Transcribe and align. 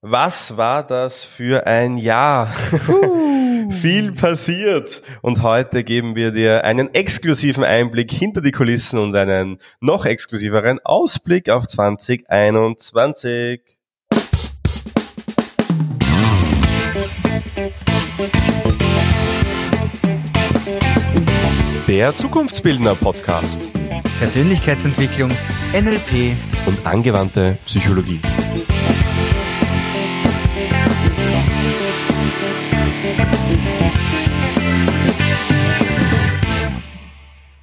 Was 0.00 0.56
war 0.56 0.86
das 0.86 1.24
für 1.24 1.66
ein 1.66 1.96
Jahr? 1.96 2.54
Uh. 2.86 3.68
Viel 3.72 4.12
passiert 4.12 5.02
und 5.22 5.42
heute 5.42 5.82
geben 5.82 6.14
wir 6.14 6.30
dir 6.30 6.62
einen 6.62 6.94
exklusiven 6.94 7.64
Einblick 7.64 8.12
hinter 8.12 8.40
die 8.40 8.52
Kulissen 8.52 9.00
und 9.00 9.16
einen 9.16 9.58
noch 9.80 10.06
exklusiveren 10.06 10.78
Ausblick 10.84 11.50
auf 11.50 11.66
2021. 11.66 13.60
Der 21.88 22.14
Zukunftsbildner 22.14 22.94
Podcast. 22.94 23.60
Persönlichkeitsentwicklung, 24.20 25.30
NLP 25.72 26.36
und 26.66 26.86
angewandte 26.86 27.58
Psychologie. 27.66 28.20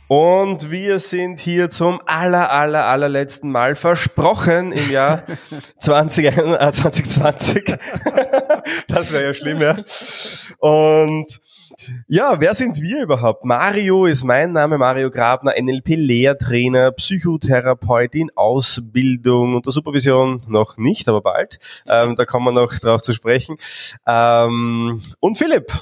Und 0.08 0.70
wir 0.70 1.00
sind 1.00 1.40
hier 1.40 1.70
zum 1.70 2.00
aller, 2.06 2.52
aller, 2.52 2.86
allerletzten 2.86 3.52
Mal 3.52 3.76
versprochen 3.76 4.72
im 4.72 4.92
Jahr 4.92 5.24
20, 5.80 6.26
äh, 6.26 6.32
2020. 6.72 7.64
das 8.88 9.12
wäre 9.12 9.24
ja 9.24 9.34
schlimm, 9.34 9.62
ja. 9.62 9.78
Und 10.60 11.40
ja, 12.08 12.40
wer 12.40 12.54
sind 12.54 12.82
wir 12.82 13.02
überhaupt? 13.04 13.44
Mario 13.44 14.06
ist 14.06 14.24
mein 14.24 14.54
Name, 14.54 14.78
Mario 14.78 15.10
Grabner, 15.10 15.54
NLP-Lehrtrainer, 15.60 16.92
Psychotherapeut 16.92 18.16
in 18.16 18.30
Ausbildung, 18.36 19.56
unter 19.56 19.72
Supervision 19.72 20.42
noch 20.48 20.78
nicht, 20.78 21.10
aber 21.10 21.22
bald. 21.22 21.60
Ähm, 21.88 22.16
da 22.16 22.26
kommen 22.26 22.46
wir 22.46 22.62
noch 22.62 22.74
drauf 22.80 23.02
zu 23.02 23.14
sprechen. 23.14 23.58
Ähm, 24.08 25.02
und 25.20 25.38
Philipp. 25.38 25.74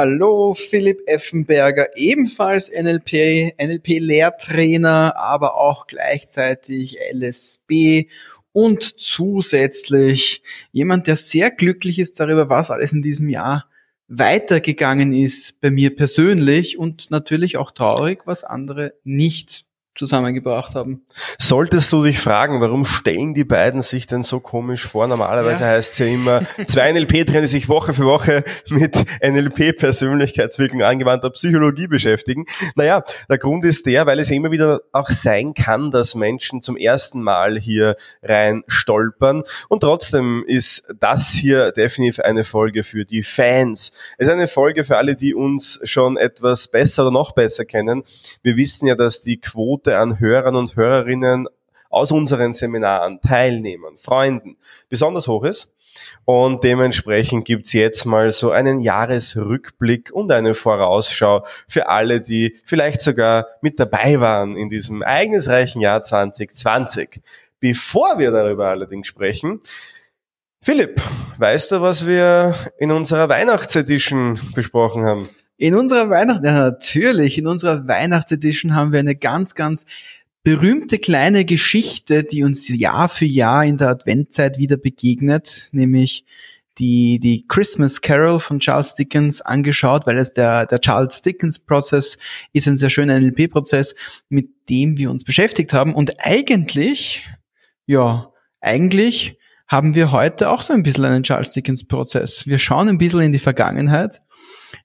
Hallo, 0.00 0.54
Philipp 0.54 1.00
Effenberger, 1.06 1.88
ebenfalls 1.96 2.70
NLP, 2.70 3.52
NLP-Lehrtrainer, 3.60 5.16
aber 5.16 5.56
auch 5.56 5.88
gleichzeitig 5.88 6.98
LSB 7.12 8.06
und 8.52 9.00
zusätzlich 9.00 10.40
jemand, 10.70 11.08
der 11.08 11.16
sehr 11.16 11.50
glücklich 11.50 11.98
ist 11.98 12.20
darüber, 12.20 12.48
was 12.48 12.70
alles 12.70 12.92
in 12.92 13.02
diesem 13.02 13.28
Jahr 13.28 13.68
weitergegangen 14.06 15.12
ist 15.12 15.60
bei 15.60 15.72
mir 15.72 15.96
persönlich 15.96 16.78
und 16.78 17.10
natürlich 17.10 17.56
auch 17.56 17.72
traurig, 17.72 18.20
was 18.24 18.44
andere 18.44 18.94
nicht 19.02 19.64
zusammengebracht 19.98 20.74
haben. 20.74 21.02
Solltest 21.38 21.92
du 21.92 22.04
dich 22.04 22.20
fragen, 22.20 22.60
warum 22.60 22.84
stellen 22.84 23.34
die 23.34 23.44
beiden 23.44 23.82
sich 23.82 24.06
denn 24.06 24.22
so 24.22 24.40
komisch 24.40 24.86
vor? 24.86 25.06
Normalerweise 25.06 25.64
ja. 25.64 25.70
heißt 25.70 25.92
es 25.92 25.98
ja 25.98 26.06
immer, 26.06 26.42
zwei 26.66 26.92
NLP-Trainer, 26.92 27.42
die 27.42 27.48
sich 27.48 27.68
Woche 27.68 27.92
für 27.92 28.04
Woche 28.04 28.44
mit 28.70 28.96
NLP-Persönlichkeitswirkung 29.22 30.82
angewandter 30.82 31.30
Psychologie 31.30 31.88
beschäftigen. 31.88 32.46
Naja, 32.76 33.02
der 33.28 33.38
Grund 33.38 33.64
ist 33.64 33.86
der, 33.86 34.06
weil 34.06 34.20
es 34.20 34.28
ja 34.28 34.36
immer 34.36 34.50
wieder 34.50 34.80
auch 34.92 35.10
sein 35.10 35.54
kann, 35.54 35.90
dass 35.90 36.14
Menschen 36.14 36.62
zum 36.62 36.76
ersten 36.76 37.20
Mal 37.20 37.58
hier 37.58 37.96
rein 38.22 38.62
stolpern. 38.68 39.42
Und 39.68 39.80
trotzdem 39.80 40.44
ist 40.46 40.84
das 41.00 41.30
hier 41.30 41.72
definitiv 41.72 42.20
eine 42.20 42.44
Folge 42.44 42.84
für 42.84 43.04
die 43.04 43.22
Fans. 43.22 43.92
Es 44.16 44.28
ist 44.28 44.32
eine 44.32 44.48
Folge 44.48 44.84
für 44.84 44.96
alle, 44.96 45.16
die 45.16 45.34
uns 45.34 45.80
schon 45.82 46.16
etwas 46.16 46.68
besser 46.68 47.02
oder 47.02 47.12
noch 47.12 47.32
besser 47.32 47.64
kennen. 47.64 48.04
Wir 48.42 48.56
wissen 48.56 48.86
ja, 48.86 48.94
dass 48.94 49.22
die 49.22 49.40
Quote 49.40 49.87
Quote 49.88 49.98
an 49.98 50.20
Hörern 50.20 50.54
und 50.54 50.76
Hörerinnen 50.76 51.48
aus 51.88 52.12
unseren 52.12 52.52
Seminaren, 52.52 53.20
Teilnehmern, 53.22 53.96
Freunden 53.96 54.58
besonders 54.90 55.26
hoch 55.28 55.44
ist. 55.44 55.72
Und 56.26 56.62
dementsprechend 56.62 57.46
gibt's 57.46 57.72
jetzt 57.72 58.04
mal 58.04 58.30
so 58.30 58.50
einen 58.50 58.80
Jahresrückblick 58.80 60.10
und 60.12 60.30
eine 60.30 60.54
Vorausschau 60.54 61.44
für 61.66 61.88
alle, 61.88 62.20
die 62.20 62.54
vielleicht 62.64 63.00
sogar 63.00 63.46
mit 63.62 63.80
dabei 63.80 64.20
waren 64.20 64.56
in 64.56 64.68
diesem 64.68 65.00
ereignisreichen 65.00 65.80
Jahr 65.80 66.02
2020. 66.02 67.22
Bevor 67.58 68.18
wir 68.18 68.30
darüber 68.30 68.66
allerdings 68.66 69.06
sprechen, 69.06 69.62
Philipp, 70.60 71.00
weißt 71.38 71.72
du, 71.72 71.80
was 71.80 72.06
wir 72.06 72.54
in 72.76 72.90
unserer 72.90 73.30
Weihnachtsedition 73.30 74.38
besprochen 74.54 75.04
haben? 75.04 75.28
In 75.60 75.74
unserer 75.74 76.08
Weihnachts, 76.08 76.46
ja, 76.46 76.54
natürlich, 76.54 77.36
in 77.36 77.48
unserer 77.48 77.88
Weihnachtsedition 77.88 78.76
haben 78.76 78.92
wir 78.92 79.00
eine 79.00 79.16
ganz, 79.16 79.56
ganz 79.56 79.86
berühmte 80.44 80.98
kleine 80.98 81.44
Geschichte, 81.44 82.22
die 82.22 82.44
uns 82.44 82.68
Jahr 82.68 83.08
für 83.08 83.24
Jahr 83.24 83.64
in 83.64 83.76
der 83.76 83.88
Adventzeit 83.88 84.56
wieder 84.58 84.76
begegnet, 84.76 85.68
nämlich 85.72 86.24
die, 86.78 87.18
die 87.18 87.44
Christmas 87.48 88.00
Carol 88.00 88.38
von 88.38 88.60
Charles 88.60 88.94
Dickens 88.94 89.40
angeschaut, 89.40 90.06
weil 90.06 90.18
es 90.18 90.32
der, 90.32 90.64
der 90.66 90.80
Charles 90.80 91.22
Dickens 91.22 91.58
Prozess 91.58 92.18
ist 92.52 92.68
ein 92.68 92.76
sehr 92.76 92.88
schöner 92.88 93.18
NLP-Prozess, 93.18 93.96
mit 94.28 94.50
dem 94.68 94.96
wir 94.96 95.10
uns 95.10 95.24
beschäftigt 95.24 95.72
haben. 95.72 95.92
Und 95.92 96.20
eigentlich, 96.20 97.26
ja, 97.86 98.32
eigentlich 98.60 99.36
haben 99.66 99.96
wir 99.96 100.12
heute 100.12 100.50
auch 100.50 100.62
so 100.62 100.72
ein 100.72 100.84
bisschen 100.84 101.04
einen 101.04 101.24
Charles 101.24 101.50
Dickens 101.50 101.82
Prozess. 101.82 102.46
Wir 102.46 102.60
schauen 102.60 102.88
ein 102.88 102.98
bisschen 102.98 103.22
in 103.22 103.32
die 103.32 103.40
Vergangenheit 103.40 104.22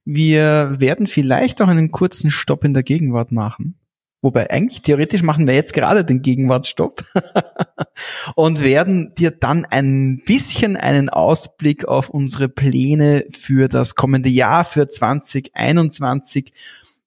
wir 0.06 0.76
werden 0.80 1.08
vielleicht 1.08 1.62
auch 1.62 1.68
einen 1.68 1.92
kurzen 1.92 2.32
Stopp 2.32 2.64
in 2.64 2.74
der 2.74 2.84
Gegenwart 2.84 3.32
machen. 3.32 3.80
Wobei 4.24 4.50
eigentlich 4.50 4.82
theoretisch 4.82 5.22
machen 5.22 5.48
wir 5.48 5.54
jetzt 5.54 5.74
gerade 5.74 6.06
den 6.06 6.22
Gegenwartsstopp 6.22 7.04
und 8.36 8.64
werden 8.64 9.14
dir 9.16 9.32
dann 9.32 9.66
ein 9.66 10.22
bisschen 10.26 10.78
einen 10.78 11.10
Ausblick 11.10 11.86
auf 11.86 12.10
unsere 12.10 12.48
Pläne 12.48 13.26
für 13.32 13.68
das 13.68 13.96
kommende 13.96 14.30
Jahr, 14.30 14.64
für 14.64 14.88
2021 14.88 16.54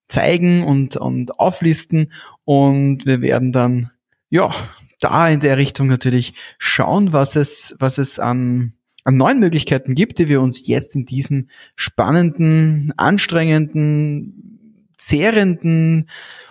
zeigen 0.07 0.63
und, 0.63 0.95
und 0.95 1.39
auflisten. 1.39 2.13
Und 2.45 3.07
wir 3.07 3.21
werden 3.21 3.51
dann, 3.51 3.89
ja, 4.29 4.53
da 4.99 5.27
in 5.27 5.39
der 5.39 5.57
Richtung 5.57 5.87
natürlich 5.87 6.35
schauen, 6.59 7.13
was 7.13 7.35
es, 7.35 7.75
was 7.79 7.97
es 7.97 8.19
an 8.19 8.73
an 9.07 9.15
neuen 9.15 9.39
Möglichkeiten 9.39 9.95
gibt, 9.95 10.19
die 10.19 10.27
wir 10.27 10.41
uns 10.41 10.67
jetzt 10.67 10.93
in 10.93 11.05
diesem 11.05 11.47
spannenden, 11.77 12.91
anstrengenden, 12.97 14.89
zehrenden 14.97 16.09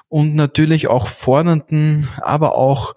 und 0.08 0.34
natürlich 0.34 0.88
auch 0.88 1.06
fordernden, 1.06 2.08
aber 2.16 2.54
auch 2.54 2.94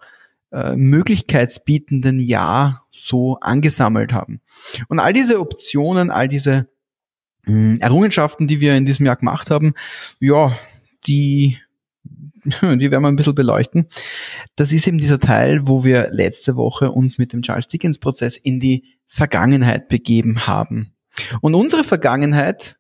äh, 0.54 0.78
möglichkeitsbietenden 0.78 2.22
Jahr 2.22 2.86
so 2.90 3.38
angesammelt 3.42 4.14
haben. 4.14 4.40
Und 4.88 5.00
all 5.00 5.12
diese 5.12 5.42
Optionen, 5.42 6.10
all 6.10 6.30
diese 6.30 6.70
mh, 7.44 7.52
hm, 7.54 7.82
Errungenschaften, 7.82 8.48
die 8.48 8.62
wir 8.62 8.78
in 8.78 8.86
diesem 8.86 9.08
Jahr 9.08 9.18
gemacht 9.18 9.52
haben, 9.52 9.74
ja, 10.22 10.58
die 11.06 11.58
die 12.62 12.92
werden 12.92 13.04
wir 13.04 13.08
ein 13.08 13.16
bisschen 13.16 13.36
beleuchten. 13.36 13.88
Das 14.56 14.72
ist 14.72 14.88
eben 14.88 14.98
dieser 14.98 15.20
Teil, 15.20 15.68
wo 15.68 15.84
wir 15.84 16.10
letzte 16.12 16.56
Woche 16.56 16.92
uns 16.92 17.18
mit 17.18 17.34
dem 17.34 17.42
Charles 17.42 17.68
Dickens 17.68 18.00
Prozess 18.00 18.38
in 18.38 18.60
die 18.60 18.86
Vergangenheit 19.08 19.88
begeben 19.88 20.48
haben. 20.48 20.94
Und 21.42 21.56
unsere 21.56 21.84
Vergangenheit, 21.84 22.78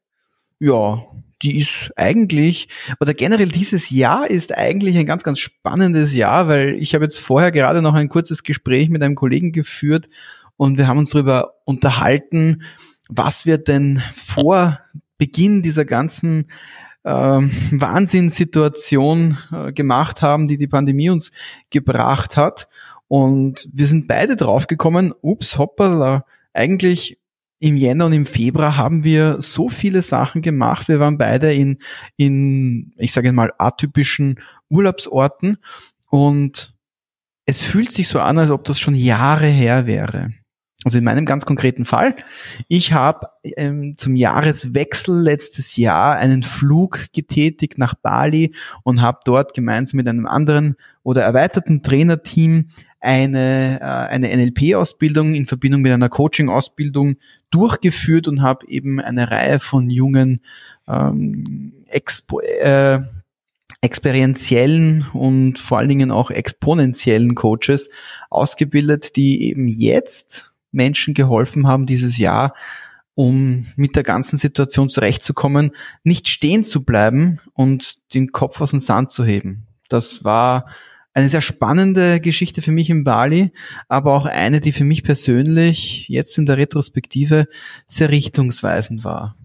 ja, 0.60 1.02
die 1.42 1.58
ist 1.58 1.92
eigentlich, 1.96 2.68
oder 3.00 3.14
generell 3.14 3.48
dieses 3.48 3.90
Jahr 3.90 4.30
ist 4.30 4.56
eigentlich 4.56 4.98
ein 4.98 5.06
ganz, 5.06 5.24
ganz 5.24 5.40
spannendes 5.40 6.14
Jahr, 6.14 6.48
weil 6.48 6.76
ich 6.76 6.94
habe 6.94 7.06
jetzt 7.06 7.20
vorher 7.20 7.52
gerade 7.52 7.82
noch 7.82 7.94
ein 7.94 8.10
kurzes 8.10 8.44
Gespräch 8.44 8.90
mit 8.90 9.02
einem 9.02 9.16
Kollegen 9.16 9.52
geführt 9.52 10.10
und 10.58 10.78
wir 10.78 10.88
haben 10.88 10.98
uns 10.98 11.12
darüber 11.12 11.54
unterhalten, 11.64 12.64
was 13.08 13.46
wir 13.46 13.58
denn 13.58 14.04
vor 14.14 14.80
Beginn 15.18 15.62
dieser 15.62 15.86
ganzen 15.86 16.48
äh, 17.04 17.10
Wahnsinnssituation 17.72 19.38
äh, 19.52 19.74
gemacht 19.74 20.22
haben, 20.22 20.48
die 20.48 20.58
die 20.58 20.68
Pandemie 20.68 21.10
uns 21.10 21.32
gebracht 21.70 22.38
hat. 22.38 22.68
Und 23.08 23.68
wir 23.74 23.88
sind 23.88 24.08
beide 24.08 24.36
draufgekommen, 24.36 25.14
ups, 25.22 25.58
hoppala, 25.58 26.26
eigentlich 26.54 27.20
im 27.60 27.76
Jänner 27.76 28.06
und 28.06 28.14
im 28.14 28.26
Februar 28.26 28.78
haben 28.78 29.04
wir 29.04 29.42
so 29.42 29.70
viele 29.70 30.02
Sachen 30.02 30.42
gemacht. 30.42 30.88
Wir 30.88 31.00
waren 31.00 31.18
beide 31.18 31.54
in, 31.54 31.80
in 32.16 32.94
ich 32.98 33.12
sage 33.12 33.34
mal, 33.34 33.52
atypischen 33.58 34.40
Urlaubsorten 34.70 35.58
und 36.10 36.76
es 37.46 37.62
fühlt 37.62 37.92
sich 37.92 38.08
so 38.08 38.20
an, 38.20 38.38
als 38.38 38.52
ob 38.52 38.64
das 38.64 38.80
schon 38.80 38.96
Jahre 38.96 39.48
her 39.48 39.88
wäre. 39.88 40.32
Also 40.86 40.98
in 40.98 41.04
meinem 41.04 41.26
ganz 41.26 41.46
konkreten 41.46 41.84
Fall, 41.84 42.16
ich 42.70 42.94
habe 42.94 43.28
ähm, 43.44 43.96
zum 43.98 44.16
Jahreswechsel 44.16 45.14
letztes 45.14 45.76
Jahr 45.76 46.16
einen 46.16 46.42
Flug 46.42 47.08
getätigt 47.12 47.78
nach 47.78 47.96
Bali 47.96 48.56
und 48.84 49.02
habe 49.02 49.20
dort 49.26 49.54
gemeinsam 49.54 49.98
mit 49.98 50.08
einem 50.08 50.26
anderen 50.26 50.78
oder 51.04 51.24
erweiterten 51.24 51.84
Trainerteam 51.84 52.70
eine, 53.02 53.80
äh, 53.82 53.84
eine 53.84 54.30
NLP-Ausbildung 54.30 55.36
in 55.36 55.48
Verbindung 55.48 55.82
mit 55.82 55.92
einer 55.92 56.08
Coaching-Ausbildung 56.08 57.18
durchgeführt 57.52 58.30
und 58.30 58.42
habe 58.42 58.66
eben 58.68 59.02
eine 59.02 59.32
Reihe 59.32 59.60
von 59.60 59.90
jungen 59.90 60.42
ähm, 60.88 61.74
Expo 61.88 62.40
äh, 62.40 63.02
experientiellen 63.82 65.08
und 65.14 65.58
vor 65.58 65.78
allen 65.78 65.88
Dingen 65.88 66.12
auch 66.12 66.32
exponentiellen 66.32 67.34
Coaches 67.36 67.90
ausgebildet, 68.30 69.16
die 69.16 69.44
eben 69.44 69.70
jetzt 69.70 70.49
Menschen 70.72 71.14
geholfen 71.14 71.68
haben 71.68 71.86
dieses 71.86 72.18
Jahr, 72.18 72.54
um 73.16 73.68
mit 73.76 73.96
der 73.96 74.04
ganzen 74.04 74.38
Situation 74.38 74.90
zurechtzukommen, 74.90 75.72
nicht 76.04 76.30
stehen 76.30 76.64
zu 76.64 76.84
bleiben 76.84 77.40
und 77.54 77.98
den 78.14 78.32
Kopf 78.32 78.62
aus 78.62 78.72
dem 78.72 78.80
Sand 78.80 79.12
zu 79.12 79.26
heben. 79.26 79.68
Das 79.90 80.24
war 80.24 80.66
eine 81.14 81.28
sehr 81.28 81.42
spannende 81.42 82.20
Geschichte 82.20 82.62
für 82.62 82.72
mich 82.72 82.90
in 82.90 83.04
Bali, 83.04 83.52
aber 83.88 84.14
auch 84.14 84.26
eine, 84.26 84.60
die 84.60 84.72
für 84.72 84.84
mich 84.84 85.04
persönlich 85.04 86.08
jetzt 86.08 86.38
in 86.38 86.46
der 86.46 86.58
Retrospektive 86.58 87.48
sehr 87.88 88.10
richtungsweisend 88.10 89.04
war. 89.04 89.36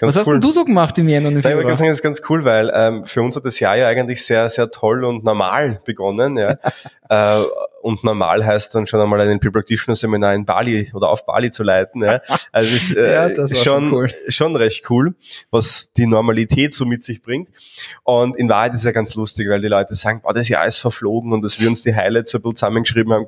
Was 0.00 0.14
hast 0.14 0.26
denn 0.26 0.40
du 0.40 0.52
so 0.52 0.64
gemacht 0.64 0.96
im 0.98 1.08
Jänner 1.08 1.28
und 1.28 1.36
im 1.36 1.42
Februar? 1.42 1.72
Ich 1.72 1.78
sagen, 1.78 1.88
das 1.88 1.98
ist 1.98 2.02
ganz 2.02 2.22
cool, 2.28 2.44
weil 2.44 2.70
ähm, 2.72 3.04
für 3.04 3.22
uns 3.22 3.34
hat 3.34 3.44
das 3.44 3.58
Jahr 3.58 3.76
ja 3.76 3.88
eigentlich 3.88 4.24
sehr, 4.24 4.48
sehr 4.48 4.70
toll 4.70 5.04
und 5.04 5.24
normal 5.24 5.80
begonnen. 5.84 6.36
Ja. 6.36 6.58
äh, 7.14 7.44
und 7.84 8.02
normal 8.02 8.44
heißt 8.46 8.74
dann 8.74 8.86
schon 8.86 8.98
einmal 8.98 9.20
ein 9.20 9.40
Pre-Practitioner 9.40 9.94
Seminar 9.94 10.34
in 10.34 10.46
Bali 10.46 10.90
oder 10.94 11.10
auf 11.10 11.26
Bali 11.26 11.50
zu 11.50 11.62
leiten. 11.62 12.02
Ja. 12.02 12.20
Also 12.52 12.74
ist 12.74 12.96
äh, 12.96 13.12
ja, 13.12 13.28
das 13.28 13.50
schon, 13.50 13.88
schon, 13.88 13.92
cool. 13.92 14.10
schon 14.28 14.56
recht 14.56 14.88
cool, 14.90 15.14
was 15.50 15.90
die 15.96 16.06
Normalität 16.06 16.72
so 16.72 16.84
mit 16.84 17.02
sich 17.02 17.20
bringt. 17.20 17.50
Und 18.04 18.36
in 18.36 18.48
Wahrheit 18.48 18.74
ist 18.74 18.80
es 18.80 18.84
ja 18.84 18.92
ganz 18.92 19.14
lustig, 19.16 19.48
weil 19.48 19.60
die 19.60 19.68
Leute 19.68 19.94
sagen, 19.94 20.20
boah, 20.22 20.32
das 20.32 20.48
Jahr 20.48 20.66
ist 20.66 20.78
verflogen 20.78 21.32
und 21.32 21.42
dass 21.42 21.60
wir 21.60 21.68
uns 21.68 21.82
die 21.82 21.94
Highlights 21.94 22.32
bisschen 22.32 22.56
zusammengeschrieben 22.56 23.12
haben, 23.12 23.26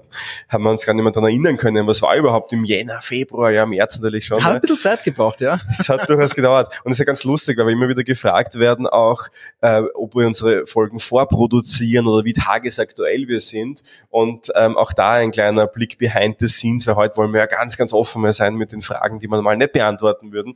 haben 0.48 0.64
wir 0.64 0.70
uns 0.70 0.86
gar 0.86 0.94
nicht 0.94 1.02
mehr 1.02 1.12
daran 1.12 1.28
erinnern 1.28 1.56
können. 1.56 1.86
Was 1.86 2.02
war 2.02 2.16
überhaupt 2.16 2.52
im 2.52 2.64
Jänner, 2.64 3.00
Februar, 3.00 3.50
ja, 3.50 3.66
März 3.66 3.98
natürlich 3.98 4.26
schon. 4.26 4.42
Hat 4.42 4.52
ne? 4.52 4.54
ein 4.56 4.60
bisschen 4.60 4.78
Zeit 4.78 5.04
gebraucht, 5.04 5.40
ja. 5.40 5.58
Es 5.78 5.88
hat 5.88 6.08
durchaus 6.08 6.34
gedauert. 6.34 6.80
Und 6.84 6.92
es 6.92 6.96
ist 6.96 7.00
ja 7.00 7.04
ganz 7.04 7.24
lustig, 7.24 7.58
weil 7.58 7.66
wir 7.66 7.72
immer 7.72 7.88
wieder 7.88 8.04
gefragt 8.04 8.58
werden 8.58 8.86
auch, 8.86 9.24
äh, 9.60 9.82
ob 9.94 10.14
wir 10.14 10.26
unsere 10.26 10.66
Folgen 10.66 10.98
vorproduzieren 10.98 12.06
oder 12.06 12.24
wie 12.24 12.32
tagesaktuell 12.32 13.28
wir 13.28 13.40
sind. 13.40 13.75
Und 14.08 14.52
ähm, 14.54 14.76
auch 14.76 14.92
da 14.92 15.12
ein 15.12 15.30
kleiner 15.30 15.66
Blick 15.66 15.98
behind 15.98 16.38
the 16.38 16.48
scenes, 16.48 16.86
weil 16.86 16.96
heute 16.96 17.16
wollen 17.16 17.32
wir 17.32 17.40
ja 17.40 17.46
ganz, 17.46 17.76
ganz 17.76 17.92
offen 17.92 18.22
mehr 18.22 18.32
sein 18.32 18.54
mit 18.54 18.72
den 18.72 18.82
Fragen, 18.82 19.20
die 19.20 19.28
man 19.28 19.42
mal 19.42 19.56
nicht 19.56 19.72
beantworten 19.72 20.32
würden. 20.32 20.54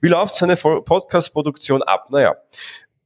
Wie 0.00 0.08
läuft 0.08 0.34
so 0.34 0.44
eine 0.44 0.56
Podcast-Produktion 0.56 1.82
ab? 1.82 2.10
Naja, 2.10 2.36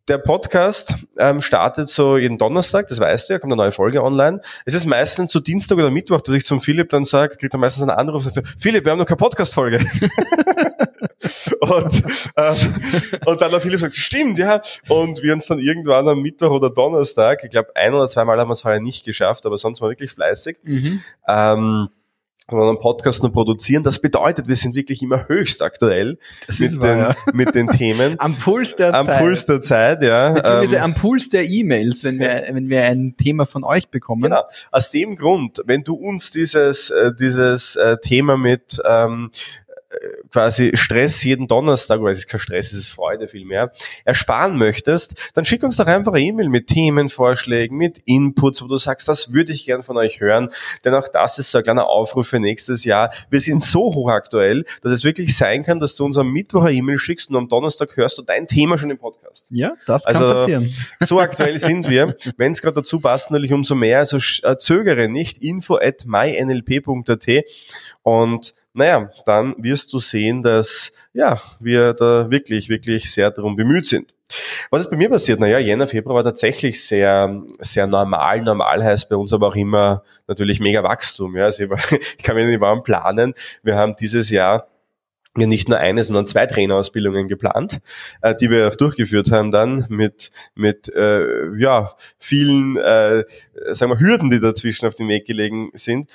der 0.09 0.19
Podcast 0.19 0.95
ähm, 1.17 1.41
startet 1.41 1.89
so 1.89 2.19
jeden 2.19 2.37
Donnerstag, 2.37 2.89
das 2.89 2.99
weißt 2.99 3.29
du 3.29 3.35
ja, 3.35 3.39
kommt 3.39 3.53
eine 3.53 3.63
neue 3.63 3.73
Folge 3.73 4.03
online. 4.03 4.41
Es 4.65 4.75
ist 4.75 4.85
meistens 4.85 5.31
zu 5.31 5.41
Dienstag 5.41 5.79
oder 5.79 5.91
Mittwoch, 5.91 6.21
dass 6.21 6.35
ich 6.35 6.45
zum 6.45 6.61
Philipp 6.61 6.91
dann 6.91 7.05
sage, 7.05 7.37
kriegt 7.37 7.55
er 7.55 7.59
meistens 7.59 7.83
einen 7.83 7.93
Anruf 7.93 8.25
und 8.25 8.35
sagt, 8.35 8.55
Philipp, 8.59 8.85
wir 8.85 8.93
haben 8.93 8.99
noch 8.99 9.07
keine 9.07 9.19
Podcast-Folge. 9.19 9.79
und, 11.61 12.03
ähm, 12.37 12.75
und 13.27 13.41
dann 13.41 13.51
der 13.51 13.61
Philipp 13.61 13.81
sagt, 13.81 13.95
stimmt, 13.95 14.39
ja. 14.39 14.61
Und 14.89 15.23
wir 15.23 15.33
uns 15.33 15.47
dann 15.47 15.59
irgendwann 15.59 16.09
am 16.09 16.21
Mittwoch 16.21 16.51
oder 16.51 16.71
Donnerstag, 16.71 17.45
ich 17.45 17.51
glaube 17.51 17.75
ein 17.75 17.95
oder 17.95 18.09
zweimal 18.09 18.39
haben 18.39 18.49
wir 18.49 18.55
es 18.55 18.65
heuer 18.65 18.81
nicht 18.81 19.05
geschafft, 19.05 19.47
aber 19.47 19.59
sonst 19.59 19.81
war 19.81 19.89
wirklich 19.89 20.13
fleißig. 20.13 20.59
Mhm. 20.65 21.03
Ähm, 21.29 21.89
einen 22.61 22.79
Podcast 22.79 23.23
nur 23.23 23.33
produzieren. 23.33 23.83
Das 23.83 24.01
bedeutet, 24.01 24.49
wir 24.49 24.57
sind 24.57 24.75
wirklich 24.75 25.03
immer 25.03 25.29
höchst 25.29 25.63
aktuell 25.63 26.19
mit, 26.59 26.81
wahr, 26.81 26.89
den, 26.89 26.99
ja. 26.99 27.17
mit 27.33 27.55
den 27.55 27.69
Themen. 27.69 28.17
am 28.19 28.35
Puls 28.35 28.77
der 28.77 28.95
am 28.95 29.07
Zeit. 29.07 29.17
Am 29.17 29.23
Puls 29.23 29.47
der 29.47 29.61
Zeit, 29.61 30.03
ja. 30.03 30.31
Beziehungsweise 30.31 30.77
ähm, 30.77 30.83
am 30.83 30.95
Puls 30.95 31.29
der 31.29 31.49
E-Mails, 31.49 32.05
wenn 32.05 32.19
wir, 32.19 32.45
wenn 32.51 32.69
wir 32.69 32.85
ein 32.85 33.17
Thema 33.17 33.47
von 33.47 33.65
euch 33.65 33.89
bekommen. 33.89 34.23
Genau. 34.23 34.43
Aus 34.71 34.91
dem 34.91 35.17
Grund, 35.17 35.63
wenn 35.65 35.85
du 35.85 35.95
uns 35.95 36.31
dieses, 36.31 36.91
äh, 36.91 37.13
dieses 37.19 37.77
äh, 37.77 37.97
Thema 38.03 38.37
mit 38.37 38.81
ähm, 38.85 39.31
quasi 40.31 40.73
Stress 40.75 41.23
jeden 41.25 41.47
Donnerstag, 41.47 42.03
weil 42.03 42.13
es 42.13 42.21
ist 42.21 42.29
kein 42.29 42.41
Stress, 42.41 42.73
es 42.73 42.79
ist 42.79 42.91
Freude 42.91 43.29
vielmehr, 43.29 43.73
ersparen 44.05 44.57
möchtest, 44.57 45.33
dann 45.35 45.45
schick 45.45 45.63
uns 45.63 45.77
doch 45.77 45.87
einfach 45.87 46.13
eine 46.13 46.23
E-Mail 46.23 46.49
mit 46.49 46.69
Themenvorschlägen, 46.69 47.77
mit 47.77 47.99
Inputs, 48.05 48.63
wo 48.63 48.67
du 48.67 48.77
sagst, 48.77 49.09
das 49.09 49.33
würde 49.33 49.53
ich 49.53 49.67
gern 49.67 49.83
von 49.83 49.97
euch 49.97 50.21
hören, 50.21 50.49
denn 50.85 50.95
auch 50.95 51.09
das 51.09 51.39
ist 51.39 51.51
so 51.51 51.59
ein 51.59 51.65
kleiner 51.65 51.87
Aufruf 51.87 52.29
für 52.29 52.41
nächstes 52.41 52.85
Jahr. 52.85 53.13
Wir 53.31 53.41
sind 53.41 53.63
so 53.63 53.95
hochaktuell, 53.95 54.65
dass 54.83 54.93
es 54.93 55.05
wirklich 55.05 55.37
sein 55.37 55.63
kann, 55.65 55.81
dass 55.81 55.97
du 55.97 56.05
uns 56.05 56.17
am 56.17 56.33
Mittwoch 56.33 56.63
eine 56.65 56.73
E-Mail 56.73 56.99
schickst 56.99 57.31
und 57.31 57.37
am 57.37 57.49
Donnerstag 57.49 57.97
hörst 57.97 58.19
du 58.19 58.23
dein 58.23 58.47
Thema 58.47 58.79
schon 58.79 58.91
im 58.91 58.99
Podcast. 58.99 59.49
Ja, 59.51 59.75
das 59.87 60.05
kann 60.05 60.17
also, 60.17 60.35
passieren. 60.35 60.75
So 61.01 61.21
aktuell 61.21 61.59
sind 61.59 61.89
wir. 61.89 62.17
Wenn 62.37 62.53
es 62.53 62.63
gerade 62.63 62.77
dazu 62.77 63.01
passt, 63.01 63.31
natürlich 63.31 63.53
umso 63.53 63.75
mehr. 63.75 63.99
Also 63.99 64.19
äh, 64.43 64.57
zögere 64.57 65.09
nicht. 65.09 65.39
info 65.39 65.77
at 65.77 66.07
mynlp.at 66.07 67.45
und 68.03 68.55
naja, 68.75 69.11
dann 69.27 69.55
wirst 69.59 69.93
du 69.93 69.99
sehen, 69.99 70.43
dass 70.43 70.93
ja, 71.13 71.41
wir 71.61 71.93
da 71.93 72.31
wirklich, 72.31 72.69
wirklich 72.69 73.13
sehr 73.13 73.31
darum 73.31 73.57
bemüht 73.57 73.87
sind. 73.87 74.15
Was 74.71 74.83
ist 74.83 74.91
bei 74.91 74.97
mir 74.97 75.11
passiert? 75.11 75.41
Naja, 75.41 75.59
Jänner, 75.59 75.87
Februar 75.87 76.17
war 76.17 76.25
tatsächlich 76.25 76.83
sehr, 76.85 77.43
sehr 77.61 77.87
normal. 77.87 78.43
Normal 78.43 78.83
heißt 78.83 79.11
bei 79.11 79.17
uns 79.17 79.33
aber 79.33 79.49
auch 79.49 79.57
immer 79.57 80.03
natürlich 80.27 80.59
mega 80.61 80.83
Wachstum. 80.83 81.37
Ja, 81.37 81.45
also 81.45 81.65
ich, 81.65 82.19
kann 82.23 82.37
mir 82.37 82.47
nicht 82.47 82.61
warm 82.61 82.83
planen. 82.83 83.35
Wir 83.63 83.77
haben 83.77 83.95
dieses 83.97 84.31
Jahr 84.31 84.69
ja 85.37 85.47
nicht 85.47 85.69
nur 85.69 85.79
eine, 85.79 86.05
sondern 86.05 86.27
zwei 86.27 86.47
Trainerausbildungen 86.47 87.27
geplant, 87.27 87.81
äh, 88.21 88.35
die 88.35 88.51
wir 88.51 88.69
auch 88.69 88.77
durchgeführt 88.77 89.31
haben 89.31 89.51
dann 89.51 89.87
mit 89.89 90.31
mit 90.55 90.95
äh, 90.95 91.57
ja 91.57 91.93
vielen 92.19 92.77
äh, 92.77 93.25
sagen 93.71 93.93
wir 93.93 94.01
Hürden, 94.01 94.31
die 94.31 94.41
dazwischen 94.41 94.87
auf 94.87 94.95
dem 94.95 95.09
Weg 95.09 95.27
gelegen 95.27 95.71
sind. 95.75 96.11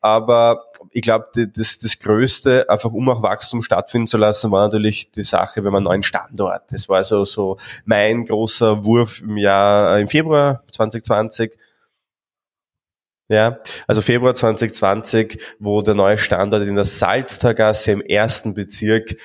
Aber 0.00 0.66
ich 0.90 1.02
glaube, 1.02 1.48
das, 1.48 1.78
das 1.78 1.98
Größte, 1.98 2.68
einfach 2.68 2.92
um 2.92 3.08
auch 3.08 3.22
Wachstum 3.22 3.62
stattfinden 3.62 4.06
zu 4.06 4.18
lassen, 4.18 4.50
war 4.50 4.66
natürlich 4.66 5.10
die 5.10 5.22
Sache, 5.22 5.64
wenn 5.64 5.72
man 5.72 5.78
einen 5.78 5.84
neuen 5.84 6.02
Standort. 6.02 6.70
Das 6.70 6.88
war 6.88 7.02
so, 7.02 7.24
so 7.24 7.56
mein 7.84 8.26
großer 8.26 8.84
Wurf 8.84 9.22
im 9.22 9.36
Jahr, 9.36 9.96
äh, 9.96 10.02
im 10.02 10.08
Februar 10.08 10.62
2020. 10.70 11.56
Ja, 13.28 13.58
also 13.88 14.02
Februar 14.02 14.34
2020, 14.34 15.40
wo 15.58 15.82
der 15.82 15.94
neue 15.94 16.16
Standort 16.16 16.62
in 16.62 16.76
der 16.76 16.84
Salztorgasse 16.84 17.90
im 17.90 18.00
ersten 18.00 18.54
Bezirk 18.54 19.16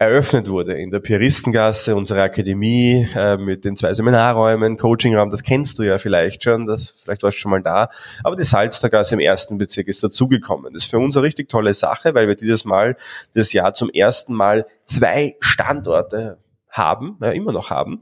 eröffnet 0.00 0.48
wurde 0.48 0.74
in 0.74 0.90
der 0.90 1.00
Pieristengasse, 1.00 1.96
unsere 1.96 2.22
Akademie 2.22 3.08
äh, 3.16 3.36
mit 3.36 3.64
den 3.64 3.74
zwei 3.74 3.92
Seminarräumen, 3.92 4.76
Coachingraum, 4.76 5.28
das 5.30 5.42
kennst 5.42 5.78
du 5.78 5.82
ja 5.82 5.98
vielleicht 5.98 6.44
schon, 6.44 6.66
das, 6.66 7.00
vielleicht 7.02 7.24
warst 7.24 7.36
du 7.36 7.40
schon 7.40 7.50
mal 7.50 7.62
da. 7.62 7.88
Aber 8.22 8.36
die 8.36 8.44
Salztergasse 8.44 9.16
im 9.16 9.20
ersten 9.20 9.58
Bezirk 9.58 9.88
ist 9.88 10.02
dazugekommen. 10.04 10.72
Das 10.72 10.84
ist 10.84 10.90
für 10.90 10.98
uns 10.98 11.16
eine 11.16 11.24
richtig 11.24 11.48
tolle 11.48 11.74
Sache, 11.74 12.14
weil 12.14 12.28
wir 12.28 12.36
dieses 12.36 12.64
Mal, 12.64 12.96
das 13.34 13.52
Jahr 13.52 13.74
zum 13.74 13.90
ersten 13.90 14.34
Mal 14.34 14.66
zwei 14.86 15.36
Standorte 15.40 16.38
haben, 16.78 17.18
ja, 17.20 17.30
immer 17.30 17.52
noch 17.52 17.70
haben. 17.70 18.00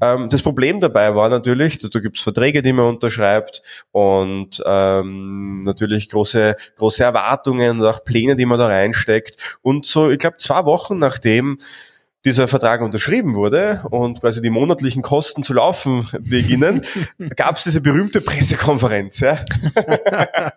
Ähm, 0.00 0.28
das 0.28 0.42
Problem 0.42 0.80
dabei 0.80 1.14
war 1.14 1.28
natürlich, 1.28 1.78
da, 1.78 1.88
da 1.88 2.00
gibt 2.00 2.16
es 2.16 2.22
Verträge, 2.22 2.62
die 2.62 2.72
man 2.72 2.86
unterschreibt 2.86 3.62
und 3.92 4.62
ähm, 4.66 5.62
natürlich 5.62 6.08
große, 6.08 6.56
große 6.76 7.04
Erwartungen 7.04 7.80
und 7.80 7.86
auch 7.86 8.04
Pläne, 8.04 8.34
die 8.36 8.46
man 8.46 8.58
da 8.58 8.66
reinsteckt. 8.66 9.58
Und 9.62 9.86
so, 9.86 10.10
ich 10.10 10.18
glaube, 10.18 10.38
zwei 10.38 10.64
Wochen 10.64 10.98
nachdem 10.98 11.58
dieser 12.24 12.48
Vertrag 12.48 12.80
unterschrieben 12.80 13.34
wurde 13.34 13.82
und 13.90 14.20
quasi 14.20 14.40
die 14.40 14.50
monatlichen 14.50 15.02
Kosten 15.02 15.42
zu 15.42 15.52
laufen 15.52 16.08
beginnen, 16.20 16.82
gab 17.36 17.56
es 17.56 17.64
diese 17.64 17.80
berühmte 17.80 18.20
Pressekonferenz. 18.20 19.20
Ja? 19.20 19.44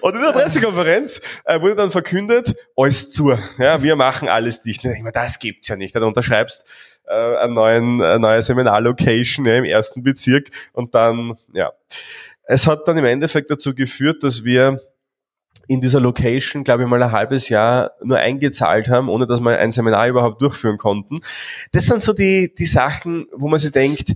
Und 0.00 0.14
in 0.14 0.20
der 0.20 0.32
Pressekonferenz 0.32 1.20
äh, 1.44 1.60
wurde 1.60 1.76
dann 1.76 1.90
verkündet, 1.90 2.54
alles 2.76 3.10
zu. 3.10 3.36
Ja, 3.58 3.82
wir 3.82 3.96
machen 3.96 4.28
alles 4.28 4.62
dicht. 4.62 4.84
Ich 4.84 4.98
meine, 4.98 5.12
das 5.12 5.38
gibt's 5.38 5.68
ja 5.68 5.76
nicht. 5.76 5.94
Dann 5.96 6.02
unterschreibst 6.02 6.66
äh, 7.06 7.36
einen 7.38 7.54
neuen, 7.54 8.02
eine 8.02 8.18
neue 8.18 8.42
Seminarlocation 8.42 9.46
ja, 9.46 9.56
im 9.56 9.64
ersten 9.64 10.02
Bezirk 10.02 10.50
und 10.72 10.94
dann, 10.94 11.36
ja. 11.52 11.72
Es 12.48 12.66
hat 12.66 12.86
dann 12.86 12.96
im 12.96 13.04
Endeffekt 13.04 13.50
dazu 13.50 13.74
geführt, 13.74 14.22
dass 14.22 14.44
wir 14.44 14.80
in 15.68 15.80
dieser 15.80 15.98
Location, 15.98 16.62
glaube 16.62 16.84
ich 16.84 16.88
mal, 16.88 17.02
ein 17.02 17.10
halbes 17.10 17.48
Jahr 17.48 17.92
nur 18.02 18.18
eingezahlt 18.18 18.88
haben, 18.88 19.08
ohne 19.08 19.26
dass 19.26 19.40
wir 19.40 19.58
ein 19.58 19.72
Seminar 19.72 20.06
überhaupt 20.06 20.40
durchführen 20.40 20.78
konnten. 20.78 21.18
Das 21.72 21.86
sind 21.86 22.02
so 22.02 22.12
die, 22.12 22.54
die 22.54 22.66
Sachen, 22.66 23.26
wo 23.32 23.48
man 23.48 23.58
sich 23.58 23.72
denkt, 23.72 24.14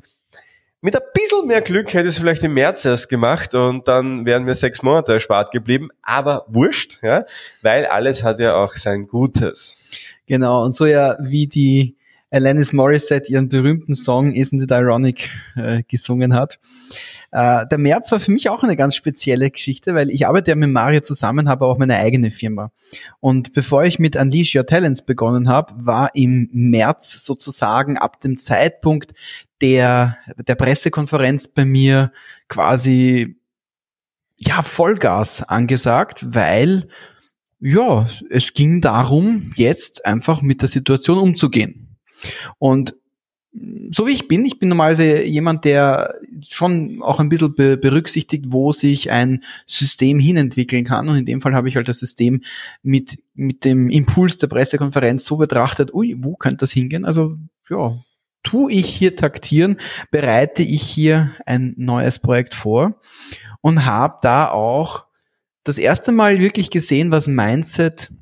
mit 0.83 0.97
ein 0.97 1.03
bisschen 1.13 1.47
mehr 1.47 1.61
Glück 1.61 1.93
hätte 1.93 2.09
es 2.09 2.19
vielleicht 2.19 2.43
im 2.43 2.55
März 2.55 2.85
erst 2.85 3.09
gemacht 3.09 3.55
und 3.55 3.87
dann 3.87 4.25
wären 4.25 4.47
wir 4.47 4.55
sechs 4.55 4.83
Monate 4.83 5.13
erspart 5.13 5.51
geblieben. 5.51 5.89
Aber 6.03 6.47
wurscht, 6.49 6.99
ja, 7.03 7.25
weil 7.63 7.87
alles 7.87 8.23
hat 8.23 8.41
ja 8.41 8.55
auch 8.55 8.75
sein 8.75 9.07
Gutes. 9.07 9.77
Genau, 10.27 10.65
und 10.65 10.75
so 10.75 10.87
ja 10.87 11.17
wie 11.21 11.47
die 11.47 11.97
Alanis 12.31 12.73
Morissette 12.73 13.31
ihren 13.31 13.49
berühmten 13.49 13.95
Song 13.95 14.33
Isn't 14.33 14.63
It 14.63 14.71
Ironic 14.71 15.31
äh, 15.57 15.83
gesungen 15.89 16.35
hat. 16.35 16.59
Äh, 17.33 17.67
der 17.67 17.79
März 17.79 18.11
war 18.11 18.19
für 18.19 18.33
mich 18.33 18.49
auch 18.49 18.63
eine 18.63 18.77
ganz 18.77 18.97
spezielle 18.97 19.51
Geschichte, 19.51 19.95
weil 19.95 20.11
ich 20.11 20.27
arbeite 20.27 20.51
ja 20.51 20.57
mit 20.57 20.71
Mario 20.71 21.01
zusammen, 21.01 21.49
habe 21.49 21.67
auch 21.67 21.79
meine 21.79 21.97
eigene 21.97 22.31
Firma. 22.31 22.73
Und 23.21 23.53
bevor 23.53 23.85
ich 23.85 23.99
mit 23.99 24.17
Unleash 24.17 24.55
Your 24.55 24.67
Talents 24.67 25.03
begonnen 25.03 25.49
habe, 25.49 25.73
war 25.77 26.15
im 26.15 26.49
März 26.53 27.25
sozusagen 27.25 27.99
ab 27.99 28.21
dem 28.21 28.39
Zeitpunkt 28.39 29.15
der, 29.61 30.19
der 30.49 30.55
Pressekonferenz 30.55 31.49
bei 31.49 31.65
mir 31.65 32.13
quasi 32.49 33.37
ja 34.37 34.63
Vollgas 34.63 35.43
angesagt, 35.43 36.35
weil 36.35 36.89
ja, 37.61 38.09
es 38.31 38.55
ging 38.55 38.81
darum, 38.81 39.53
jetzt 39.55 40.07
einfach 40.07 40.41
mit 40.41 40.63
der 40.63 40.69
Situation 40.69 41.19
umzugehen. 41.19 41.99
Und 42.59 42.97
so 43.91 44.07
wie 44.07 44.13
ich 44.13 44.29
bin, 44.29 44.45
ich 44.45 44.61
bin 44.61 44.69
normalerweise 44.69 45.25
jemand, 45.25 45.65
der 45.65 46.15
schon 46.49 47.03
auch 47.03 47.19
ein 47.19 47.29
bisschen 47.29 47.55
be 47.55 47.77
berücksichtigt, 47.77 48.47
wo 48.49 48.71
sich 48.73 49.11
ein 49.11 49.43
System 49.67 50.21
hinentwickeln 50.21 50.85
kann. 50.85 51.09
Und 51.09 51.17
in 51.17 51.27
dem 51.27 51.41
Fall 51.41 51.55
habe 51.55 51.69
ich 51.69 51.77
halt 51.77 51.89
das 51.89 51.99
System 51.99 52.43
mit, 52.83 53.19
mit 53.35 53.65
dem 53.65 53.91
Impuls 53.91 54.39
der 54.39 54.47
Pressekonferenz 54.47 55.25
so 55.25 55.37
betrachtet, 55.37 55.93
ui, 55.93 56.17
wo 56.19 56.37
könnte 56.37 56.59
das 56.59 56.73
hingehen? 56.73 57.05
Also, 57.05 57.37
ja, 57.69 57.99
tu 58.45 58.69
ich 58.69 58.87
hier 58.87 59.17
taktieren, 59.17 59.79
bereite 60.13 60.63
ich 60.63 60.83
hier 60.83 61.33
ein 61.45 61.75
neues 61.77 62.21
Projekt 62.21 62.55
vor 62.55 63.01
und 63.61 63.85
habe 63.85 64.19
da 64.23 64.51
auch 64.51 65.05
das 65.65 65.77
erste 65.77 66.13
Mal 66.13 66.39
wirklich 66.39 66.71
gesehen, 66.71 67.11
was 67.11 67.27
Mindset 67.27 68.13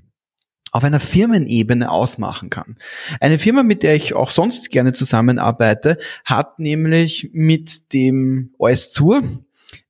auf 0.72 0.84
einer 0.84 1.00
Firmenebene 1.00 1.90
ausmachen 1.90 2.50
kann. 2.50 2.76
Eine 3.20 3.38
Firma, 3.38 3.62
mit 3.62 3.82
der 3.82 3.94
ich 3.94 4.14
auch 4.14 4.30
sonst 4.30 4.70
gerne 4.70 4.92
zusammenarbeite, 4.92 5.98
hat 6.24 6.58
nämlich 6.58 7.30
mit 7.32 7.92
dem 7.92 8.50
OS 8.58 8.90
Zur, 8.90 9.22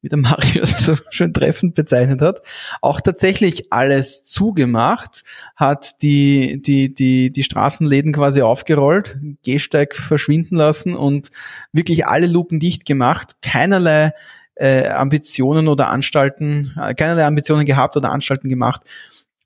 wie 0.01 0.09
der 0.09 0.19
Mario 0.19 0.61
das 0.61 0.85
so 0.85 0.97
schön 1.11 1.33
treffend 1.33 1.75
bezeichnet 1.75 2.21
hat, 2.21 2.43
auch 2.81 3.01
tatsächlich 3.01 3.73
alles 3.73 4.25
zugemacht, 4.25 5.25
hat 5.57 6.03
die, 6.03 6.61
die, 6.63 6.95
die, 6.95 7.31
die 7.31 7.45
Straßenläden 7.45 8.13
quasi 8.13 8.43
aufgerollt, 8.43 9.19
Gehsteig 9.43 9.97
verschwinden 9.97 10.57
lassen 10.57 10.95
und 10.95 11.31
wirklich 11.73 12.07
alle 12.07 12.27
Luken 12.27 12.61
dicht 12.61 12.87
gemacht, 12.87 13.37
keinerlei 13.43 14.13
äh, 14.55 14.89
Ambitionen 14.89 15.69
oder 15.69 15.89
Anstalten, 15.89 16.75
äh, 16.81 16.95
keinerlei 16.95 17.25
Ambitionen 17.25 17.65
gehabt 17.65 17.97
oder 17.97 18.11
Anstalten 18.11 18.49
gemacht, 18.49 18.83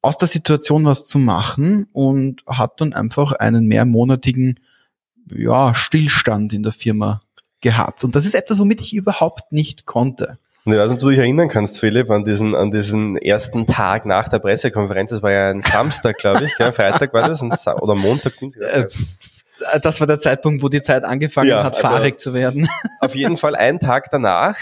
aus 0.02 0.18
der 0.18 0.28
Situation 0.28 0.84
was 0.84 1.06
zu 1.06 1.18
machen 1.18 1.86
und 1.92 2.42
hat 2.46 2.80
dann 2.80 2.92
einfach 2.92 3.32
einen 3.32 3.66
mehrmonatigen 3.66 4.60
ja, 5.34 5.74
Stillstand 5.74 6.52
in 6.52 6.64
der 6.64 6.72
Firma 6.72 7.20
gehabt. 7.60 8.02
Und 8.04 8.16
das 8.16 8.26
ist 8.26 8.34
etwas, 8.34 8.58
womit 8.58 8.80
ich 8.80 8.92
überhaupt 8.94 9.52
nicht 9.52 9.86
konnte. 9.86 10.38
Und 10.64 10.72
ich 10.72 10.78
weiß 10.78 10.90
nicht, 10.90 10.98
ob 10.98 11.00
du 11.00 11.10
dich 11.10 11.18
erinnern 11.18 11.48
kannst, 11.48 11.80
Philipp, 11.80 12.10
an 12.10 12.24
diesen, 12.24 12.54
an 12.54 12.70
diesen 12.70 13.16
ersten 13.16 13.66
Tag 13.66 14.04
nach 14.04 14.28
der 14.28 14.40
Pressekonferenz. 14.40 15.10
Das 15.10 15.22
war 15.22 15.30
ja 15.30 15.50
ein 15.50 15.60
Samstag, 15.60 16.18
glaube 16.18 16.44
ich, 16.44 16.56
gell? 16.56 16.72
Freitag 16.72 17.12
war 17.14 17.28
das, 17.28 17.42
oder 17.42 17.94
Montag. 17.94 18.34
Äh, 18.60 18.86
das 19.82 20.00
war 20.00 20.06
der 20.06 20.18
Zeitpunkt, 20.18 20.62
wo 20.62 20.68
die 20.68 20.82
Zeit 20.82 21.04
angefangen 21.04 21.48
ja, 21.48 21.64
hat, 21.64 21.76
also 21.76 21.88
fahrig 21.88 22.18
zu 22.18 22.34
werden. 22.34 22.68
Auf 23.00 23.14
jeden 23.14 23.36
Fall 23.36 23.54
ein 23.54 23.78
Tag 23.80 24.10
danach 24.10 24.56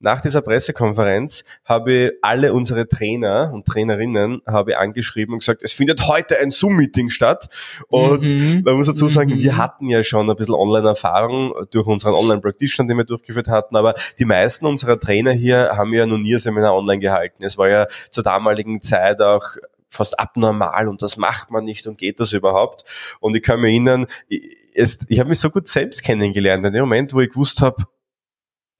nach 0.00 0.22
dieser 0.22 0.40
Pressekonferenz 0.40 1.44
habe 1.64 1.92
ich 1.92 2.12
alle 2.22 2.54
unsere 2.54 2.88
Trainer 2.88 3.50
und 3.52 3.66
Trainerinnen 3.66 4.40
habe 4.46 4.78
angeschrieben 4.78 5.34
und 5.34 5.40
gesagt, 5.40 5.62
es 5.62 5.72
findet 5.72 6.08
heute 6.08 6.38
ein 6.38 6.50
Zoom-Meeting 6.50 7.10
statt. 7.10 7.48
Und 7.88 8.22
mhm. 8.22 8.62
man 8.64 8.76
muss 8.76 8.86
dazu 8.86 9.08
sagen, 9.08 9.34
mhm. 9.34 9.40
wir 9.40 9.58
hatten 9.58 9.88
ja 9.88 10.02
schon 10.02 10.28
ein 10.28 10.36
bisschen 10.36 10.54
Online-Erfahrung 10.54 11.52
durch 11.70 11.86
unseren 11.86 12.14
Online-Practitioner, 12.14 12.88
den 12.88 12.96
wir 12.96 13.04
durchgeführt 13.04 13.48
hatten, 13.48 13.76
aber 13.76 13.94
die 14.18 14.24
meisten 14.24 14.66
unserer 14.66 14.98
Trainer 14.98 15.32
hier 15.32 15.72
haben 15.76 15.92
ja 15.92 16.06
noch 16.06 16.18
nie 16.18 16.34
ein 16.34 16.38
Seminar 16.38 16.74
online 16.74 17.00
gehalten. 17.00 17.44
Es 17.44 17.58
war 17.58 17.68
ja 17.68 17.86
zur 18.10 18.24
damaligen 18.24 18.80
Zeit 18.80 19.20
auch 19.20 19.44
fast 19.90 20.18
abnormal 20.18 20.88
und 20.88 21.02
das 21.02 21.16
macht 21.16 21.50
man 21.50 21.64
nicht 21.64 21.86
und 21.86 21.98
geht 21.98 22.20
das 22.20 22.32
überhaupt. 22.32 22.84
Und 23.20 23.36
ich 23.36 23.42
kann 23.42 23.60
mir 23.60 23.68
erinnern, 23.68 24.06
ich, 24.28 24.56
ich 25.08 25.18
habe 25.18 25.28
mich 25.28 25.40
so 25.40 25.50
gut 25.50 25.68
selbst 25.68 26.02
kennengelernt. 26.02 26.64
In 26.64 26.72
dem 26.72 26.82
Moment, 26.82 27.12
wo 27.12 27.20
ich 27.20 27.30
gewusst 27.30 27.60
habe, 27.60 27.84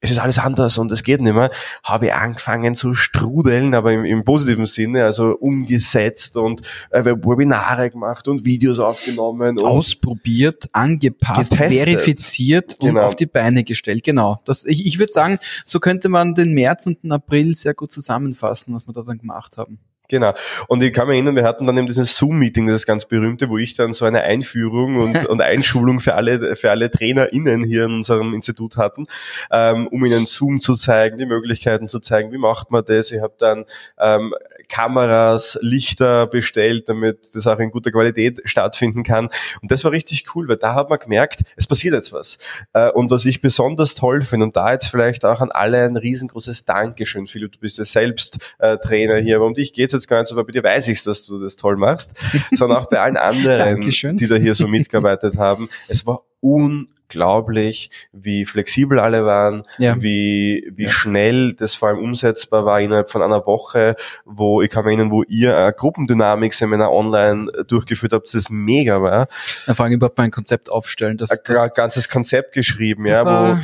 es 0.01 0.09
ist 0.09 0.17
alles 0.17 0.39
anders 0.39 0.79
und 0.79 0.91
es 0.91 1.03
geht 1.03 1.21
nicht 1.21 1.33
mehr, 1.33 1.51
habe 1.83 2.07
ich 2.07 2.13
angefangen 2.13 2.73
zu 2.73 2.95
strudeln, 2.95 3.75
aber 3.75 3.93
im, 3.93 4.03
im 4.03 4.25
positiven 4.25 4.65
Sinne, 4.65 5.05
also 5.05 5.37
umgesetzt 5.37 6.37
und 6.37 6.63
äh, 6.89 7.05
Webinare 7.05 7.91
gemacht 7.91 8.27
und 8.27 8.43
Videos 8.43 8.79
aufgenommen. 8.79 9.59
Und 9.59 9.65
Ausprobiert, 9.65 10.69
angepasst, 10.73 11.51
getestet. 11.51 11.83
verifiziert 11.83 12.73
und 12.79 12.89
genau. 12.89 13.03
auf 13.03 13.15
die 13.15 13.27
Beine 13.27 13.63
gestellt. 13.63 14.03
Genau. 14.03 14.41
Das, 14.45 14.65
ich 14.65 14.87
ich 14.87 14.97
würde 14.97 15.13
sagen, 15.13 15.37
so 15.65 15.79
könnte 15.79 16.09
man 16.09 16.33
den 16.33 16.53
März 16.53 16.87
und 16.87 17.03
den 17.03 17.11
April 17.11 17.55
sehr 17.55 17.75
gut 17.75 17.91
zusammenfassen, 17.91 18.73
was 18.73 18.87
wir 18.87 18.93
da 18.93 19.03
dann 19.03 19.19
gemacht 19.19 19.57
haben. 19.57 19.79
Genau. 20.11 20.33
Und 20.67 20.83
ich 20.83 20.91
kann 20.91 21.07
mich 21.07 21.15
erinnern, 21.15 21.37
wir 21.37 21.45
hatten 21.45 21.65
dann 21.65 21.77
eben 21.77 21.87
dieses 21.87 22.17
Zoom-Meeting, 22.17 22.67
das 22.67 22.85
ganz 22.85 23.05
berühmte, 23.05 23.49
wo 23.49 23.57
ich 23.57 23.75
dann 23.75 23.93
so 23.93 24.03
eine 24.03 24.23
Einführung 24.23 24.97
und, 24.97 25.25
und 25.29 25.41
Einschulung 25.41 26.01
für 26.01 26.15
alle, 26.15 26.57
für 26.57 26.69
alle 26.69 26.91
TrainerInnen 26.91 27.63
hier 27.63 27.85
in 27.85 27.93
unserem 27.93 28.33
Institut 28.33 28.75
hatten, 28.75 29.07
ähm, 29.51 29.87
um 29.87 30.03
ihnen 30.03 30.25
Zoom 30.25 30.59
zu 30.59 30.75
zeigen, 30.75 31.17
die 31.17 31.25
Möglichkeiten 31.25 31.87
zu 31.87 32.01
zeigen, 32.01 32.33
wie 32.33 32.37
macht 32.37 32.71
man 32.71 32.83
das. 32.83 33.13
Ich 33.13 33.21
habe 33.21 33.35
dann 33.39 33.63
ähm, 33.97 34.33
Kameras, 34.71 35.59
Lichter 35.61 36.27
bestellt, 36.27 36.87
damit 36.87 37.35
das 37.35 37.45
auch 37.45 37.59
in 37.59 37.71
guter 37.71 37.91
Qualität 37.91 38.41
stattfinden 38.45 39.03
kann. 39.03 39.25
Und 39.61 39.69
das 39.69 39.83
war 39.83 39.91
richtig 39.91 40.23
cool, 40.33 40.47
weil 40.47 40.57
da 40.57 40.73
hat 40.73 40.89
man 40.89 40.97
gemerkt, 40.97 41.41
es 41.57 41.67
passiert 41.67 41.93
jetzt 41.93 42.13
was. 42.13 42.37
Äh, 42.73 42.89
und 42.91 43.11
was 43.11 43.25
ich 43.25 43.41
besonders 43.41 43.95
toll 43.95 44.21
finde, 44.21 44.45
und 44.45 44.55
da 44.55 44.71
jetzt 44.71 44.87
vielleicht 44.87 45.25
auch 45.25 45.41
an 45.41 45.51
alle 45.51 45.83
ein 45.83 45.97
riesengroßes 45.97 46.65
Dankeschön, 46.65 47.27
Philipp, 47.27 47.51
du 47.51 47.59
bist 47.59 47.77
ja 47.77 47.83
selbst 47.83 48.55
äh, 48.59 48.77
Trainer 48.77 49.17
hier, 49.17 49.35
aber 49.35 49.45
um 49.45 49.53
dich 49.53 49.73
geht's 49.73 49.93
jetzt 49.93 50.07
gar 50.07 50.19
nicht 50.19 50.29
so, 50.29 50.35
weil 50.37 50.45
bei 50.45 50.53
dir 50.53 50.63
weiß 50.63 50.87
ich, 50.87 51.03
dass 51.03 51.25
du 51.25 51.39
das 51.39 51.57
toll 51.57 51.75
machst, 51.75 52.13
sondern 52.53 52.79
auch 52.79 52.87
bei 52.87 52.99
allen 52.99 53.17
anderen, 53.17 53.81
die 53.81 54.27
da 54.27 54.35
hier 54.35 54.55
so 54.55 54.67
mitgearbeitet 54.67 55.37
haben. 55.37 55.69
Es 55.89 56.05
war 56.05 56.23
unglaublich, 56.41 57.89
wie 58.11 58.45
flexibel 58.45 58.99
alle 58.99 59.25
waren, 59.25 59.63
ja. 59.77 60.01
wie, 60.01 60.69
wie 60.75 60.83
ja. 60.83 60.89
schnell 60.89 61.53
das 61.53 61.75
vor 61.75 61.89
allem 61.89 61.99
umsetzbar 61.99 62.65
war 62.65 62.79
innerhalb 62.81 63.09
von 63.09 63.21
einer 63.21 63.45
Woche, 63.45 63.95
wo 64.25 64.61
ich 64.61 64.69
kann 64.69 64.83
mir 64.83 64.91
erinnern, 64.91 65.11
wo 65.11 65.23
ihr 65.23 65.57
ein 65.57 65.73
Gruppendynamik-Seminar 65.75 66.91
online 66.91 67.49
durchgeführt 67.67 68.13
habt, 68.13 68.33
das 68.33 68.49
mega 68.49 69.01
war. 69.01 69.27
Ja, 69.67 69.73
vor 69.73 69.85
allem 69.85 69.93
überhaupt 69.93 70.17
mal 70.17 70.25
ein 70.25 70.31
Konzept 70.31 70.69
aufstellen. 70.69 71.17
Das, 71.17 71.31
ein 71.31 71.39
das, 71.45 71.73
ganzes 71.73 72.09
Konzept 72.09 72.53
geschrieben, 72.53 73.05
ja, 73.05 73.25
wo 73.25 73.59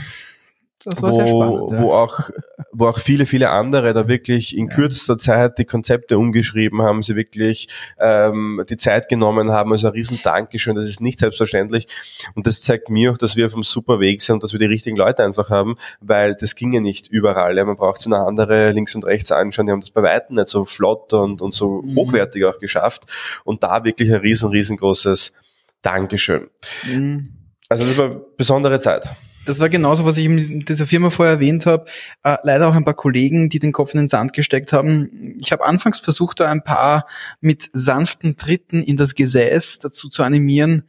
das 0.89 1.01
war 1.01 1.11
wo, 1.11 1.15
sehr 1.15 1.27
spannend. 1.27 1.71
Ja. 1.71 1.81
Wo, 1.81 1.91
auch, 1.91 2.29
wo 2.71 2.87
auch 2.87 2.99
viele, 2.99 3.25
viele 3.25 3.49
andere 3.49 3.93
da 3.93 4.07
wirklich 4.07 4.55
in 4.55 4.69
kürzester 4.69 5.17
Zeit 5.17 5.57
die 5.57 5.65
Konzepte 5.65 6.17
umgeschrieben 6.17 6.81
haben, 6.81 7.01
sie 7.01 7.15
wirklich 7.17 7.67
ähm, 7.99 8.63
die 8.69 8.77
Zeit 8.77 9.09
genommen 9.09 9.51
haben. 9.51 9.73
Also 9.73 9.87
ein 9.87 9.93
riesen 9.93 10.19
Dankeschön, 10.23 10.75
das 10.75 10.87
ist 10.87 11.01
nicht 11.01 11.19
selbstverständlich. 11.19 11.87
Und 12.35 12.47
das 12.47 12.61
zeigt 12.61 12.89
mir 12.89 13.11
auch, 13.11 13.17
dass 13.17 13.35
wir 13.35 13.45
auf 13.45 13.53
einem 13.53 13.63
super 13.63 13.99
Weg 13.99 14.21
sind 14.21 14.35
und 14.35 14.43
dass 14.43 14.53
wir 14.53 14.59
die 14.59 14.65
richtigen 14.65 14.95
Leute 14.95 15.25
einfach 15.25 15.49
haben, 15.49 15.75
weil 15.99 16.35
das 16.35 16.55
ging 16.55 16.71
ja 16.71 16.79
nicht 16.79 17.09
überall. 17.09 17.57
Ja. 17.57 17.65
Man 17.65 17.75
braucht 17.75 18.01
sich 18.01 18.13
eine 18.13 18.23
andere 18.23 18.71
links 18.71 18.95
und 18.95 19.05
rechts 19.05 19.31
anschauen, 19.31 19.65
die 19.65 19.73
haben 19.73 19.81
das 19.81 19.91
bei 19.91 20.03
Weitem 20.03 20.37
nicht 20.37 20.47
so 20.47 20.63
flott 20.63 21.11
und, 21.11 21.41
und 21.41 21.53
so 21.53 21.81
mhm. 21.81 21.95
hochwertig 21.97 22.45
auch 22.45 22.59
geschafft. 22.59 23.03
Und 23.43 23.63
da 23.63 23.83
wirklich 23.83 24.09
ein 24.09 24.21
riesen, 24.21 24.49
riesengroßes 24.51 25.33
Dankeschön. 25.81 26.47
Mhm. 26.89 27.33
Also 27.67 27.85
das 27.85 27.97
war 27.97 28.05
eine 28.05 28.21
besondere 28.37 28.79
Zeit 28.79 29.09
das 29.47 29.59
war 29.59 29.69
genauso, 29.69 30.05
was 30.05 30.17
ich 30.17 30.25
in 30.25 30.59
dieser 30.61 30.85
Firma 30.85 31.09
vorher 31.09 31.35
erwähnt 31.35 31.65
habe. 31.65 31.85
Äh, 32.23 32.37
leider 32.43 32.67
auch 32.67 32.75
ein 32.75 32.85
paar 32.85 32.93
Kollegen, 32.93 33.49
die 33.49 33.59
den 33.59 33.71
Kopf 33.71 33.93
in 33.93 33.99
den 33.99 34.09
Sand 34.09 34.33
gesteckt 34.33 34.73
haben. 34.73 35.35
Ich 35.39 35.51
habe 35.51 35.65
anfangs 35.65 35.99
versucht, 35.99 36.39
da 36.39 36.49
ein 36.49 36.63
paar 36.63 37.07
mit 37.39 37.69
sanften 37.73 38.35
Tritten 38.35 38.81
in 38.81 38.97
das 38.97 39.15
Gesäß 39.15 39.79
dazu 39.79 40.09
zu 40.09 40.23
animieren, 40.23 40.83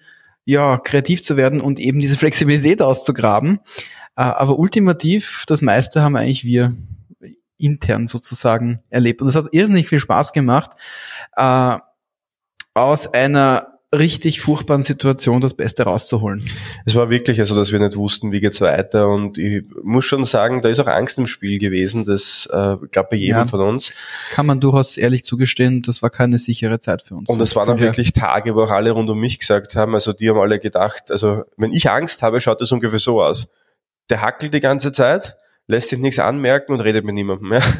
ja, 0.44 0.78
kreativ 0.78 1.22
zu 1.22 1.36
werden 1.36 1.60
und 1.60 1.78
eben 1.78 2.00
diese 2.00 2.16
Flexibilität 2.16 2.82
auszugraben. 2.82 3.60
Äh, 4.16 4.22
aber 4.22 4.58
ultimativ, 4.58 5.44
das 5.46 5.62
meiste 5.62 6.02
haben 6.02 6.16
eigentlich 6.16 6.44
wir 6.44 6.74
intern 7.58 8.06
sozusagen 8.06 8.80
erlebt. 8.88 9.20
Und 9.20 9.26
das 9.26 9.36
hat 9.36 9.46
irrsinnig 9.52 9.88
viel 9.88 10.00
Spaß 10.00 10.32
gemacht, 10.32 10.72
äh, 11.36 11.76
aus 12.74 13.12
einer 13.12 13.77
richtig 13.94 14.40
furchtbaren 14.40 14.82
Situation 14.82 15.40
das 15.40 15.54
Beste 15.54 15.84
rauszuholen. 15.84 16.44
Es 16.84 16.94
war 16.94 17.08
wirklich 17.08 17.40
also, 17.40 17.56
dass 17.56 17.72
wir 17.72 17.78
nicht 17.78 17.96
wussten, 17.96 18.32
wie 18.32 18.40
geht's 18.40 18.60
weiter 18.60 19.08
und 19.08 19.38
ich 19.38 19.64
muss 19.82 20.04
schon 20.04 20.24
sagen, 20.24 20.60
da 20.60 20.68
ist 20.68 20.78
auch 20.78 20.86
Angst 20.86 21.16
im 21.16 21.26
Spiel 21.26 21.58
gewesen, 21.58 22.04
das 22.04 22.46
äh, 22.52 22.76
glaube 22.90 23.08
bei 23.10 23.16
jedem 23.16 23.36
ja, 23.38 23.46
von 23.46 23.60
uns. 23.60 23.94
Kann 24.32 24.44
man 24.44 24.60
durchaus 24.60 24.98
ehrlich 24.98 25.24
zugestehen, 25.24 25.80
das 25.80 26.02
war 26.02 26.10
keine 26.10 26.38
sichere 26.38 26.80
Zeit 26.80 27.00
für 27.00 27.14
uns. 27.14 27.30
Und 27.30 27.40
es 27.40 27.56
waren 27.56 27.70
auch 27.70 27.80
wirklich 27.80 28.12
Tage, 28.12 28.54
wo 28.54 28.62
auch 28.62 28.70
alle 28.70 28.90
rund 28.90 29.08
um 29.08 29.18
mich 29.18 29.38
gesagt 29.38 29.74
haben, 29.74 29.94
also 29.94 30.12
die 30.12 30.28
haben 30.28 30.38
alle 30.38 30.58
gedacht, 30.58 31.10
also 31.10 31.44
wenn 31.56 31.72
ich 31.72 31.88
Angst 31.88 32.22
habe, 32.22 32.40
schaut 32.40 32.60
das 32.60 32.70
ungefähr 32.72 32.98
so 32.98 33.22
aus. 33.22 33.48
Der 34.10 34.20
hackelt 34.20 34.52
die 34.52 34.60
ganze 34.60 34.92
Zeit, 34.92 35.36
lässt 35.68 35.90
sich 35.90 35.98
nichts 35.98 36.18
anmerken 36.18 36.72
und 36.72 36.80
redet 36.80 37.04
mit 37.04 37.14
niemandem. 37.14 37.52
Ja. 37.52 37.60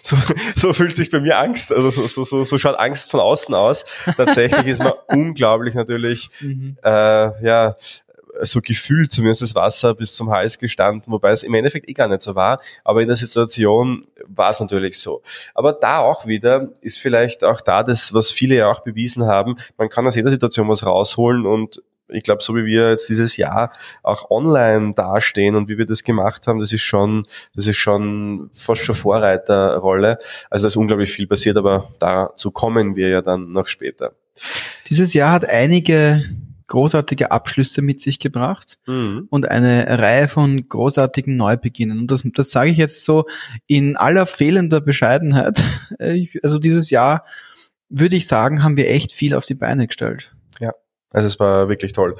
So, 0.00 0.16
so 0.54 0.72
fühlt 0.72 0.96
sich 0.96 1.10
bei 1.10 1.20
mir 1.20 1.38
Angst, 1.38 1.72
also 1.72 1.90
so, 1.90 2.06
so, 2.06 2.22
so, 2.22 2.44
so 2.44 2.56
schaut 2.56 2.78
Angst 2.78 3.10
von 3.10 3.20
außen 3.20 3.54
aus. 3.54 3.84
Tatsächlich 4.16 4.66
ist 4.68 4.78
man 4.78 4.92
unglaublich 5.08 5.74
natürlich, 5.74 6.30
mhm. 6.40 6.78
äh, 6.82 7.44
ja, 7.44 7.74
so 8.40 8.60
gefühlt 8.60 9.12
zumindest 9.12 9.42
das 9.42 9.54
Wasser 9.54 9.94
bis 9.94 10.14
zum 10.14 10.30
Hals 10.30 10.58
gestanden, 10.58 11.12
wobei 11.12 11.32
es 11.32 11.42
im 11.42 11.52
Endeffekt 11.52 11.88
eh 11.88 11.92
gar 11.92 12.08
nicht 12.08 12.22
so 12.22 12.36
war. 12.36 12.60
Aber 12.84 13.02
in 13.02 13.08
der 13.08 13.16
Situation 13.16 14.06
war 14.26 14.50
es 14.50 14.60
natürlich 14.60 14.98
so. 14.98 15.22
Aber 15.54 15.72
da 15.72 15.98
auch 15.98 16.26
wieder 16.26 16.68
ist 16.80 17.00
vielleicht 17.00 17.44
auch 17.44 17.60
da 17.60 17.82
das, 17.82 18.14
was 18.14 18.30
viele 18.30 18.54
ja 18.54 18.70
auch 18.70 18.80
bewiesen 18.80 19.26
haben, 19.26 19.56
man 19.76 19.88
kann 19.88 20.06
aus 20.06 20.14
jeder 20.14 20.30
Situation 20.30 20.68
was 20.68 20.86
rausholen 20.86 21.44
und 21.44 21.82
ich 22.08 22.22
glaube, 22.22 22.42
so 22.42 22.54
wie 22.56 22.64
wir 22.64 22.90
jetzt 22.90 23.08
dieses 23.08 23.36
Jahr 23.36 23.72
auch 24.02 24.30
online 24.30 24.94
dastehen 24.94 25.54
und 25.54 25.68
wie 25.68 25.78
wir 25.78 25.86
das 25.86 26.04
gemacht 26.04 26.46
haben, 26.46 26.60
das 26.60 26.72
ist 26.72 26.82
schon, 26.82 27.24
das 27.54 27.66
ist 27.66 27.76
schon 27.76 28.50
fast 28.52 28.84
schon 28.84 28.94
Vorreiterrolle. 28.94 30.18
Also 30.50 30.64
da 30.64 30.66
ist 30.68 30.76
unglaublich 30.76 31.10
viel 31.10 31.26
passiert, 31.26 31.56
aber 31.56 31.92
dazu 31.98 32.50
kommen 32.50 32.96
wir 32.96 33.08
ja 33.08 33.22
dann 33.22 33.52
noch 33.52 33.68
später. 33.68 34.12
Dieses 34.88 35.14
Jahr 35.14 35.32
hat 35.32 35.48
einige 35.48 36.24
großartige 36.68 37.30
Abschlüsse 37.30 37.82
mit 37.82 38.00
sich 38.00 38.18
gebracht 38.18 38.78
mhm. 38.86 39.26
und 39.30 39.50
eine 39.50 39.98
Reihe 39.98 40.28
von 40.28 40.68
großartigen 40.68 41.36
Neubeginnen. 41.36 41.98
Und 41.98 42.10
das, 42.10 42.22
das 42.24 42.50
sage 42.50 42.70
ich 42.70 42.76
jetzt 42.76 43.04
so 43.04 43.24
in 43.66 43.96
aller 43.96 44.26
fehlender 44.26 44.80
Bescheidenheit. 44.80 45.62
Also 46.42 46.58
dieses 46.58 46.90
Jahr 46.90 47.24
würde 47.88 48.16
ich 48.16 48.28
sagen, 48.28 48.62
haben 48.62 48.76
wir 48.76 48.88
echt 48.88 49.12
viel 49.12 49.34
auf 49.34 49.46
die 49.46 49.54
Beine 49.54 49.86
gestellt. 49.86 50.34
Also 51.10 51.26
es 51.26 51.40
war 51.40 51.70
wirklich 51.70 51.94
toll. 51.94 52.14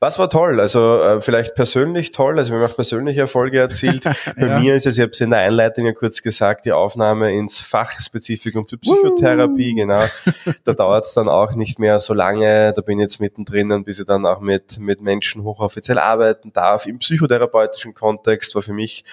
Was 0.00 0.18
war 0.18 0.28
toll? 0.28 0.60
Also 0.60 1.00
äh, 1.00 1.20
vielleicht 1.20 1.54
persönlich 1.54 2.10
toll, 2.10 2.38
also 2.38 2.52
wir 2.52 2.60
haben 2.60 2.70
auch 2.70 2.74
persönliche 2.74 3.20
Erfolge 3.20 3.60
erzielt. 3.60 4.02
Bei 4.36 4.46
ja. 4.46 4.58
mir 4.58 4.74
ist 4.74 4.84
es, 4.84 4.98
ich 4.98 5.00
habe 5.00 5.12
es 5.12 5.20
in 5.20 5.30
der 5.30 5.40
Einleitung 5.40 5.86
ja 5.86 5.92
kurz 5.92 6.22
gesagt, 6.22 6.64
die 6.64 6.72
Aufnahme 6.72 7.32
ins 7.32 7.60
Fachspezifikum 7.60 8.66
für 8.66 8.78
Psychotherapie, 8.78 9.74
genau. 9.74 10.06
Da 10.64 10.72
dauert 10.72 11.04
es 11.04 11.12
dann 11.12 11.28
auch 11.28 11.54
nicht 11.54 11.78
mehr 11.78 12.00
so 12.00 12.14
lange, 12.14 12.72
da 12.72 12.82
bin 12.82 12.98
ich 12.98 13.02
jetzt 13.02 13.20
mittendrin 13.20 13.84
bis 13.84 14.00
ich 14.00 14.06
dann 14.06 14.26
auch 14.26 14.40
mit, 14.40 14.78
mit 14.80 15.00
Menschen 15.00 15.44
hochoffiziell 15.44 15.98
arbeiten 15.98 16.52
darf. 16.52 16.86
Im 16.86 16.98
psychotherapeutischen 16.98 17.94
Kontext 17.94 18.56
war 18.56 18.62
für 18.62 18.72
mich 18.72 19.04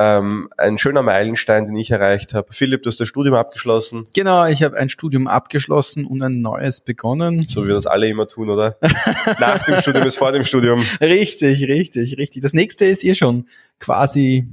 ähm, 0.00 0.48
ein 0.56 0.78
schöner 0.78 1.02
Meilenstein, 1.02 1.66
den 1.66 1.76
ich 1.76 1.90
erreicht 1.90 2.32
habe. 2.32 2.54
Philipp, 2.54 2.82
du 2.82 2.88
hast 2.88 2.98
das 3.00 3.06
Studium 3.06 3.34
abgeschlossen. 3.34 4.06
Genau, 4.14 4.46
ich 4.46 4.62
habe 4.62 4.74
ein 4.78 4.88
Studium 4.88 5.28
abgeschlossen 5.28 6.06
und 6.06 6.22
ein 6.22 6.40
neues 6.40 6.80
begonnen. 6.80 7.44
So 7.46 7.64
wie 7.64 7.68
wir 7.68 7.74
das 7.74 7.86
alle 7.86 8.08
immer 8.08 8.26
tun, 8.26 8.48
oder? 8.48 8.78
Nach 9.38 9.62
dem 9.62 9.76
Studium 9.82 10.06
ist 10.06 10.16
vor 10.16 10.32
dem 10.32 10.42
Studium. 10.42 10.82
Richtig, 11.02 11.68
richtig, 11.68 12.16
richtig. 12.16 12.42
Das 12.42 12.54
nächste 12.54 12.86
ist 12.86 13.04
eh 13.04 13.14
schon 13.14 13.46
quasi 13.78 14.48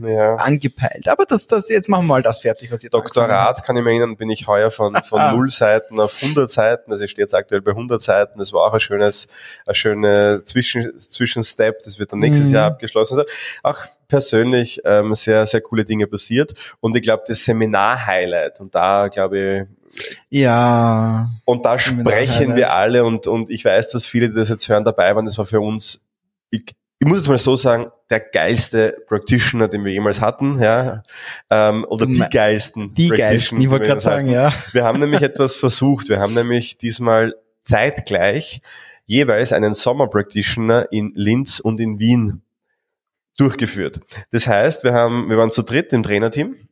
ja. 0.00 0.36
angepeilt. 0.36 1.08
Aber 1.08 1.24
das, 1.24 1.46
das, 1.46 1.68
jetzt 1.68 1.88
machen 1.88 2.04
wir 2.04 2.14
mal 2.14 2.22
das 2.22 2.40
fertig, 2.40 2.70
was 2.70 2.82
jetzt 2.82 2.94
Doktorat 2.94 3.64
kann 3.64 3.76
ich 3.76 3.82
mir 3.82 3.90
erinnern, 3.90 4.16
bin 4.16 4.30
ich 4.30 4.46
heuer 4.46 4.70
von, 4.70 4.94
von 5.02 5.30
null 5.36 5.50
Seiten 5.50 5.98
auf 6.00 6.22
100 6.22 6.50
Seiten, 6.50 6.90
also 6.90 7.04
ich 7.04 7.10
stehe 7.10 7.24
jetzt 7.24 7.34
aktuell 7.34 7.60
bei 7.60 7.72
100 7.72 8.00
Seiten, 8.02 8.38
das 8.38 8.52
war 8.52 8.62
auch 8.62 8.72
ein 8.72 8.80
schönes, 8.80 9.28
ein 9.66 9.74
schöner 9.74 10.44
Zwischen, 10.44 10.98
Zwischenstep, 10.98 11.82
das 11.82 11.98
wird 11.98 12.12
dann 12.12 12.20
nächstes 12.20 12.48
mhm. 12.48 12.54
Jahr 12.54 12.66
abgeschlossen. 12.66 13.18
Also 13.18 13.30
auch 13.62 13.78
persönlich 14.08 14.80
ähm, 14.84 15.14
sehr, 15.14 15.46
sehr 15.46 15.60
coole 15.60 15.84
Dinge 15.84 16.06
passiert 16.06 16.54
und 16.80 16.96
ich 16.96 17.02
glaube, 17.02 17.24
das 17.26 17.44
Seminar-Highlight 17.44 18.60
und 18.60 18.74
da 18.74 19.08
glaube 19.08 19.38
ich, 19.38 19.78
ja. 20.28 21.30
Und 21.44 21.64
da 21.64 21.78
sprechen 21.78 22.56
wir 22.56 22.74
alle 22.74 23.04
und, 23.04 23.26
und 23.26 23.50
ich 23.50 23.64
weiß, 23.64 23.90
dass 23.90 24.06
viele, 24.06 24.28
die 24.28 24.36
das 24.36 24.48
jetzt 24.48 24.68
hören, 24.68 24.84
dabei 24.84 25.16
waren. 25.16 25.24
Das 25.24 25.38
war 25.38 25.46
für 25.46 25.60
uns, 25.60 26.00
ich, 26.50 26.74
ich 27.00 27.06
muss 27.06 27.18
jetzt 27.18 27.28
mal 27.28 27.38
so 27.38 27.54
sagen, 27.54 27.92
der 28.10 28.20
geilste 28.20 28.96
Practitioner, 29.06 29.68
den 29.68 29.84
wir 29.84 29.92
jemals 29.92 30.20
hatten, 30.20 30.60
ja, 30.60 31.02
ähm, 31.50 31.84
oder 31.88 32.06
die 32.06 32.18
geilsten. 32.18 32.92
Die 32.94 33.08
geilsten, 33.08 33.60
ich 33.60 33.70
wollte 33.70 33.86
gerade 33.86 34.00
sagen, 34.00 34.28
ja. 34.28 34.52
Wir 34.72 34.84
haben 34.84 34.98
nämlich 34.98 35.22
etwas 35.22 35.56
versucht. 35.56 36.08
Wir 36.08 36.18
haben 36.18 36.34
nämlich 36.34 36.78
diesmal 36.78 37.36
zeitgleich 37.64 38.62
jeweils 39.06 39.52
einen 39.52 39.74
Sommer 39.74 40.08
Practitioner 40.08 40.88
in 40.90 41.12
Linz 41.14 41.60
und 41.60 41.80
in 41.80 42.00
Wien 42.00 42.42
durchgeführt. 43.38 44.00
Das 44.32 44.48
heißt, 44.48 44.82
wir 44.82 44.92
haben, 44.92 45.30
wir 45.30 45.38
waren 45.38 45.52
zu 45.52 45.62
dritt 45.62 45.92
im 45.92 46.02
Trainerteam 46.02 46.67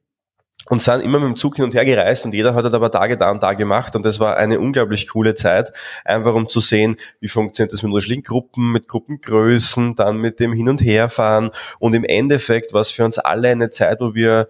und 0.68 0.82
sind 0.82 1.02
immer 1.02 1.18
mit 1.18 1.28
dem 1.28 1.36
Zug 1.36 1.56
hin 1.56 1.64
und 1.64 1.74
her 1.74 1.84
gereist 1.84 2.24
und 2.24 2.34
jeder 2.34 2.54
hat 2.54 2.64
halt 2.64 2.74
aber 2.74 2.90
Tage 2.90 3.16
da 3.16 3.30
und 3.30 3.42
da 3.42 3.54
gemacht 3.54 3.96
und 3.96 4.04
das 4.04 4.20
war 4.20 4.36
eine 4.36 4.60
unglaublich 4.60 5.08
coole 5.08 5.34
Zeit, 5.34 5.72
einfach 6.04 6.34
um 6.34 6.48
zu 6.48 6.60
sehen, 6.60 6.96
wie 7.20 7.28
funktioniert 7.28 7.72
das 7.72 7.82
mit 7.82 7.90
unterschiedlichen 7.90 8.24
Gruppen, 8.24 8.72
mit 8.72 8.88
Gruppengrößen, 8.88 9.94
dann 9.94 10.18
mit 10.18 10.40
dem 10.40 10.52
Hin- 10.52 10.68
und 10.68 10.82
Herfahren 10.82 11.50
und 11.78 11.94
im 11.94 12.04
Endeffekt 12.04 12.72
war 12.72 12.80
es 12.80 12.90
für 12.90 13.04
uns 13.04 13.18
alle 13.18 13.48
eine 13.48 13.70
Zeit, 13.70 14.00
wo 14.00 14.14
wir 14.14 14.48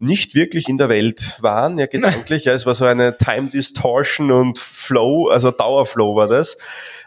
nicht 0.00 0.34
wirklich 0.34 0.68
in 0.68 0.78
der 0.78 0.88
Welt 0.88 1.36
waren, 1.40 1.78
ja 1.78 1.86
gedanklich. 1.86 2.46
Ja, 2.46 2.54
es 2.54 2.64
war 2.64 2.74
so 2.74 2.86
eine 2.86 3.18
Time 3.18 3.48
Distortion 3.48 4.32
und 4.32 4.58
Flow, 4.58 5.28
also 5.28 5.50
Dauerflow 5.50 6.16
war 6.16 6.26
das. 6.26 6.56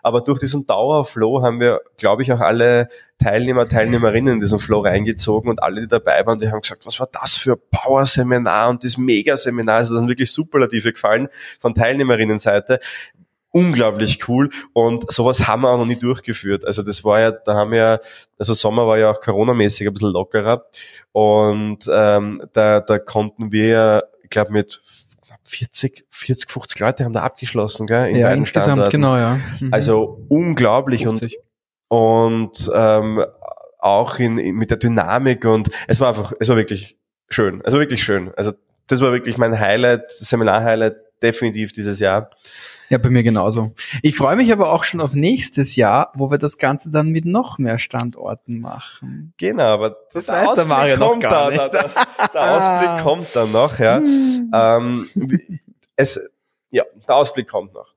Aber 0.04 0.22
durch 0.22 0.40
diesen 0.40 0.68
Dauerflow 0.68 1.42
haben 1.42 1.60
wir, 1.60 1.82
glaube 1.98 2.22
ich, 2.22 2.32
auch 2.32 2.40
alle 2.40 2.88
Teilnehmer, 3.18 3.68
Teilnehmerinnen 3.68 4.36
in 4.36 4.40
diesen 4.40 4.60
Flow 4.60 4.82
reingezogen 4.82 5.50
und 5.50 5.64
alle, 5.64 5.82
die 5.82 5.88
dabei 5.88 6.24
waren, 6.26 6.38
die 6.38 6.50
haben 6.50 6.62
gesagt, 6.62 6.86
was 6.86 7.00
war 7.00 7.10
das 7.12 7.36
für 7.36 7.54
ein 7.54 7.62
Power-Seminar 7.72 8.70
und 8.70 8.84
das 8.84 8.98
Mega-Seminar, 8.98 9.82
ist 9.82 9.90
dann 9.90 10.08
wirklich 10.08 10.32
superlative 10.32 10.94
gefallen 10.94 11.30
von 11.60 11.74
Teilnehmerinnenseite, 11.74 12.80
unglaublich 13.54 14.28
cool 14.28 14.50
und 14.74 15.10
sowas 15.12 15.48
haben 15.48 15.62
wir 15.62 15.70
auch 15.70 15.78
noch 15.78 15.86
nie 15.86 15.96
durchgeführt. 15.96 16.66
Also 16.66 16.82
das 16.82 17.04
war 17.04 17.22
ja, 17.22 17.32
da 17.32 17.54
haben 17.54 17.72
wir, 17.72 18.02
also 18.38 18.54
Sommer 18.54 18.88
war 18.88 18.98
ja 18.98 19.12
auch 19.12 19.22
Corona-mäßig 19.22 19.88
ein 19.88 19.94
bisschen 19.94 20.12
lockerer 20.12 20.66
und 21.12 21.88
ähm, 21.90 22.42
da, 22.52 22.82
da 22.82 23.00
konnten 23.00 23.52
wir, 23.52 24.06
ich 24.24 24.32
glaube 24.32 24.52
mit 24.52 24.82
40, 25.46 26.06
40, 26.10 26.52
50 26.52 26.80
Leute 26.80 27.06
haben 27.06 27.14
da 27.14 27.22
abgeschlossen, 27.22 27.86
gell? 27.86 28.10
In 28.10 28.16
ja, 28.16 28.32
insgesamt, 28.32 28.66
Standorten. 28.66 28.92
genau, 28.92 29.18
ja. 29.18 29.40
Mhm. 29.60 29.72
Also 29.72 30.26
unglaublich 30.30 31.04
50. 31.04 31.38
und, 31.90 32.40
und 32.68 32.72
ähm, 32.74 33.24
auch 33.78 34.18
in, 34.18 34.40
in, 34.40 34.56
mit 34.56 34.72
der 34.72 34.78
Dynamik 34.78 35.46
und 35.46 35.70
es 35.88 36.00
war 36.00 36.10
einfach, 36.10 36.34
es 36.40 36.50
war 36.50 36.58
wirklich 36.58 36.98
schön, 37.30 37.62
also 37.64 37.78
wirklich 37.78 38.04
schön. 38.04 38.32
Also 38.36 38.54
das 38.88 39.00
war 39.02 39.12
wirklich 39.12 39.38
mein 39.38 39.60
Highlight, 39.60 40.12
Seminar-Highlight 40.12 40.96
definitiv 41.24 41.74
dieses 41.74 42.00
Jahr. 42.00 42.30
Ja, 42.90 42.98
bei 43.00 43.10
mir 43.10 43.24
genauso. 43.24 43.74
Ich 44.02 44.16
freue 44.16 44.36
mich 44.36 44.52
aber 44.52 44.72
auch 44.72 44.84
schon 44.84 45.02
auf 45.02 45.14
nächstes 45.16 45.76
Jahr, 45.76 46.12
wo 46.16 46.30
wir 46.30 46.38
das 46.38 46.58
Ganze 46.58 46.92
dann 46.92 47.10
mit 47.10 47.26
noch 47.26 47.58
mehr 47.58 47.80
Standorten 47.80 48.60
machen. 48.60 49.34
Genau, 49.38 49.64
aber 49.74 49.98
das, 50.12 50.28
das 50.28 50.36
weiß 50.36 50.54
der 50.56 50.66
Mario 50.66 50.98
noch 50.98 51.20
gar 51.20 51.50
da, 51.50 51.64
nicht. 51.64 51.74
Der, 51.74 51.92
der 52.34 52.52
Ausblick 52.52 52.90
ah. 52.90 53.02
kommt 53.02 53.36
dann 53.36 53.52
noch, 53.52 53.80
ja. 53.80 53.98
Hm. 53.98 54.52
ähm, 54.54 55.08
es, 55.96 56.20
ja, 56.70 56.84
der 57.08 57.16
Ausblick 57.16 57.48
kommt 57.48 57.74
noch. 57.74 57.96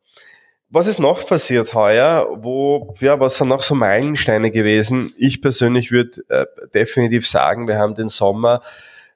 Was 0.69 0.87
ist 0.87 0.99
noch 0.99 1.27
passiert 1.27 1.75
heuer? 1.75 2.29
Wo, 2.41 2.95
ja, 3.01 3.21
was 3.21 3.37
sind 3.37 3.49
noch 3.49 3.63
so 3.63 3.75
Meilensteine 3.75 4.51
gewesen? 4.51 5.13
Ich 5.17 5.41
persönlich 5.41 5.93
würde 5.93 6.23
äh, 6.29 6.47
definitiv 6.75 7.27
sagen, 7.29 7.69
wir 7.69 7.79
haben 7.79 7.95
den 7.95 8.09
Sommer, 8.09 8.63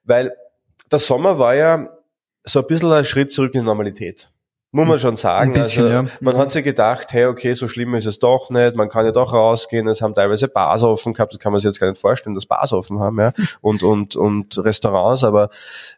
weil 0.03 0.33
der 0.91 0.99
Sommer 0.99 1.39
war 1.39 1.55
ja 1.55 1.89
so 2.43 2.59
ein 2.59 2.67
bisschen 2.67 2.91
ein 2.91 3.03
Schritt 3.03 3.31
zurück 3.31 3.53
in 3.53 3.61
die 3.61 3.65
Normalität. 3.65 4.29
Muss 4.73 4.87
man 4.87 4.99
schon 4.99 5.17
sagen. 5.17 5.51
Bisschen, 5.51 5.83
also, 5.83 5.95
ja. 5.95 6.05
Man 6.21 6.37
hat 6.37 6.49
sich 6.49 6.63
gedacht, 6.63 7.11
hey, 7.11 7.25
okay, 7.25 7.53
so 7.55 7.67
schlimm 7.67 7.93
ist 7.95 8.05
es 8.05 8.19
doch 8.19 8.49
nicht, 8.49 8.75
man 8.75 8.87
kann 8.87 9.05
ja 9.05 9.11
doch 9.11 9.33
rausgehen, 9.33 9.85
es 9.89 10.01
haben 10.01 10.15
teilweise 10.15 10.47
Bars 10.47 10.83
offen 10.83 11.13
gehabt, 11.13 11.33
das 11.33 11.39
kann 11.39 11.51
man 11.51 11.59
sich 11.59 11.67
jetzt 11.67 11.81
gar 11.81 11.89
nicht 11.89 11.99
vorstellen, 11.99 12.35
dass 12.35 12.45
Bars 12.45 12.71
offen 12.71 12.99
haben, 12.99 13.19
ja, 13.19 13.33
und, 13.61 13.83
und, 13.83 14.15
und 14.15 14.57
Restaurants, 14.57 15.25
aber 15.25 15.49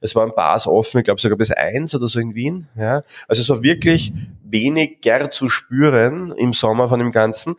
es 0.01 0.15
waren 0.15 0.33
Bars 0.35 0.65
offen, 0.65 0.97
ich 0.97 1.03
glaube 1.03 1.21
sogar 1.21 1.37
bis 1.37 1.51
eins 1.51 1.93
oder 1.93 2.07
so 2.07 2.19
in 2.19 2.33
Wien, 2.33 2.67
ja. 2.75 3.03
Also 3.27 3.43
es 3.43 3.49
war 3.49 3.61
wirklich 3.61 4.11
weniger 4.43 5.29
zu 5.29 5.49
spüren 5.49 6.33
im 6.35 6.53
Sommer 6.53 6.89
von 6.89 6.97
dem 6.97 7.11
Ganzen. 7.11 7.55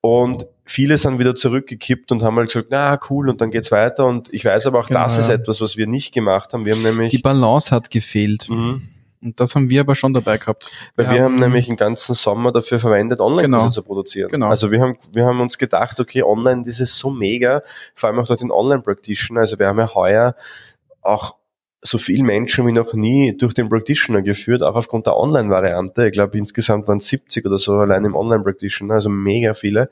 Und 0.00 0.46
viele 0.74 0.98
sind 0.98 1.20
wieder 1.20 1.36
zurückgekippt 1.36 2.10
und 2.10 2.22
haben 2.22 2.36
halt 2.36 2.48
gesagt, 2.48 2.68
na 2.70 2.98
cool, 3.08 3.28
und 3.28 3.40
dann 3.40 3.50
geht's 3.50 3.70
weiter. 3.70 4.06
Und 4.06 4.32
ich 4.34 4.44
weiß 4.44 4.66
aber 4.66 4.80
auch, 4.80 4.88
genau. 4.88 5.04
das 5.04 5.18
ist 5.18 5.28
etwas, 5.28 5.60
was 5.60 5.76
wir 5.76 5.86
nicht 5.86 6.12
gemacht 6.12 6.52
haben. 6.52 6.64
Wir 6.64 6.74
haben 6.74 6.82
nämlich. 6.82 7.10
Die 7.10 7.18
Balance 7.18 7.70
hat 7.70 7.90
gefehlt. 7.90 8.48
Mhm. 8.50 8.88
Und 9.22 9.40
das 9.40 9.54
haben 9.54 9.70
wir 9.70 9.80
aber 9.80 9.94
schon 9.94 10.12
dabei 10.12 10.36
gehabt. 10.36 10.68
Weil 10.96 11.06
wir, 11.06 11.14
wir 11.14 11.22
haben, 11.22 11.36
nämlich 11.36 11.66
den 11.66 11.76
ganzen 11.76 12.14
Sommer 12.14 12.52
dafür 12.52 12.78
verwendet, 12.78 13.20
Online-Kurse 13.20 13.62
genau. 13.62 13.70
zu 13.70 13.82
produzieren. 13.82 14.30
Genau. 14.30 14.48
Also 14.48 14.70
wir 14.70 14.80
haben, 14.80 14.98
wir 15.12 15.24
haben 15.24 15.40
uns 15.40 15.56
gedacht, 15.56 15.98
okay, 16.00 16.22
online, 16.22 16.64
das 16.66 16.80
ist 16.80 16.98
so 16.98 17.10
mega, 17.10 17.62
vor 17.94 18.10
allem 18.10 18.18
auch 18.18 18.26
durch 18.26 18.40
den 18.40 18.50
Online-Practitioner. 18.50 19.42
Also 19.42 19.58
wir 19.58 19.68
haben 19.68 19.78
ja 19.78 19.94
heuer 19.94 20.34
auch 21.00 21.36
so 21.86 21.98
viele 21.98 22.24
Menschen 22.24 22.66
wie 22.66 22.72
noch 22.72 22.94
nie 22.94 23.36
durch 23.36 23.52
den 23.52 23.68
Practitioner 23.68 24.22
geführt, 24.22 24.62
auch 24.62 24.74
aufgrund 24.74 25.06
der 25.06 25.16
Online-Variante. 25.18 26.06
Ich 26.06 26.12
glaube, 26.12 26.38
insgesamt 26.38 26.88
waren 26.88 26.98
es 26.98 27.08
70 27.08 27.44
oder 27.44 27.58
so 27.58 27.74
allein 27.74 28.06
im 28.06 28.16
Online-Practitioner, 28.16 28.94
also 28.94 29.10
mega 29.10 29.52
viele. 29.52 29.90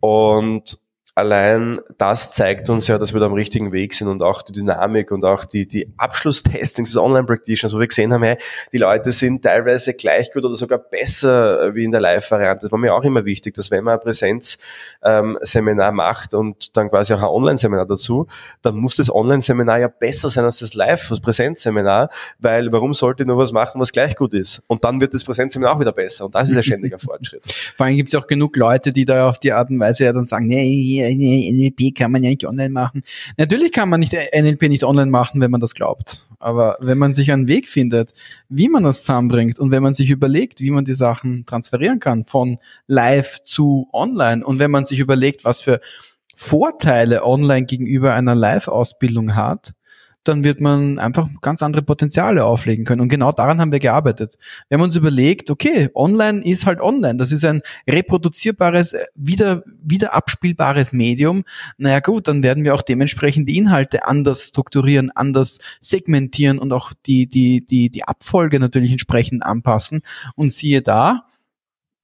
Und 0.00 0.81
allein 1.14 1.80
das 1.98 2.32
zeigt 2.32 2.70
uns 2.70 2.88
ja, 2.88 2.96
dass 2.96 3.12
wir 3.12 3.20
da 3.20 3.26
am 3.26 3.34
richtigen 3.34 3.70
Weg 3.72 3.92
sind 3.92 4.08
und 4.08 4.22
auch 4.22 4.40
die 4.40 4.52
Dynamik 4.52 5.10
und 5.10 5.24
auch 5.24 5.44
die, 5.44 5.66
die 5.66 5.92
Abschlusstestings 5.98 6.90
des 6.90 6.96
Online-Practitioners, 6.96 7.74
wo 7.74 7.80
wir 7.80 7.86
gesehen 7.86 8.12
haben, 8.14 8.22
hey, 8.22 8.38
die 8.72 8.78
Leute 8.78 9.12
sind 9.12 9.42
teilweise 9.42 9.92
gleich 9.92 10.32
gut 10.32 10.44
oder 10.44 10.56
sogar 10.56 10.78
besser 10.78 11.74
wie 11.74 11.84
in 11.84 11.90
der 11.90 12.00
Live-Variante. 12.00 12.62
Das 12.62 12.72
war 12.72 12.78
mir 12.78 12.94
auch 12.94 13.04
immer 13.04 13.26
wichtig, 13.26 13.54
dass 13.54 13.70
wenn 13.70 13.84
man 13.84 13.94
ein 13.94 14.00
Präsenzseminar 14.00 15.88
ähm, 15.90 15.94
macht 15.94 16.32
und 16.32 16.76
dann 16.76 16.88
quasi 16.88 17.12
auch 17.12 17.20
ein 17.20 17.28
Online-Seminar 17.28 17.86
dazu, 17.86 18.26
dann 18.62 18.76
muss 18.76 18.96
das 18.96 19.14
Online-Seminar 19.14 19.80
ja 19.80 19.88
besser 19.88 20.30
sein 20.30 20.44
als 20.44 20.60
das 20.60 20.72
Live, 20.72 21.08
das 21.10 21.20
Präsenzseminar, 21.20 22.08
weil 22.38 22.72
warum 22.72 22.94
sollte 22.94 23.24
ich 23.24 23.26
nur 23.26 23.36
was 23.36 23.52
machen, 23.52 23.80
was 23.82 23.92
gleich 23.92 24.16
gut 24.16 24.32
ist? 24.32 24.62
Und 24.66 24.82
dann 24.84 25.00
wird 25.00 25.12
das 25.12 25.24
Präsenzseminar 25.24 25.76
auch 25.76 25.80
wieder 25.80 25.92
besser 25.92 26.24
und 26.24 26.34
das 26.34 26.48
ist 26.48 26.56
ein 26.56 26.62
ständiger 26.62 26.98
Fortschritt. 26.98 27.42
Vor 27.76 27.84
allem 27.84 27.96
gibt 27.96 28.14
es 28.14 28.18
auch 28.18 28.26
genug 28.26 28.56
Leute, 28.56 28.92
die 28.92 29.04
da 29.04 29.28
auf 29.28 29.38
die 29.38 29.52
Art 29.52 29.68
und 29.68 29.78
Weise 29.78 30.04
ja 30.04 30.12
dann 30.14 30.24
sagen, 30.24 30.46
nee, 30.46 31.01
NLP 31.08 31.94
kann 31.94 32.12
man 32.12 32.22
ja 32.22 32.30
nicht 32.30 32.46
online 32.46 32.70
machen. 32.70 33.02
Natürlich 33.36 33.72
kann 33.72 33.88
man 33.88 34.00
nicht 34.00 34.12
NLP 34.12 34.62
nicht 34.68 34.84
online 34.84 35.10
machen, 35.10 35.40
wenn 35.40 35.50
man 35.50 35.60
das 35.60 35.74
glaubt. 35.74 36.28
Aber 36.38 36.76
wenn 36.80 36.98
man 36.98 37.14
sich 37.14 37.30
einen 37.30 37.46
Weg 37.46 37.68
findet, 37.68 38.14
wie 38.48 38.68
man 38.68 38.82
das 38.82 39.00
zusammenbringt 39.02 39.58
und 39.58 39.70
wenn 39.70 39.82
man 39.82 39.94
sich 39.94 40.10
überlegt, 40.10 40.60
wie 40.60 40.70
man 40.70 40.84
die 40.84 40.94
Sachen 40.94 41.46
transferieren 41.46 42.00
kann 42.00 42.24
von 42.24 42.58
live 42.86 43.42
zu 43.42 43.88
online 43.92 44.44
und 44.44 44.58
wenn 44.58 44.70
man 44.70 44.84
sich 44.84 44.98
überlegt, 44.98 45.44
was 45.44 45.60
für 45.60 45.80
Vorteile 46.34 47.24
online 47.24 47.66
gegenüber 47.66 48.14
einer 48.14 48.34
Live-Ausbildung 48.34 49.36
hat, 49.36 49.74
dann 50.24 50.44
wird 50.44 50.60
man 50.60 50.98
einfach 50.98 51.28
ganz 51.40 51.62
andere 51.62 51.82
Potenziale 51.82 52.44
auflegen 52.44 52.84
können. 52.84 53.00
Und 53.00 53.08
genau 53.08 53.32
daran 53.32 53.60
haben 53.60 53.72
wir 53.72 53.80
gearbeitet. 53.80 54.38
Wir 54.68 54.76
haben 54.76 54.84
uns 54.84 54.96
überlegt, 54.96 55.50
okay, 55.50 55.90
online 55.94 56.44
ist 56.44 56.66
halt 56.66 56.80
online. 56.80 57.16
Das 57.16 57.32
ist 57.32 57.44
ein 57.44 57.62
reproduzierbares, 57.88 58.94
wieder, 59.14 59.64
wieder 59.82 60.14
abspielbares 60.14 60.92
Medium. 60.92 61.44
Naja 61.76 62.00
gut, 62.00 62.28
dann 62.28 62.42
werden 62.42 62.64
wir 62.64 62.74
auch 62.74 62.82
dementsprechend 62.82 63.48
die 63.48 63.58
Inhalte 63.58 64.06
anders 64.06 64.48
strukturieren, 64.48 65.10
anders 65.10 65.58
segmentieren 65.80 66.58
und 66.58 66.72
auch 66.72 66.92
die, 67.06 67.26
die, 67.26 67.66
die, 67.66 67.90
die 67.90 68.04
Abfolge 68.04 68.60
natürlich 68.60 68.92
entsprechend 68.92 69.44
anpassen. 69.44 70.02
Und 70.36 70.52
siehe 70.52 70.82
da, 70.82 71.26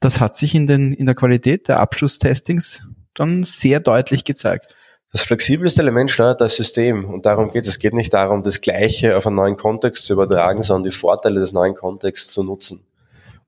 das 0.00 0.20
hat 0.20 0.36
sich 0.36 0.54
in, 0.54 0.66
den, 0.66 0.92
in 0.92 1.06
der 1.06 1.14
Qualität 1.14 1.68
der 1.68 1.80
Abschlusstestings 1.80 2.86
dann 3.14 3.44
sehr 3.44 3.80
deutlich 3.80 4.24
gezeigt. 4.24 4.74
Das 5.12 5.22
flexibelste 5.22 5.80
Element 5.80 6.10
steuert 6.10 6.40
das 6.40 6.56
System 6.56 7.06
und 7.06 7.24
darum 7.24 7.50
geht 7.50 7.62
es. 7.62 7.68
Es 7.68 7.78
geht 7.78 7.94
nicht 7.94 8.12
darum, 8.12 8.42
das 8.42 8.60
Gleiche 8.60 9.16
auf 9.16 9.26
einen 9.26 9.36
neuen 9.36 9.56
Kontext 9.56 10.04
zu 10.04 10.12
übertragen, 10.12 10.62
sondern 10.62 10.90
die 10.90 10.96
Vorteile 10.96 11.40
des 11.40 11.52
neuen 11.52 11.74
Kontexts 11.74 12.32
zu 12.32 12.42
nutzen. 12.42 12.84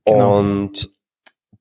Genau. 0.07 0.39
Und 0.39 0.91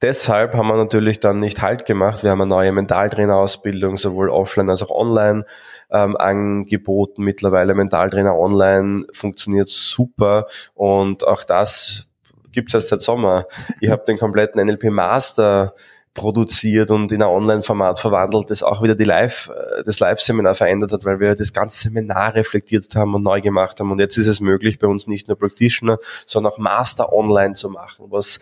deshalb 0.02 0.54
haben 0.54 0.68
wir 0.68 0.78
natürlich 0.78 1.20
dann 1.20 1.40
nicht 1.40 1.62
Halt 1.62 1.86
gemacht. 1.86 2.24
Wir 2.24 2.32
haben 2.32 2.42
eine 2.42 2.50
neue 2.50 2.72
Mentaltrainerausbildung, 2.72 3.98
sowohl 3.98 4.30
offline 4.30 4.70
als 4.70 4.84
auch 4.84 4.92
online 4.92 5.44
ähm, 5.92 6.16
angeboten. 6.16 7.24
Mittlerweile 7.24 7.76
Mentaltrainer 7.76 8.38
online 8.38 9.06
funktioniert 9.12 9.68
super 9.68 10.46
und 10.76 11.28
auch 11.28 11.44
das 11.44 12.08
gibt's 12.52 12.74
erst 12.74 12.88
seit 12.88 13.02
Sommer. 13.02 13.46
Ich 13.82 13.90
habe 13.92 14.06
den 14.06 14.18
kompletten 14.18 14.64
NLP 14.66 14.86
Master 14.86 15.76
produziert 16.14 16.92
und 16.92 17.12
in 17.12 17.22
ein 17.22 17.30
Online-Format 17.30 18.00
verwandelt, 18.00 18.50
das 18.50 18.64
auch 18.64 18.82
wieder 18.82 18.96
die 18.96 19.04
Live, 19.04 19.50
äh, 19.50 19.84
das 19.86 20.00
Live-Seminar 20.00 20.56
verändert 20.56 20.92
hat, 20.92 21.06
weil 21.06 21.20
wir 21.20 21.36
das 21.36 21.54
ganze 21.54 21.84
Seminar 21.84 22.36
reflektiert 22.36 22.96
haben 22.96 23.14
und 23.14 23.24
neu 23.24 23.42
gemacht 23.42 23.80
haben. 23.80 23.92
Und 23.92 24.00
jetzt 24.00 24.18
ist 24.18 24.28
es 24.28 24.40
möglich, 24.40 24.80
bei 24.80 24.88
uns 24.88 25.08
nicht 25.08 25.28
nur 25.28 25.38
Practitioner, 25.38 26.00
sondern 26.26 26.52
auch 26.52 26.58
Master 26.58 27.14
online 27.14 27.54
zu 27.54 27.70
machen, 27.70 28.08
was 28.10 28.40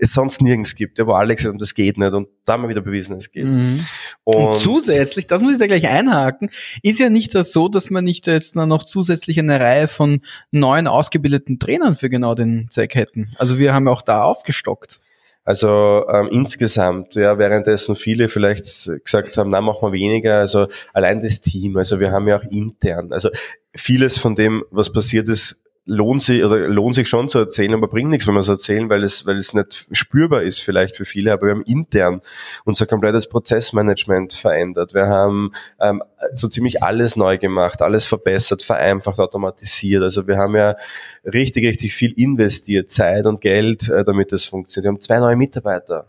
es 0.00 0.12
sonst 0.12 0.40
nirgends 0.40 0.74
gibt, 0.74 0.98
ja, 0.98 1.06
wo 1.06 1.12
Alex 1.12 1.42
sagt, 1.42 1.60
das 1.60 1.74
geht 1.74 1.98
nicht. 1.98 2.12
Und 2.12 2.28
da 2.44 2.54
haben 2.54 2.62
wir 2.62 2.68
wieder 2.68 2.80
bewiesen, 2.80 3.16
es 3.16 3.30
geht. 3.32 3.44
Mhm. 3.44 3.84
Und, 4.24 4.36
und, 4.36 4.58
zusätzlich, 4.58 5.26
das 5.26 5.42
muss 5.42 5.52
ich 5.52 5.58
da 5.58 5.66
gleich 5.66 5.88
einhaken, 5.88 6.48
ist 6.82 7.00
ja 7.00 7.10
nicht 7.10 7.34
das 7.34 7.52
so, 7.52 7.68
dass 7.68 7.90
man 7.90 8.04
nicht 8.04 8.28
jetzt 8.28 8.54
noch 8.54 8.84
zusätzlich 8.84 9.38
eine 9.38 9.58
Reihe 9.58 9.88
von 9.88 10.22
neuen 10.52 10.86
ausgebildeten 10.86 11.58
Trainern 11.58 11.96
für 11.96 12.08
genau 12.08 12.34
den 12.34 12.68
Zweck 12.70 12.94
hätten. 12.94 13.34
Also 13.36 13.58
wir 13.58 13.74
haben 13.74 13.88
auch 13.88 14.02
da 14.02 14.22
aufgestockt. 14.22 15.00
Also 15.44 16.04
ähm, 16.12 16.28
insgesamt, 16.30 17.14
ja, 17.14 17.38
währenddessen 17.38 17.96
viele 17.96 18.28
vielleicht 18.28 18.64
gesagt 19.04 19.36
haben, 19.36 19.50
na, 19.50 19.60
machen 19.60 19.88
wir 19.88 19.92
weniger, 19.92 20.38
also 20.38 20.68
allein 20.92 21.22
das 21.22 21.40
Team, 21.40 21.76
also 21.76 21.98
wir 21.98 22.12
haben 22.12 22.28
ja 22.28 22.36
auch 22.38 22.44
intern, 22.44 23.12
also 23.12 23.30
vieles 23.74 24.18
von 24.18 24.34
dem, 24.34 24.64
was 24.70 24.92
passiert 24.92 25.28
ist, 25.28 25.58
lohnt 25.90 26.22
sich 26.22 26.44
oder 26.44 26.68
lohnt 26.68 26.94
sich 26.94 27.08
schon 27.08 27.28
zu 27.28 27.40
erzählen, 27.40 27.74
aber 27.74 27.88
bringt 27.88 28.10
nichts, 28.10 28.26
wenn 28.26 28.34
wir 28.34 28.40
es 28.40 28.48
erzählen, 28.48 28.88
weil 28.88 29.02
es, 29.02 29.26
weil 29.26 29.36
es 29.36 29.52
nicht 29.52 29.86
spürbar 29.92 30.42
ist 30.42 30.60
vielleicht 30.60 30.96
für 30.96 31.04
viele. 31.04 31.32
Aber 31.32 31.46
wir 31.46 31.50
haben 31.52 31.64
intern 31.64 32.20
unser 32.64 32.86
komplettes 32.86 33.28
Prozessmanagement 33.28 34.32
verändert. 34.32 34.94
Wir 34.94 35.06
haben 35.08 35.52
ähm, 35.80 36.02
so 36.34 36.48
ziemlich 36.48 36.82
alles 36.82 37.16
neu 37.16 37.38
gemacht, 37.38 37.82
alles 37.82 38.06
verbessert, 38.06 38.62
vereinfacht, 38.62 39.18
automatisiert. 39.18 40.02
Also 40.02 40.26
wir 40.26 40.38
haben 40.38 40.54
ja 40.54 40.76
richtig, 41.24 41.66
richtig 41.66 41.92
viel 41.92 42.12
investiert, 42.12 42.90
Zeit 42.90 43.26
und 43.26 43.40
Geld, 43.40 43.88
äh, 43.88 44.04
damit 44.04 44.32
das 44.32 44.44
funktioniert. 44.44 44.84
Wir 44.84 44.92
haben 44.92 45.00
zwei 45.00 45.18
neue 45.18 45.36
Mitarbeiter. 45.36 46.06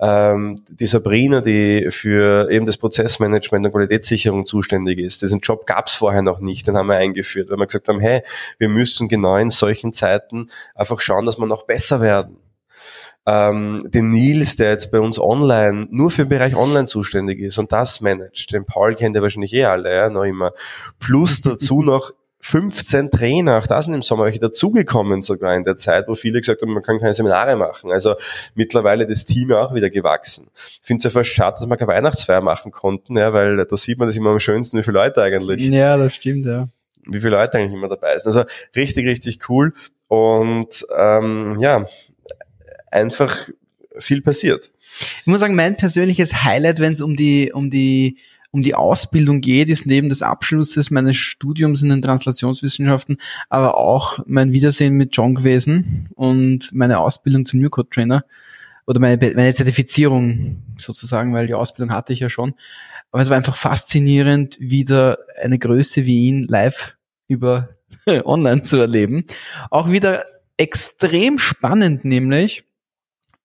Ähm, 0.00 0.62
die 0.68 0.86
Sabrina, 0.86 1.40
die 1.40 1.88
für 1.90 2.50
eben 2.50 2.66
das 2.66 2.76
Prozessmanagement 2.76 3.66
und 3.66 3.72
Qualitätssicherung 3.72 4.44
zuständig 4.44 4.98
ist, 4.98 5.22
diesen 5.22 5.40
Job 5.40 5.66
gab 5.66 5.86
es 5.86 5.94
vorher 5.94 6.22
noch 6.22 6.40
nicht, 6.40 6.66
den 6.66 6.76
haben 6.76 6.88
wir 6.88 6.96
eingeführt, 6.96 7.50
weil 7.50 7.58
wir 7.58 7.66
gesagt 7.66 7.88
haben, 7.88 8.00
hey, 8.00 8.22
wir 8.58 8.68
müssen 8.68 9.08
genau 9.08 9.36
in 9.36 9.50
solchen 9.50 9.92
Zeiten 9.92 10.48
einfach 10.74 11.00
schauen, 11.00 11.26
dass 11.26 11.38
wir 11.38 11.46
noch 11.46 11.64
besser 11.64 12.00
werden. 12.00 12.38
Ähm, 13.24 13.86
den 13.88 14.10
Nils, 14.10 14.56
der 14.56 14.70
jetzt 14.70 14.90
bei 14.90 14.98
uns 14.98 15.20
online, 15.20 15.86
nur 15.90 16.10
für 16.10 16.24
den 16.24 16.30
Bereich 16.30 16.56
online 16.56 16.86
zuständig 16.86 17.38
ist 17.38 17.58
und 17.58 17.70
das 17.70 18.00
managt. 18.00 18.52
Den 18.52 18.64
Paul 18.64 18.96
kennt 18.96 19.14
ihr 19.14 19.22
wahrscheinlich 19.22 19.52
eh 19.52 19.64
alle, 19.64 19.94
ja, 19.94 20.10
noch 20.10 20.24
immer. 20.24 20.52
Plus 20.98 21.40
dazu 21.40 21.82
noch 21.84 22.12
15 22.44 23.10
Trainer, 23.10 23.58
auch 23.58 23.68
da 23.68 23.80
sind 23.80 23.94
im 23.94 24.02
Sommer 24.02 24.24
welche 24.24 24.40
dazugekommen 24.40 25.22
sogar 25.22 25.54
in 25.54 25.62
der 25.62 25.76
Zeit, 25.76 26.08
wo 26.08 26.16
viele 26.16 26.40
gesagt 26.40 26.60
haben, 26.60 26.72
man 26.72 26.82
kann 26.82 26.98
keine 26.98 27.14
Seminare 27.14 27.54
machen. 27.54 27.92
Also 27.92 28.16
mittlerweile 28.56 29.06
das 29.06 29.24
Team 29.24 29.52
auch 29.52 29.74
wieder 29.74 29.90
gewachsen. 29.90 30.48
Ich 30.54 30.80
finde 30.82 30.98
es 30.98 31.04
ja 31.04 31.10
fast 31.10 31.30
schade, 31.30 31.58
dass 31.60 31.68
wir 31.68 31.76
keine 31.76 31.92
Weihnachtsfeier 31.92 32.40
machen 32.40 32.72
konnten, 32.72 33.16
ja, 33.16 33.32
weil 33.32 33.56
da 33.64 33.76
sieht 33.76 33.98
man 33.98 34.08
das 34.08 34.16
immer 34.16 34.30
am 34.30 34.40
schönsten, 34.40 34.76
wie 34.76 34.82
viele 34.82 34.98
Leute 34.98 35.22
eigentlich. 35.22 35.62
Ja, 35.68 35.96
das 35.96 36.16
stimmt, 36.16 36.44
ja. 36.44 36.68
Wie 37.06 37.20
viele 37.20 37.36
Leute 37.36 37.58
eigentlich 37.58 37.74
immer 37.74 37.88
dabei 37.88 38.18
sind. 38.18 38.26
Also 38.34 38.44
richtig, 38.74 39.06
richtig 39.06 39.48
cool. 39.48 39.72
Und 40.08 40.84
ähm, 40.96 41.56
ja, 41.60 41.86
einfach 42.90 43.50
viel 43.98 44.20
passiert. 44.20 44.72
Ich 45.20 45.26
muss 45.26 45.40
sagen, 45.40 45.54
mein 45.54 45.76
persönliches 45.76 46.42
Highlight, 46.42 46.80
wenn 46.80 46.92
es 46.92 47.00
um 47.00 47.14
die, 47.14 47.52
um 47.52 47.70
die 47.70 48.18
um 48.52 48.62
die 48.62 48.74
Ausbildung 48.74 49.40
geht, 49.40 49.70
ist 49.70 49.86
neben 49.86 50.10
des 50.10 50.20
Abschlusses 50.20 50.90
meines 50.90 51.16
Studiums 51.16 51.82
in 51.82 51.88
den 51.88 52.02
Translationswissenschaften, 52.02 53.16
aber 53.48 53.78
auch 53.78 54.18
mein 54.26 54.52
Wiedersehen 54.52 54.94
mit 54.94 55.16
John 55.16 55.34
gewesen 55.34 56.10
und 56.14 56.70
meine 56.72 56.98
Ausbildung 56.98 57.46
zum 57.46 57.60
New 57.60 57.70
Code 57.70 57.88
Trainer 57.88 58.24
oder 58.86 59.00
meine, 59.00 59.16
meine 59.16 59.54
Zertifizierung 59.54 60.62
sozusagen, 60.76 61.32
weil 61.32 61.46
die 61.46 61.54
Ausbildung 61.54 61.94
hatte 61.94 62.12
ich 62.12 62.20
ja 62.20 62.28
schon. 62.28 62.54
Aber 63.10 63.22
es 63.22 63.30
war 63.30 63.38
einfach 63.38 63.56
faszinierend, 63.56 64.58
wieder 64.60 65.18
eine 65.42 65.58
Größe 65.58 66.04
wie 66.04 66.26
ihn 66.26 66.44
live 66.44 66.96
über 67.28 67.70
online 68.24 68.62
zu 68.62 68.76
erleben. 68.76 69.24
Auch 69.70 69.90
wieder 69.90 70.24
extrem 70.58 71.38
spannend, 71.38 72.04
nämlich 72.04 72.64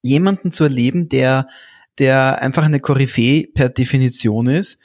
jemanden 0.01 0.51
zu 0.51 0.65
erleben, 0.65 1.07
der 1.07 1.47
der 1.97 2.41
einfach 2.41 2.63
eine 2.63 2.79
Koryphäe 2.79 3.47
per 3.47 3.69
Definition 3.69 4.47
ist 4.47 4.77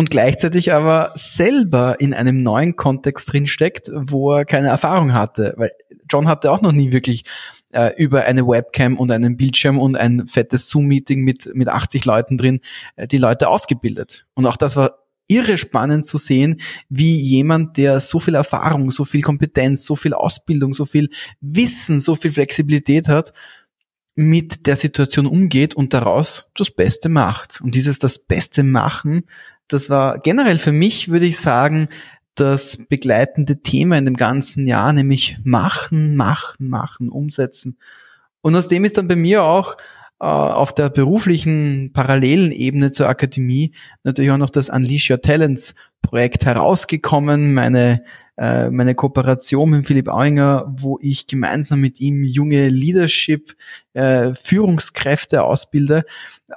und 0.00 0.08
gleichzeitig 0.08 0.72
aber 0.72 1.12
selber 1.14 2.00
in 2.00 2.14
einem 2.14 2.42
neuen 2.42 2.74
Kontext 2.74 3.30
drin 3.30 3.46
steckt, 3.46 3.90
wo 3.94 4.32
er 4.32 4.46
keine 4.46 4.68
Erfahrung 4.68 5.12
hatte, 5.12 5.52
weil 5.58 5.72
John 6.10 6.26
hatte 6.26 6.52
auch 6.52 6.62
noch 6.62 6.72
nie 6.72 6.90
wirklich 6.90 7.24
äh, 7.74 7.94
über 8.02 8.24
eine 8.24 8.48
Webcam 8.48 8.96
und 8.96 9.12
einen 9.12 9.36
Bildschirm 9.36 9.78
und 9.78 9.96
ein 9.96 10.26
fettes 10.26 10.70
Zoom-Meeting 10.70 11.20
mit, 11.20 11.54
mit 11.54 11.68
80 11.68 12.06
Leuten 12.06 12.38
drin 12.38 12.60
äh, 12.96 13.06
die 13.06 13.18
Leute 13.18 13.48
ausgebildet. 13.48 14.24
Und 14.32 14.46
auch 14.46 14.56
das 14.56 14.76
war 14.76 15.00
irre 15.28 15.58
spannend 15.58 16.06
zu 16.06 16.16
sehen, 16.16 16.62
wie 16.88 17.20
jemand, 17.20 17.76
der 17.76 18.00
so 18.00 18.20
viel 18.20 18.36
Erfahrung, 18.36 18.90
so 18.90 19.04
viel 19.04 19.20
Kompetenz, 19.20 19.84
so 19.84 19.96
viel 19.96 20.14
Ausbildung, 20.14 20.72
so 20.72 20.86
viel 20.86 21.10
Wissen, 21.42 22.00
so 22.00 22.16
viel 22.16 22.32
Flexibilität 22.32 23.06
hat, 23.06 23.34
mit 24.14 24.66
der 24.66 24.76
Situation 24.76 25.26
umgeht 25.26 25.74
und 25.74 25.94
daraus 25.94 26.50
das 26.54 26.70
Beste 26.70 27.08
macht. 27.08 27.60
Und 27.60 27.74
dieses 27.74 27.98
das 27.98 28.18
Beste 28.18 28.62
machen, 28.62 29.24
das 29.70 29.88
war 29.88 30.18
generell 30.18 30.58
für 30.58 30.72
mich, 30.72 31.08
würde 31.08 31.26
ich 31.26 31.38
sagen, 31.38 31.88
das 32.34 32.78
begleitende 32.88 33.62
Thema 33.62 33.98
in 33.98 34.04
dem 34.04 34.16
ganzen 34.16 34.66
Jahr, 34.66 34.92
nämlich 34.92 35.38
machen, 35.44 36.16
machen, 36.16 36.68
machen, 36.68 37.08
umsetzen. 37.08 37.78
Und 38.40 38.56
aus 38.56 38.68
dem 38.68 38.84
ist 38.84 38.96
dann 38.96 39.08
bei 39.08 39.16
mir 39.16 39.44
auch 39.44 39.76
äh, 40.20 40.24
auf 40.24 40.74
der 40.74 40.90
beruflichen 40.90 41.92
parallelen 41.92 42.52
Ebene 42.52 42.90
zur 42.90 43.08
Akademie 43.08 43.72
natürlich 44.02 44.30
auch 44.30 44.38
noch 44.38 44.50
das 44.50 44.70
Unleash 44.70 45.10
Your 45.10 45.20
Talents 45.20 45.74
Projekt 46.02 46.46
herausgekommen, 46.46 47.54
meine 47.54 48.02
äh, 48.40 48.70
meine 48.70 48.94
Kooperation 48.94 49.68
mit 49.68 49.86
Philipp 49.86 50.08
Auinger, 50.08 50.64
wo 50.74 50.98
ich 51.02 51.26
gemeinsam 51.26 51.82
mit 51.82 52.00
ihm 52.00 52.24
junge 52.24 52.70
Leadership, 52.70 53.54
äh, 53.92 54.32
Führungskräfte 54.32 55.44
ausbilde. 55.44 56.04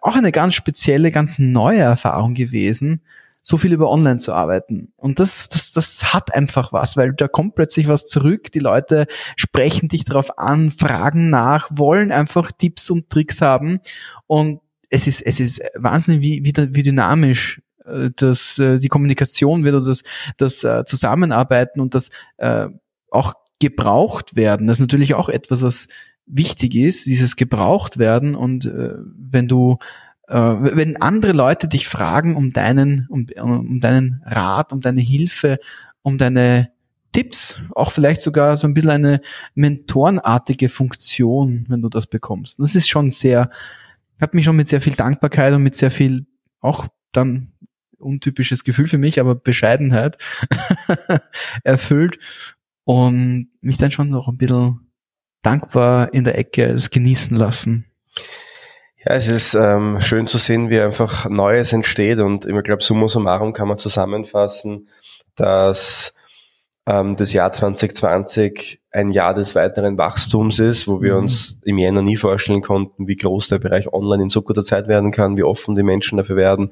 Auch 0.02 0.15
eine 0.15 0.32
ganz 0.32 0.56
spezielle, 0.56 1.12
ganz 1.12 1.39
neue 1.39 1.82
Erfahrung 1.82 2.36
gewesen, 2.36 3.02
so 3.41 3.58
viel 3.58 3.74
über 3.74 3.89
online 3.89 4.19
zu 4.19 4.32
arbeiten. 4.32 4.93
Und 4.96 5.19
das, 5.19 5.50
das, 5.50 5.74
das 5.74 6.13
hat 6.13 6.34
einfach 6.34 6.72
was, 6.72 6.96
weil 6.96 7.12
da 7.12 7.28
kommt 7.28 7.56
plötzlich 7.56 7.89
was 7.89 8.06
zurück. 8.06 8.54
Die 8.54 8.60
Leute 8.60 9.06
sprechen 9.36 9.89
dich 9.89 10.06
darauf 10.06 10.39
an, 10.39 10.72
fragen 10.72 11.30
nach, 11.30 11.69
wollen 11.74 12.13
einfach 12.13 12.54
Tipps 12.54 12.89
und 12.91 13.10
Tricks 13.10 13.41
haben. 13.41 13.82
Und 14.26 14.62
es 14.89 15.06
ist, 15.06 15.19
es 15.19 15.41
ist 15.41 15.62
wahnsinnig, 15.76 16.22
wie, 16.22 16.46
wie, 16.46 16.76
wie 16.76 16.84
dynamisch 16.84 17.62
dass 18.15 18.58
äh, 18.60 18.80
die 18.80 18.88
Kommunikation 18.88 19.63
wird 19.63 19.76
oder 19.76 19.86
das, 19.86 20.04
das 20.38 20.63
äh, 20.63 20.84
Zusammenarbeiten 20.86 21.80
und 21.80 21.96
das 21.96 22.10
äh, 22.38 22.67
auch 23.12 23.34
gebraucht 23.60 24.36
werden. 24.36 24.67
Das 24.67 24.78
ist 24.78 24.82
natürlich 24.82 25.13
auch 25.13 25.30
etwas, 25.30 25.62
was 25.62 25.88
wichtig 26.26 26.76
ist, 26.76 27.06
dieses 27.06 27.36
gebraucht 27.36 27.98
werden. 27.98 28.36
Und 28.36 28.65
äh, 28.65 28.93
wenn 28.98 29.48
du, 29.48 29.78
äh, 30.28 30.36
wenn 30.36 31.02
andere 31.02 31.34
Leute 31.34 31.67
dich 31.67 31.88
fragen 31.88 32.36
um 32.36 32.54
deinen, 32.54 33.08
um, 33.10 33.28
um 33.41 33.80
deinen 33.80 34.22
Rat, 34.26 34.74
um 34.74 34.82
deine 34.82 35.02
Hilfe, 35.02 35.60
um 36.02 36.17
deine 36.17 36.69
Tipps, 37.13 37.60
auch 37.76 37.91
vielleicht 37.91 38.22
sogar 38.22 38.58
so 38.58 38.67
ein 38.67 38.74
bisschen 38.74 38.89
eine 38.89 39.22
mentorenartige 39.54 40.67
Funktion, 40.67 41.65
wenn 41.69 41.82
du 41.82 41.89
das 41.89 42.08
bekommst. 42.08 42.60
Das 42.60 42.76
ist 42.76 42.89
schon 42.89 43.12
sehr, 43.12 43.52
hat 44.19 44.34
mich 44.34 44.46
schon 44.46 44.56
mit 44.56 44.67
sehr 44.67 44.82
viel 44.82 44.93
Dankbarkeit 44.93 45.54
und 45.54 45.63
mit 45.63 45.76
sehr 45.76 45.91
viel 45.91 46.26
auch 46.60 46.88
dann 47.12 47.54
untypisches 48.04 48.63
Gefühl 48.63 48.88
für 48.88 48.98
mich, 48.98 49.20
aber 49.20 49.36
Bescheidenheit 49.36 50.18
erfüllt 51.63 52.20
und 52.84 53.50
mich 53.62 53.78
dann 53.78 53.92
schon 53.92 54.10
noch 54.10 54.28
ein 54.28 54.38
bisschen 54.38 54.92
dankbar 55.42 56.13
in 56.13 56.24
der 56.24 56.38
Ecke 56.38 56.66
es 56.66 56.89
genießen 56.89 57.36
lassen. 57.38 57.86
Ja, 59.06 59.16
es 59.16 59.28
ist 59.28 59.54
ähm, 59.54 60.00
schön 60.00 60.28
zu 60.28 60.38
sehen, 60.38 60.70
wie 60.70 60.80
einfach 60.80 61.30
Neues 61.30 61.74
entsteht 61.74 62.20
und 62.20 62.46
ich 62.46 62.63
glaube, 62.63 62.84
summa 62.84 63.08
summarum 63.08 63.52
kann 63.52 63.68
man 63.68 63.78
zusammenfassen, 63.78 64.88
dass 65.36 66.13
ähm, 66.86 67.16
das 67.18 67.34
Jahr 67.34 67.52
2020 67.52 68.82
ein 68.93 69.10
Jahr 69.10 69.34
des 69.34 69.56
weiteren 69.56 69.97
Wachstums 69.97 70.60
ist, 70.60 70.88
wo 70.88 71.01
wir 71.01 71.13
mhm. 71.13 71.21
uns 71.21 71.60
im 71.63 71.79
Jänner 71.79 72.03
nie 72.03 72.15
vorstellen 72.15 72.62
konnten, 72.62 73.08
wie 73.08 73.15
groß 73.15 73.47
der 73.47 73.58
Bereich 73.58 73.91
Online 73.91 74.23
in 74.23 74.29
so 74.29 74.43
kurzer 74.43 74.63
Zeit 74.63 74.88
werden 74.88 75.10
kann, 75.10 75.36
wie 75.36 75.43
offen 75.43 75.73
die 75.73 75.82
Menschen 75.82 76.17
dafür 76.17 76.36
werden 76.36 76.71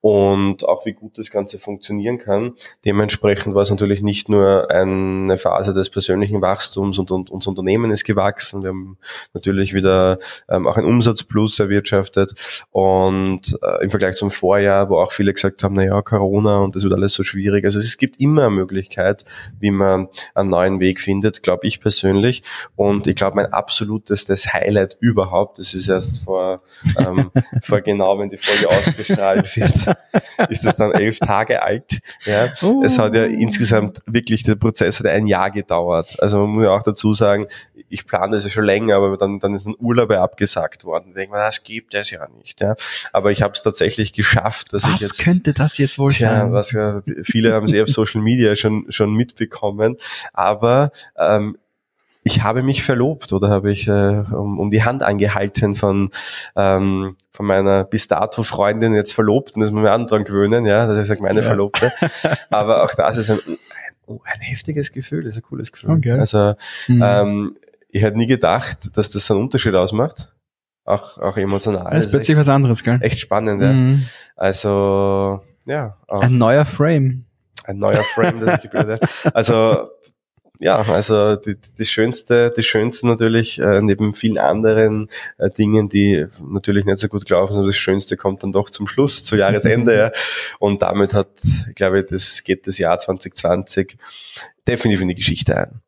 und 0.00 0.64
auch 0.64 0.86
wie 0.86 0.92
gut 0.92 1.18
das 1.18 1.30
Ganze 1.30 1.60
funktionieren 1.60 2.18
kann. 2.18 2.54
Dementsprechend 2.84 3.54
war 3.54 3.62
es 3.62 3.70
natürlich 3.70 4.02
nicht 4.02 4.28
nur 4.28 4.72
eine 4.72 5.38
Phase 5.38 5.72
des 5.72 5.88
persönlichen 5.88 6.42
Wachstums 6.42 6.98
und, 6.98 7.12
und 7.12 7.30
unser 7.30 7.50
Unternehmen 7.50 7.92
ist 7.92 8.02
gewachsen. 8.02 8.62
Wir 8.62 8.70
haben 8.70 8.98
natürlich 9.32 9.72
wieder 9.72 10.18
ähm, 10.48 10.66
auch 10.66 10.76
einen 10.76 10.88
Umsatzplus 10.88 11.60
erwirtschaftet 11.60 12.66
und 12.72 13.56
äh, 13.62 13.84
im 13.84 13.90
Vergleich 13.90 14.16
zum 14.16 14.32
Vorjahr, 14.32 14.90
wo 14.90 14.98
auch 14.98 15.12
viele 15.12 15.32
gesagt 15.32 15.62
haben, 15.62 15.76
na 15.76 15.84
ja, 15.84 16.02
Corona 16.02 16.58
und 16.58 16.74
das 16.74 16.82
wird 16.82 16.92
alles 16.92 17.14
so 17.14 17.22
schwierig. 17.22 17.64
Also 17.64 17.78
es 17.78 17.98
gibt 17.98 18.18
immer 18.18 18.46
eine 18.46 18.56
Möglichkeit, 18.56 19.24
wie 19.60 19.70
man 19.70 20.08
einen 20.34 20.50
neuen 20.50 20.80
Weg 20.80 21.00
findet 21.00 21.35
glaube 21.42 21.66
ich 21.66 21.80
persönlich. 21.80 22.42
Und 22.74 23.06
ich 23.06 23.16
glaube, 23.16 23.36
mein 23.36 23.52
absolutestes 23.52 24.52
Highlight 24.52 24.96
überhaupt, 25.00 25.58
das 25.58 25.74
ist 25.74 25.88
erst 25.88 26.24
vor, 26.24 26.62
ähm, 26.98 27.30
vor 27.62 27.80
genau, 27.80 28.18
wenn 28.18 28.30
die 28.30 28.36
Folge 28.36 28.68
ausgestrahlt 28.68 29.56
wird, 29.56 29.96
ist 30.50 30.64
es 30.64 30.76
dann 30.76 30.92
elf 30.92 31.18
Tage 31.18 31.62
alt. 31.62 32.00
Ja. 32.24 32.52
Uh. 32.62 32.82
Es 32.84 32.98
hat 32.98 33.14
ja 33.14 33.24
insgesamt 33.24 34.00
wirklich, 34.06 34.42
der 34.42 34.56
Prozess 34.56 34.98
hat 34.98 35.06
ein 35.06 35.26
Jahr 35.26 35.50
gedauert. 35.50 36.16
Also 36.20 36.38
man 36.38 36.50
muss 36.50 36.64
ja 36.64 36.70
auch 36.70 36.82
dazu 36.82 37.12
sagen, 37.12 37.46
ich 37.88 38.06
plane 38.06 38.32
das 38.32 38.44
ja 38.44 38.50
schon 38.50 38.64
länger, 38.64 38.96
aber 38.96 39.16
dann, 39.16 39.38
dann 39.38 39.54
ist 39.54 39.66
ein 39.66 39.74
Urlaub 39.78 40.10
abgesagt 40.10 40.84
worden. 40.84 41.08
Ich 41.08 41.14
denke 41.14 41.34
mir, 41.34 41.38
das 41.38 41.62
gibt 41.62 41.94
es 41.94 42.10
ja 42.10 42.26
nicht. 42.28 42.60
Ja. 42.60 42.74
Aber 43.12 43.30
ich 43.30 43.42
habe 43.42 43.52
es 43.52 43.62
tatsächlich 43.62 44.12
geschafft, 44.12 44.72
dass 44.72 44.84
was 44.84 44.94
ich 44.94 45.00
jetzt... 45.00 45.10
Was 45.10 45.18
könnte 45.18 45.52
das 45.52 45.78
jetzt 45.78 45.98
wohl 45.98 46.10
tja, 46.10 46.40
sein? 46.40 46.52
Was, 46.52 46.74
viele 47.22 47.52
haben 47.52 47.66
es 47.66 47.72
eh 47.72 47.82
auf 47.82 47.88
Social 47.88 48.22
Media 48.22 48.56
schon, 48.56 48.86
schon 48.90 49.14
mitbekommen. 49.14 49.96
Aber 50.32 50.90
ähm, 51.16 51.58
ich 52.22 52.42
habe 52.42 52.64
mich 52.64 52.82
verlobt 52.82 53.32
oder 53.32 53.48
habe 53.50 53.70
ich 53.70 53.86
äh, 53.86 53.90
um, 53.90 54.58
um 54.58 54.70
die 54.72 54.82
Hand 54.82 55.04
angehalten 55.04 55.76
von 55.76 56.10
ähm, 56.56 57.16
von 57.30 57.46
meiner 57.46 57.84
bis 57.84 58.08
dato 58.08 58.42
Freundin 58.42 58.94
jetzt 58.94 59.12
Verlobten, 59.12 59.60
das 59.60 59.70
muss 59.70 59.82
man 59.82 60.00
mir 60.00 60.06
dran 60.06 60.24
gewöhnen, 60.24 60.64
ja, 60.64 60.86
dass 60.86 60.98
ich 60.98 61.06
sage, 61.06 61.22
meine 61.22 61.42
ja. 61.42 61.46
Verlobte. 61.46 61.92
Aber 62.50 62.82
auch 62.82 62.94
das 62.94 63.18
ist 63.18 63.30
ein, 63.30 63.38
ein, 63.46 63.58
oh, 64.06 64.20
ein 64.24 64.40
heftiges 64.40 64.90
Gefühl, 64.90 65.22
das 65.22 65.36
ist 65.36 65.36
ein 65.36 65.42
cooles 65.42 65.70
Gefühl. 65.70 65.90
Okay. 65.90 66.12
Also 66.12 66.54
mhm. 66.88 67.02
ähm, 67.04 67.56
ich 67.96 68.02
hätte 68.02 68.18
nie 68.18 68.26
gedacht, 68.26 68.96
dass 68.96 69.10
das 69.10 69.26
so 69.26 69.34
einen 69.34 69.44
Unterschied 69.44 69.74
ausmacht. 69.74 70.32
Auch, 70.84 71.18
auch 71.18 71.36
emotional. 71.36 71.90
Das 71.94 72.06
ist 72.06 72.10
plötzlich 72.12 72.36
was 72.36 72.48
anderes, 72.48 72.84
gell? 72.84 72.98
Echt 73.00 73.18
spannend, 73.18 73.60
ja. 73.60 73.72
Mhm. 73.72 74.06
Also, 74.36 75.40
ja. 75.64 75.96
Ein 76.06 76.36
neuer 76.36 76.64
Frame. 76.64 77.24
Ein 77.64 77.78
neuer 77.78 78.04
Frame, 78.14 78.44
das 78.44 78.62
ich 78.62 78.70
gebildet 78.70 79.00
Also, 79.34 79.88
ja, 80.58 80.80
also 80.82 81.36
die, 81.36 81.56
die 81.56 81.84
schönste, 81.84 82.52
die 82.56 82.62
schönste 82.62 83.06
natürlich, 83.06 83.58
äh, 83.58 83.80
neben 83.82 84.14
vielen 84.14 84.38
anderen 84.38 85.08
äh, 85.38 85.50
Dingen, 85.50 85.88
die 85.88 86.26
natürlich 86.40 86.84
nicht 86.84 86.98
so 86.98 87.08
gut 87.08 87.26
gelaufen 87.26 87.54
sind, 87.54 87.66
das 87.66 87.76
Schönste 87.76 88.16
kommt 88.16 88.42
dann 88.42 88.52
doch 88.52 88.70
zum 88.70 88.86
Schluss, 88.86 89.24
zu 89.24 89.36
Jahresende. 89.36 89.96
ja. 89.98 90.12
Und 90.58 90.82
damit 90.82 91.14
hat, 91.14 91.28
glaube 91.74 92.00
ich, 92.00 92.06
das 92.06 92.44
geht 92.44 92.66
das 92.66 92.78
Jahr 92.78 92.98
2020 92.98 93.96
definitiv 94.68 95.00
in 95.02 95.08
die 95.08 95.14
Geschichte 95.14 95.56
ein. 95.56 95.80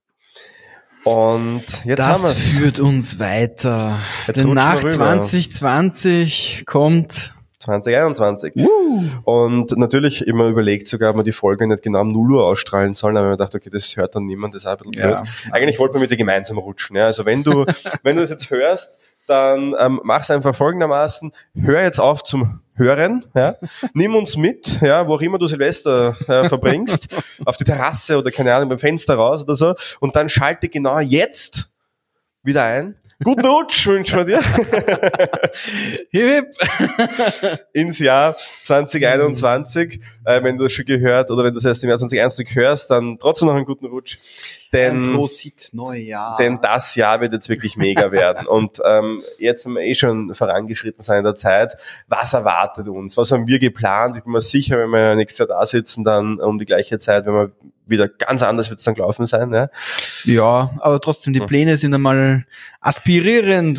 Und 1.09 1.65
jetzt 1.85 1.99
das 1.99 2.07
haben 2.07 2.23
wir 2.23 2.31
es. 2.31 2.49
führt 2.49 2.81
uns 2.81 3.19
weiter. 3.19 4.01
Jetzt 4.27 4.41
Denn 4.41 4.53
nach 4.53 4.81
2020 4.81 6.65
kommt 6.67 7.35
2021. 7.61 8.55
Uh. 8.57 9.03
Und 9.25 9.77
natürlich 9.77 10.27
immer 10.27 10.47
überlegt 10.49 10.87
sogar, 10.89 11.11
ob 11.11 11.17
man 11.17 11.25
die 11.25 11.33
Folge 11.33 11.67
nicht 11.67 11.83
genau 11.83 12.03
um 12.03 12.13
0 12.13 12.33
Uhr 12.33 12.47
ausstrahlen 12.47 12.95
sollen, 12.95 13.17
aber 13.17 13.29
man 13.29 13.39
dachte, 13.39 13.59
okay, 13.59 13.71
das 13.71 13.97
hört 13.97 14.15
dann 14.15 14.27
niemand, 14.27 14.55
das 14.55 14.63
ist 14.63 14.67
ein 14.67 14.77
bisschen 14.77 14.93
blöd. 14.93 15.05
Ja. 15.05 15.23
Eigentlich 15.53 15.79
wollten 15.79 15.95
wir 15.95 16.01
mit 16.01 16.11
dir 16.11 16.17
gemeinsam 16.17 16.59
rutschen. 16.59 16.97
Ja. 16.97 17.07
Also 17.07 17.25
wenn 17.27 17.43
du, 17.43 17.65
wenn 18.03 18.17
du 18.17 18.23
das 18.23 18.31
jetzt 18.31 18.51
hörst, 18.51 18.99
dann 19.27 19.75
ähm, 19.79 20.01
mach's 20.05 20.31
einfach 20.31 20.55
folgendermaßen, 20.55 21.33
hör 21.63 21.83
jetzt 21.83 21.99
auf 21.99 22.23
zum 22.23 22.61
Hören, 22.79 23.27
ja. 23.35 23.57
Nimm 23.93 24.15
uns 24.15 24.37
mit, 24.37 24.81
ja, 24.81 25.07
wo 25.07 25.15
auch 25.15 25.21
immer 25.21 25.39
du 25.39 25.47
Silvester 25.47 26.17
äh, 26.29 26.49
verbringst, 26.49 27.09
auf 27.45 27.57
die 27.57 27.65
Terrasse 27.65 28.19
oder 28.19 28.31
keine 28.31 28.55
Ahnung, 28.55 28.69
beim 28.69 28.79
Fenster 28.79 29.15
raus 29.17 29.43
oder 29.43 29.55
so, 29.55 29.75
und 30.01 30.17
dann 30.17 30.29
schalte 30.29 30.69
genau 30.69 30.99
jetzt 31.01 31.69
wieder 32.43 32.65
ein 32.65 32.97
Guten 33.25 33.45
Rutsch 33.45 33.85
wünschen 33.89 34.17
wir 34.19 34.25
dir. 34.25 34.41
hip, 36.11 36.47
hip. 36.55 37.61
Ins 37.73 37.99
Jahr 37.99 38.37
2021. 38.63 40.01
Äh, 40.25 40.45
wenn 40.45 40.57
du 40.57 40.67
es 40.67 40.73
schon 40.73 40.85
gehört 40.85 41.33
oder 41.33 41.43
wenn 41.43 41.53
du 41.53 41.59
es 41.59 41.65
erst 41.65 41.83
im 41.83 41.91
Jahr 41.91 41.99
2021 41.99 42.55
hörst, 42.55 42.91
dann 42.93 43.19
trotzdem 43.19 43.49
noch 43.49 43.57
einen 43.57 43.65
guten 43.65 43.87
Rutsch. 43.87 44.19
Denn, 44.73 45.15
Prosit 45.15 45.71
Neujahr. 45.73 46.37
denn 46.37 46.61
das 46.61 46.95
Jahr 46.95 47.21
wird 47.21 47.33
jetzt 47.33 47.49
wirklich 47.49 47.77
mega 47.77 48.13
werden. 48.13 48.47
Und 48.47 48.81
ähm, 48.85 49.25
jetzt, 49.39 49.67
wenn 49.67 49.73
wir 49.73 49.83
eh 49.83 49.95
schon 49.95 50.33
vorangeschritten 50.33 51.03
sind 51.03 51.17
in 51.17 51.25
der 51.25 51.35
Zeit, 51.35 51.77
was 52.07 52.35
erwartet 52.35 52.87
uns? 52.87 53.17
Was 53.17 53.33
haben 53.33 53.49
wir 53.49 53.59
geplant? 53.59 54.17
Ich 54.17 54.23
bin 54.23 54.33
mir 54.33 54.43
sicher, 54.43 54.79
wenn 54.79 54.91
wir 54.91 55.17
nächstes 55.17 55.39
Jahr 55.39 55.49
da 55.49 55.67
sitzen, 55.67 56.05
dann 56.05 56.39
um 56.39 56.59
die 56.59 56.67
gleiche 56.67 57.01
Zeit, 57.01 57.27
wenn 57.27 57.35
wir 57.35 57.51
wieder 57.87 58.07
ganz 58.07 58.43
anders 58.43 58.69
wird 58.69 58.81
es 58.81 58.85
dann 58.85 58.95
gelaufen 58.95 59.25
sein. 59.25 59.51
Ja, 59.51 59.71
ja 60.25 60.71
aber 60.81 61.01
trotzdem, 61.01 61.33
die 61.33 61.41
hm. 61.41 61.47
Pläne 61.47 61.77
sind 61.79 61.95
einmal 61.95 62.45
aspirierend 62.81 63.08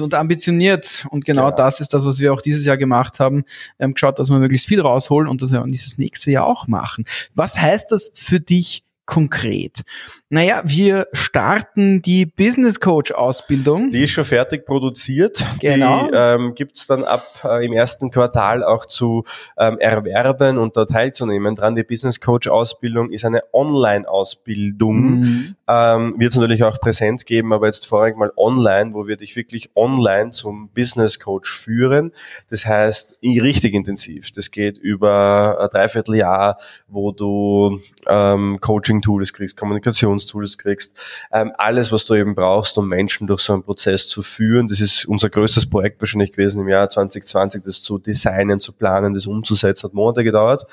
und 0.01 0.13
ambitioniert. 0.13 1.05
Und 1.09 1.23
genau, 1.23 1.45
genau, 1.45 1.57
das 1.57 1.79
ist 1.79 1.93
das, 1.93 2.05
was 2.05 2.19
wir 2.19 2.33
auch 2.33 2.41
dieses 2.41 2.65
Jahr 2.65 2.77
gemacht 2.77 3.19
haben. 3.19 3.45
Wir 3.77 3.85
haben 3.85 3.93
geschaut, 3.93 4.17
dass 4.19 4.29
wir 4.29 4.39
möglichst 4.39 4.67
viel 4.67 4.81
rausholen 4.81 5.29
und 5.29 5.41
das 5.41 5.51
wir 5.51 5.61
dieses 5.71 5.97
nächste 5.97 6.31
Jahr 6.31 6.45
auch 6.45 6.67
machen. 6.67 7.05
Was 7.35 7.57
heißt 7.57 7.91
das 7.91 8.11
für 8.15 8.39
dich 8.39 8.83
konkret? 9.09 9.81
Naja, 10.29 10.61
wir 10.63 11.07
starten 11.11 12.03
die 12.03 12.27
Business 12.27 12.79
Coach 12.79 13.11
Ausbildung. 13.11 13.89
Die 13.89 14.03
ist 14.03 14.11
schon 14.11 14.23
fertig 14.23 14.67
produziert. 14.67 15.43
Genau. 15.59 16.05
Die 16.05 16.11
ähm, 16.13 16.53
gibt 16.53 16.87
dann 16.91 17.03
ab 17.03 17.25
äh, 17.43 17.65
im 17.65 17.73
ersten 17.73 18.11
Quartal 18.11 18.63
auch 18.63 18.85
zu 18.85 19.23
ähm, 19.57 19.79
erwerben 19.79 20.59
und 20.59 20.77
da 20.77 20.85
teilzunehmen 20.85 21.55
dran. 21.55 21.75
Die 21.75 21.83
Business 21.83 22.21
Coach 22.21 22.47
Ausbildung 22.47 23.09
ist 23.09 23.25
eine 23.25 23.41
Online-Ausbildung. 23.51 25.21
Mhm. 25.21 25.55
Ähm, 25.67 26.13
Wird 26.19 26.31
es 26.31 26.37
natürlich 26.37 26.63
auch 26.63 26.79
präsent 26.79 27.25
geben, 27.25 27.51
aber 27.51 27.65
jetzt 27.65 27.87
vorrangig 27.87 28.17
mal 28.17 28.31
online, 28.37 28.93
wo 28.93 29.07
wir 29.07 29.17
dich 29.17 29.35
wirklich 29.35 29.71
online 29.75 30.29
zum 30.29 30.69
Business 30.69 31.19
Coach 31.19 31.51
führen. 31.51 32.11
Das 32.51 32.67
heißt, 32.67 33.17
richtig 33.23 33.73
intensiv. 33.73 34.31
Das 34.31 34.51
geht 34.51 34.77
über 34.77 35.57
ein 35.59 35.69
Dreivierteljahr, 35.69 36.59
wo 36.87 37.11
du 37.11 37.79
ähm, 38.07 38.59
Coaching-Tools 38.99 39.33
kriegst, 39.33 39.57
Kommunikation 39.57 40.09
Kommunikationstools 40.09 40.57
kriegst, 40.57 40.93
ähm, 41.31 41.51
alles, 41.57 41.91
was 41.91 42.05
du 42.05 42.15
eben 42.15 42.35
brauchst, 42.35 42.77
um 42.77 42.87
Menschen 42.87 43.27
durch 43.27 43.41
so 43.41 43.53
einen 43.53 43.63
Prozess 43.63 44.09
zu 44.09 44.21
führen. 44.21 44.67
Das 44.67 44.79
ist 44.79 45.05
unser 45.05 45.29
größtes 45.29 45.69
Projekt 45.69 46.01
wahrscheinlich 46.01 46.31
gewesen 46.31 46.61
im 46.61 46.67
Jahr 46.67 46.89
2020, 46.89 47.63
das 47.63 47.81
zu 47.81 47.97
designen, 47.97 48.59
zu 48.59 48.73
planen, 48.73 49.13
das 49.13 49.25
umzusetzen, 49.25 49.85
hat 49.85 49.93
Monate 49.93 50.23
gedauert. 50.23 50.65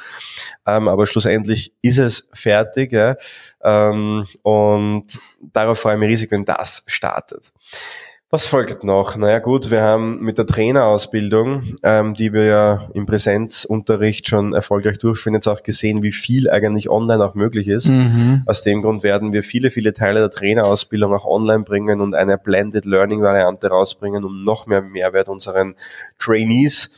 Ähm, 0.67 0.89
aber 0.89 1.07
schlussendlich 1.07 1.73
ist 1.83 1.99
es 1.99 2.29
fertig. 2.33 2.93
Ja? 2.93 3.17
Ähm, 3.63 4.27
und 4.43 5.19
darauf 5.41 5.79
freue 5.79 5.95
ich 5.95 6.01
mich 6.01 6.11
riesig, 6.11 6.31
wenn 6.31 6.45
das 6.45 6.83
startet. 6.87 7.53
Was 8.37 8.49
folgt 8.49 8.85
noch? 8.85 9.17
Naja 9.17 9.39
gut, 9.39 9.71
wir 9.71 9.81
haben 9.81 10.21
mit 10.21 10.37
der 10.37 10.45
Trainerausbildung, 10.45 11.79
ähm, 11.83 12.13
die 12.13 12.35
wir 12.35 12.45
ja 12.45 12.89
im 12.93 13.07
Präsenzunterricht 13.07 14.29
schon 14.29 14.53
erfolgreich 14.53 14.99
durchführen, 14.99 15.33
jetzt 15.33 15.47
auch 15.47 15.63
gesehen, 15.63 16.03
wie 16.03 16.13
viel 16.13 16.51
eigentlich 16.51 16.91
online 16.91 17.25
auch 17.25 17.35
möglich 17.35 17.67
ist. 17.67 17.89
Mhm. 17.89 18.43
Aus 18.45 18.61
dem 18.61 18.83
Grund 18.83 19.03
werden 19.03 19.33
wir 19.33 19.43
viele, 19.43 19.71
viele 19.71 19.95
Teile 19.95 20.21
der 20.21 20.29
Trainerausbildung 20.29 21.15
auch 21.15 21.25
online 21.25 21.65
bringen 21.65 22.03
und 22.03 22.15
eine 22.15 22.37
Blended 22.37 22.85
Learning 22.85 23.23
Variante 23.23 23.69
rausbringen, 23.69 24.23
um 24.23 24.45
noch 24.45 24.67
mehr 24.67 24.83
Mehrwert 24.83 25.31
unseren 25.31 25.75
Trainees 26.19 26.91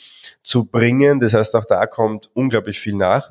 zu 0.43 0.65
bringen. 0.65 1.21
Das 1.21 1.35
heißt, 1.35 1.55
auch 1.55 1.67
da 1.67 1.87
kommt 1.87 2.31
unglaublich 2.35 2.81
viel 2.81 2.97
nach. 2.97 3.31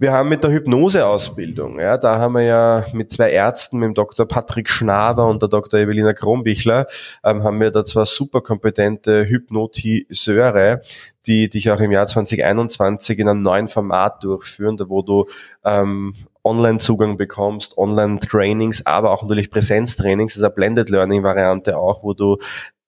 Wir 0.00 0.12
haben 0.12 0.30
mit 0.30 0.42
der 0.42 0.50
Hypnoseausbildung, 0.50 1.78
ja, 1.78 1.98
da 1.98 2.18
haben 2.18 2.32
wir 2.32 2.42
ja 2.42 2.86
mit 2.94 3.12
zwei 3.12 3.32
Ärzten, 3.32 3.80
mit 3.80 3.88
dem 3.88 3.92
Dr. 3.92 4.26
Patrick 4.26 4.70
Schnaber 4.70 5.26
und 5.26 5.42
der 5.42 5.50
Dr. 5.50 5.78
Evelina 5.78 6.14
Krombichler, 6.14 6.86
ähm, 7.22 7.44
haben 7.44 7.60
wir 7.60 7.70
da 7.70 7.84
zwei 7.84 8.06
superkompetente 8.06 9.26
Hypnotiseure, 9.26 10.80
die 11.26 11.50
dich 11.50 11.70
auch 11.70 11.80
im 11.80 11.92
Jahr 11.92 12.06
2021 12.06 13.18
in 13.18 13.28
einem 13.28 13.42
neuen 13.42 13.68
Format 13.68 14.24
durchführen, 14.24 14.78
da 14.78 14.88
wo 14.88 15.02
du 15.02 15.26
ähm, 15.66 16.14
Online-Zugang 16.44 17.18
bekommst, 17.18 17.76
Online-Trainings, 17.76 18.86
aber 18.86 19.10
auch 19.10 19.20
natürlich 19.20 19.50
Präsenztrainings, 19.50 20.32
das 20.32 20.38
ist 20.38 20.44
eine 20.44 20.54
Blended 20.54 20.88
Learning-Variante 20.88 21.76
auch, 21.76 22.02
wo 22.02 22.14
du 22.14 22.38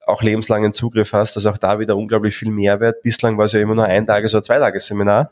auch 0.06 0.22
lebenslangen 0.22 0.72
Zugriff 0.72 1.12
hast, 1.12 1.36
also 1.36 1.50
auch 1.50 1.58
da 1.58 1.78
wieder 1.78 1.96
unglaublich 1.96 2.36
viel 2.36 2.50
Mehrwert. 2.50 3.02
Bislang 3.02 3.38
war 3.38 3.44
es 3.44 3.52
ja 3.52 3.60
immer 3.60 3.74
nur 3.74 3.84
ein 3.84 4.06
Tages- 4.06 4.34
oder 4.34 4.42
zwei 4.42 4.58
Tagesseminar. 4.58 5.30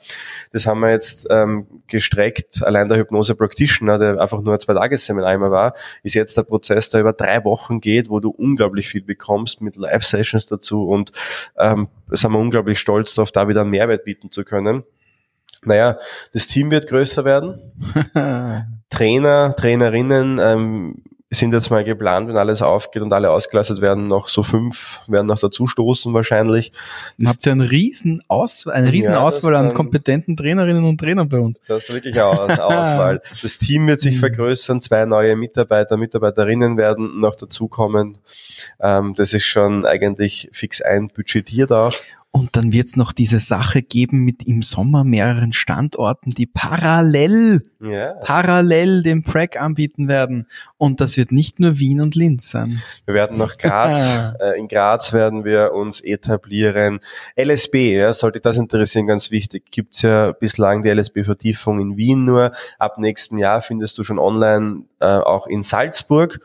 Das 0.52 0.66
haben 0.66 0.80
wir 0.80 0.90
jetzt 0.90 1.26
ähm, 1.30 1.66
gestreckt. 1.88 2.62
Allein 2.62 2.88
der 2.88 2.98
Hypnose 2.98 3.34
Practitioner, 3.34 3.98
der 3.98 4.20
einfach 4.20 4.40
nur 4.42 4.54
ein 4.54 4.60
zwei 4.60 4.74
Tagesseminar 4.74 5.34
immer 5.34 5.50
war, 5.50 5.74
ist 6.02 6.14
jetzt 6.14 6.36
der 6.36 6.42
Prozess, 6.42 6.88
der 6.88 7.00
über 7.00 7.12
drei 7.12 7.44
Wochen 7.44 7.80
geht, 7.80 8.10
wo 8.10 8.20
du 8.20 8.30
unglaublich 8.30 8.88
viel 8.88 9.02
bekommst 9.02 9.60
mit 9.60 9.76
Live-Sessions 9.76 10.46
dazu 10.46 10.88
und 10.88 11.12
ähm, 11.58 11.88
sind 12.10 12.32
wir 12.32 12.38
unglaublich 12.38 12.78
stolz 12.78 13.14
darauf, 13.14 13.32
da 13.32 13.48
wieder 13.48 13.62
einen 13.62 13.70
Mehrwert 13.70 14.04
bieten 14.04 14.30
zu 14.30 14.44
können. 14.44 14.84
Naja, 15.62 15.98
das 16.32 16.46
Team 16.46 16.70
wird 16.70 16.86
größer 16.88 17.24
werden. 17.24 17.60
Trainer, 18.90 19.54
Trainerinnen, 19.54 20.38
ähm, 20.38 21.02
sind 21.38 21.54
jetzt 21.54 21.70
mal 21.70 21.84
geplant, 21.84 22.28
wenn 22.28 22.36
alles 22.36 22.60
aufgeht 22.60 23.02
und 23.02 23.12
alle 23.12 23.30
ausgelastet 23.30 23.80
werden, 23.80 24.08
noch 24.08 24.26
so 24.26 24.42
fünf 24.42 25.00
werden 25.06 25.28
noch 25.28 25.38
dazu 25.38 25.68
stoßen 25.68 26.12
wahrscheinlich. 26.12 26.72
Habt 27.24 27.46
ihr 27.46 27.52
eine 27.52 27.70
riesen 27.70 28.20
Auswahl, 28.26 28.74
eine 28.74 28.90
riesen 28.90 29.12
ja, 29.12 29.20
Auswahl 29.20 29.54
an 29.54 29.72
kompetenten 29.72 30.36
Trainerinnen 30.36 30.84
und 30.84 30.98
Trainern 30.98 31.28
bei 31.28 31.38
uns. 31.38 31.60
Das 31.68 31.84
ist 31.84 31.94
wirklich 31.94 32.20
eine 32.20 32.64
Auswahl. 32.64 33.22
Das 33.42 33.58
Team 33.58 33.86
wird 33.86 34.00
sich 34.00 34.16
mhm. 34.16 34.20
vergrößern, 34.20 34.80
zwei 34.80 35.06
neue 35.06 35.36
Mitarbeiter, 35.36 35.96
Mitarbeiterinnen 35.96 36.76
werden 36.76 37.20
noch 37.20 37.36
dazukommen. 37.36 38.18
Ähm, 38.80 39.14
das 39.14 39.32
ist 39.32 39.44
schon 39.44 39.86
eigentlich 39.86 40.48
fix 40.52 40.82
einbudgetiert 40.82 41.70
auch. 41.70 41.94
Und 42.32 42.56
dann 42.56 42.72
wird 42.72 42.86
es 42.86 42.96
noch 42.96 43.12
diese 43.12 43.40
Sache 43.40 43.82
geben 43.82 44.20
mit 44.20 44.44
im 44.44 44.62
Sommer 44.62 45.02
mehreren 45.02 45.52
Standorten, 45.52 46.30
die 46.30 46.46
parallel, 46.46 47.68
ja. 47.80 48.14
parallel 48.22 49.02
den 49.02 49.24
Prac 49.24 49.60
anbieten 49.60 50.06
werden. 50.06 50.46
Und 50.76 51.00
das 51.00 51.16
wird 51.16 51.32
nicht 51.32 51.58
nur 51.58 51.80
Wien 51.80 52.00
und 52.00 52.14
Linz 52.14 52.50
sein. 52.50 52.82
Wir 53.04 53.14
werden 53.14 53.36
nach 53.36 53.56
Graz, 53.56 54.32
äh, 54.40 54.56
in 54.60 54.68
Graz 54.68 55.12
werden 55.12 55.44
wir 55.44 55.72
uns 55.72 56.00
etablieren. 56.00 57.00
LSB, 57.36 57.96
ja, 57.96 58.12
sollte 58.12 58.38
das 58.38 58.58
interessieren, 58.58 59.08
ganz 59.08 59.32
wichtig, 59.32 59.64
gibt's 59.72 60.02
ja 60.02 60.30
bislang 60.30 60.82
die 60.82 60.90
LSB-Vertiefung 60.90 61.80
in 61.80 61.96
Wien 61.96 62.24
nur. 62.24 62.52
Ab 62.78 62.98
nächstem 62.98 63.38
Jahr 63.38 63.60
findest 63.60 63.98
du 63.98 64.04
schon 64.04 64.20
online 64.20 64.84
äh, 65.00 65.06
auch 65.06 65.48
in 65.48 65.64
Salzburg. 65.64 66.38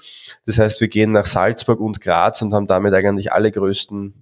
Das 0.47 0.57
heißt, 0.57 0.81
wir 0.81 0.87
gehen 0.87 1.11
nach 1.11 1.27
Salzburg 1.27 1.79
und 1.79 2.01
Graz 2.01 2.41
und 2.41 2.53
haben 2.53 2.65
damit 2.65 2.95
eigentlich 2.95 3.31
alle 3.31 3.51
größten 3.51 4.15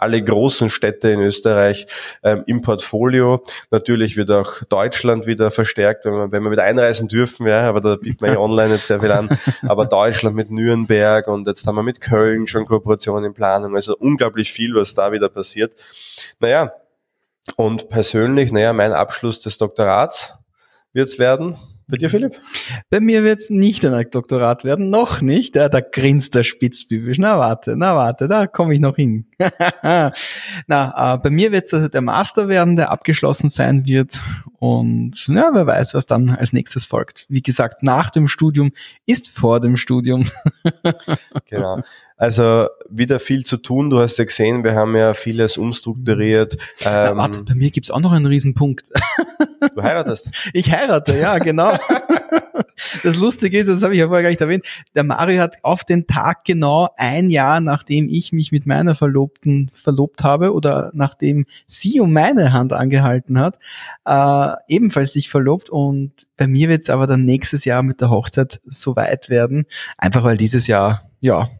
alle 0.00 0.22
großen 0.22 0.70
Städte 0.70 1.10
in 1.10 1.20
Österreich 1.20 1.86
ähm, 2.22 2.44
im 2.46 2.62
Portfolio. 2.62 3.42
Natürlich 3.70 4.16
wird 4.16 4.30
auch 4.30 4.62
Deutschland 4.68 5.26
wieder 5.26 5.50
verstärkt, 5.50 6.04
wenn 6.04 6.12
wir, 6.12 6.32
wenn 6.32 6.42
wir 6.42 6.50
wieder 6.50 6.64
einreisen 6.64 7.08
dürfen, 7.08 7.46
ja, 7.46 7.68
aber 7.68 7.80
da 7.80 7.96
bietet 7.96 8.20
man 8.20 8.32
ja 8.32 8.38
online 8.40 8.74
jetzt 8.74 8.86
sehr 8.86 9.00
viel 9.00 9.12
an. 9.12 9.28
Aber 9.62 9.86
Deutschland 9.86 10.36
mit 10.36 10.50
Nürnberg 10.50 11.28
und 11.28 11.46
jetzt 11.46 11.66
haben 11.66 11.76
wir 11.76 11.82
mit 11.82 12.00
Köln 12.00 12.46
schon 12.46 12.64
Kooperationen 12.64 13.24
in 13.24 13.34
Planung. 13.34 13.74
Also 13.74 13.96
unglaublich 13.96 14.52
viel, 14.52 14.74
was 14.74 14.94
da 14.94 15.12
wieder 15.12 15.28
passiert. 15.28 15.74
Naja, 16.38 16.72
und 17.56 17.88
persönlich, 17.88 18.52
naja, 18.52 18.72
mein 18.72 18.92
Abschluss 18.92 19.40
des 19.40 19.58
Doktorats 19.58 20.34
wird's 20.92 21.18
werden. 21.18 21.58
Bei 21.90 21.96
dir, 21.96 22.08
Philipp? 22.08 22.40
Bei 22.88 23.00
mir 23.00 23.24
wird 23.24 23.40
es 23.40 23.50
nicht 23.50 23.84
ein 23.84 24.10
Doktorat 24.10 24.64
werden, 24.64 24.90
noch 24.90 25.20
nicht. 25.20 25.56
Ja, 25.56 25.68
da 25.68 25.80
grinst 25.80 26.34
der 26.34 26.44
Spitzbübisch. 26.44 27.18
Na 27.18 27.38
warte, 27.38 27.76
na 27.76 27.96
warte, 27.96 28.28
da 28.28 28.46
komme 28.46 28.74
ich 28.74 28.80
noch 28.80 28.96
hin. 28.96 29.26
na, 29.82 30.12
äh, 31.14 31.18
bei 31.18 31.30
mir 31.30 31.52
wird 31.52 31.72
es 31.72 31.90
der 31.90 32.00
Master 32.00 32.48
werden, 32.48 32.76
der 32.76 32.90
abgeschlossen 32.90 33.48
sein 33.48 33.86
wird. 33.86 34.20
Und 34.58 35.26
ja, 35.28 35.50
wer 35.52 35.66
weiß, 35.66 35.94
was 35.94 36.06
dann 36.06 36.30
als 36.30 36.52
nächstes 36.52 36.84
folgt. 36.84 37.26
Wie 37.28 37.40
gesagt, 37.40 37.82
nach 37.82 38.10
dem 38.10 38.28
Studium 38.28 38.72
ist 39.06 39.28
vor 39.28 39.58
dem 39.60 39.76
Studium. 39.76 40.28
genau. 41.48 41.82
Also 42.16 42.68
wieder 42.90 43.18
viel 43.18 43.44
zu 43.44 43.56
tun. 43.56 43.88
Du 43.88 43.98
hast 43.98 44.18
ja 44.18 44.24
gesehen, 44.24 44.62
wir 44.62 44.74
haben 44.74 44.94
ja 44.94 45.14
vieles 45.14 45.56
umstrukturiert. 45.56 46.58
Ähm, 46.84 47.16
warte, 47.16 47.42
bei 47.42 47.54
mir 47.54 47.70
gibt's 47.70 47.90
auch 47.90 48.00
noch 48.00 48.12
einen 48.12 48.26
Riesenpunkt. 48.26 48.84
Du 49.74 49.82
heiratest? 49.82 50.30
Ich 50.52 50.70
heirate, 50.70 51.18
ja, 51.18 51.38
genau. 51.38 51.78
Das 53.02 53.16
Lustige 53.16 53.58
ist, 53.58 53.68
das 53.68 53.82
habe 53.82 53.94
ich 53.94 54.00
ja 54.00 54.06
vorher 54.06 54.22
gar 54.22 54.30
nicht 54.30 54.40
erwähnt, 54.40 54.64
der 54.94 55.04
Mario 55.04 55.40
hat 55.40 55.56
auf 55.62 55.84
den 55.84 56.06
Tag 56.06 56.44
genau 56.44 56.88
ein 56.96 57.30
Jahr, 57.30 57.60
nachdem 57.60 58.08
ich 58.08 58.32
mich 58.32 58.52
mit 58.52 58.66
meiner 58.66 58.94
Verlobten 58.94 59.70
verlobt 59.72 60.22
habe 60.22 60.52
oder 60.52 60.90
nachdem 60.94 61.46
sie 61.66 62.00
um 62.00 62.12
meine 62.12 62.52
Hand 62.52 62.72
angehalten 62.72 63.38
hat, 63.38 63.58
äh, 64.04 64.54
ebenfalls 64.68 65.12
sich 65.12 65.28
verlobt. 65.28 65.70
Und 65.70 66.12
bei 66.36 66.46
mir 66.46 66.68
wird 66.68 66.82
es 66.82 66.90
aber 66.90 67.06
dann 67.06 67.24
nächstes 67.24 67.64
Jahr 67.64 67.82
mit 67.82 68.00
der 68.00 68.10
Hochzeit 68.10 68.60
so 68.64 68.96
weit 68.96 69.30
werden, 69.30 69.66
einfach 69.96 70.24
weil 70.24 70.36
dieses 70.36 70.66
Jahr 70.66 71.09
ja, 71.20 71.50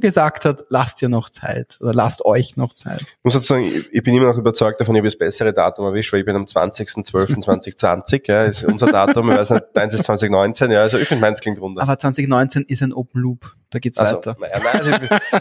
gesagt 0.00 0.44
hat, 0.44 0.64
lasst 0.70 1.00
ihr 1.02 1.08
noch 1.08 1.28
Zeit 1.28 1.78
oder 1.80 1.94
lasst 1.94 2.24
euch 2.24 2.56
noch 2.56 2.74
Zeit. 2.74 3.00
Ich 3.02 3.16
muss 3.22 3.34
jetzt 3.34 3.46
sagen, 3.46 3.70
ich 3.90 4.02
bin 4.02 4.14
immer 4.14 4.26
noch 4.26 4.38
überzeugt 4.38 4.80
davon, 4.80 4.94
ich 4.96 5.00
habe 5.00 5.06
das 5.06 5.16
bessere 5.16 5.52
Datum 5.52 5.86
erwischt, 5.86 6.12
weil 6.12 6.20
ich 6.20 6.26
bin 6.26 6.34
am 6.34 6.44
20.12.2020, 6.44 8.22
ja, 8.26 8.44
ist 8.44 8.64
unser 8.64 8.88
Datum, 8.88 9.30
ich 9.30 9.38
weiß 9.38 9.50
nicht, 9.50 9.64
deins 9.74 9.94
ist 9.94 10.04
2019, 10.04 10.70
ja, 10.72 10.80
also 10.80 10.98
ich 10.98 11.06
finde 11.06 11.22
meins 11.22 11.40
klingt 11.40 11.60
runter. 11.60 11.80
Aber 11.80 11.98
2019 11.98 12.64
ist 12.64 12.82
ein 12.82 12.92
Open 12.92 13.20
Loop, 13.20 13.54
da 13.70 13.78
geht's 13.78 13.98
also, 13.98 14.16
weiter. 14.16 14.36
Nein, 14.40 14.66
also 14.72 14.92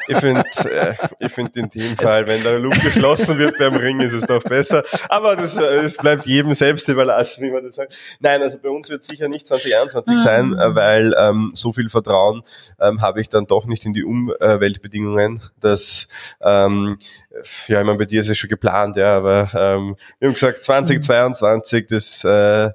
ich, 0.08 0.18
finde, 0.18 0.44
äh, 0.70 0.94
ich 1.20 1.32
finde 1.32 1.60
in 1.62 1.70
dem 1.70 1.96
Fall, 1.96 2.28
wenn 2.28 2.44
der 2.44 2.60
Loop 2.60 2.74
geschlossen 2.82 3.38
wird 3.38 3.58
beim 3.58 3.76
Ring, 3.76 4.02
ist 4.02 4.14
es 4.14 4.24
doch 4.24 4.44
besser. 4.44 4.84
Aber 5.08 5.38
das, 5.38 5.56
äh, 5.56 5.84
das 5.84 5.96
bleibt 5.96 6.26
jedem 6.26 6.54
selbst 6.54 6.90
überlassen, 6.90 7.46
wie 7.46 7.52
man 7.52 7.64
das 7.64 7.76
sagt. 7.76 7.96
Nein, 8.20 8.42
also 8.42 8.58
bei 8.60 8.70
uns 8.70 8.90
wird 8.90 9.04
sicher 9.04 9.30
nicht 9.30 9.48
2021 9.48 10.18
sein, 10.18 10.56
ah. 10.60 10.76
weil 10.76 11.16
ähm, 11.18 11.52
so 11.54 11.72
viel 11.72 11.90
Vertrauen 11.90 12.44
ähm, 12.82 13.02
habe 13.02 13.22
ich 13.22 13.30
dann 13.30 13.46
doch 13.46 13.66
nicht 13.66 13.86
in 13.86 13.94
die 13.94 14.04
Umweltbedingungen. 14.04 15.42
Das, 15.62 16.08
ähm, 16.42 16.98
ja, 17.68 17.80
ich 17.80 17.86
meine, 17.86 17.98
bei 17.98 18.06
dir 18.06 18.20
ist 18.20 18.30
es 18.30 18.38
schon 18.38 18.50
geplant, 18.50 18.98
ja, 18.98 19.12
aber 19.12 19.52
ähm, 19.54 19.96
wir 20.20 20.28
haben 20.28 20.34
gesagt, 20.34 20.66
2022, 20.66 21.88
das 21.88 22.24
äh, 22.26 22.72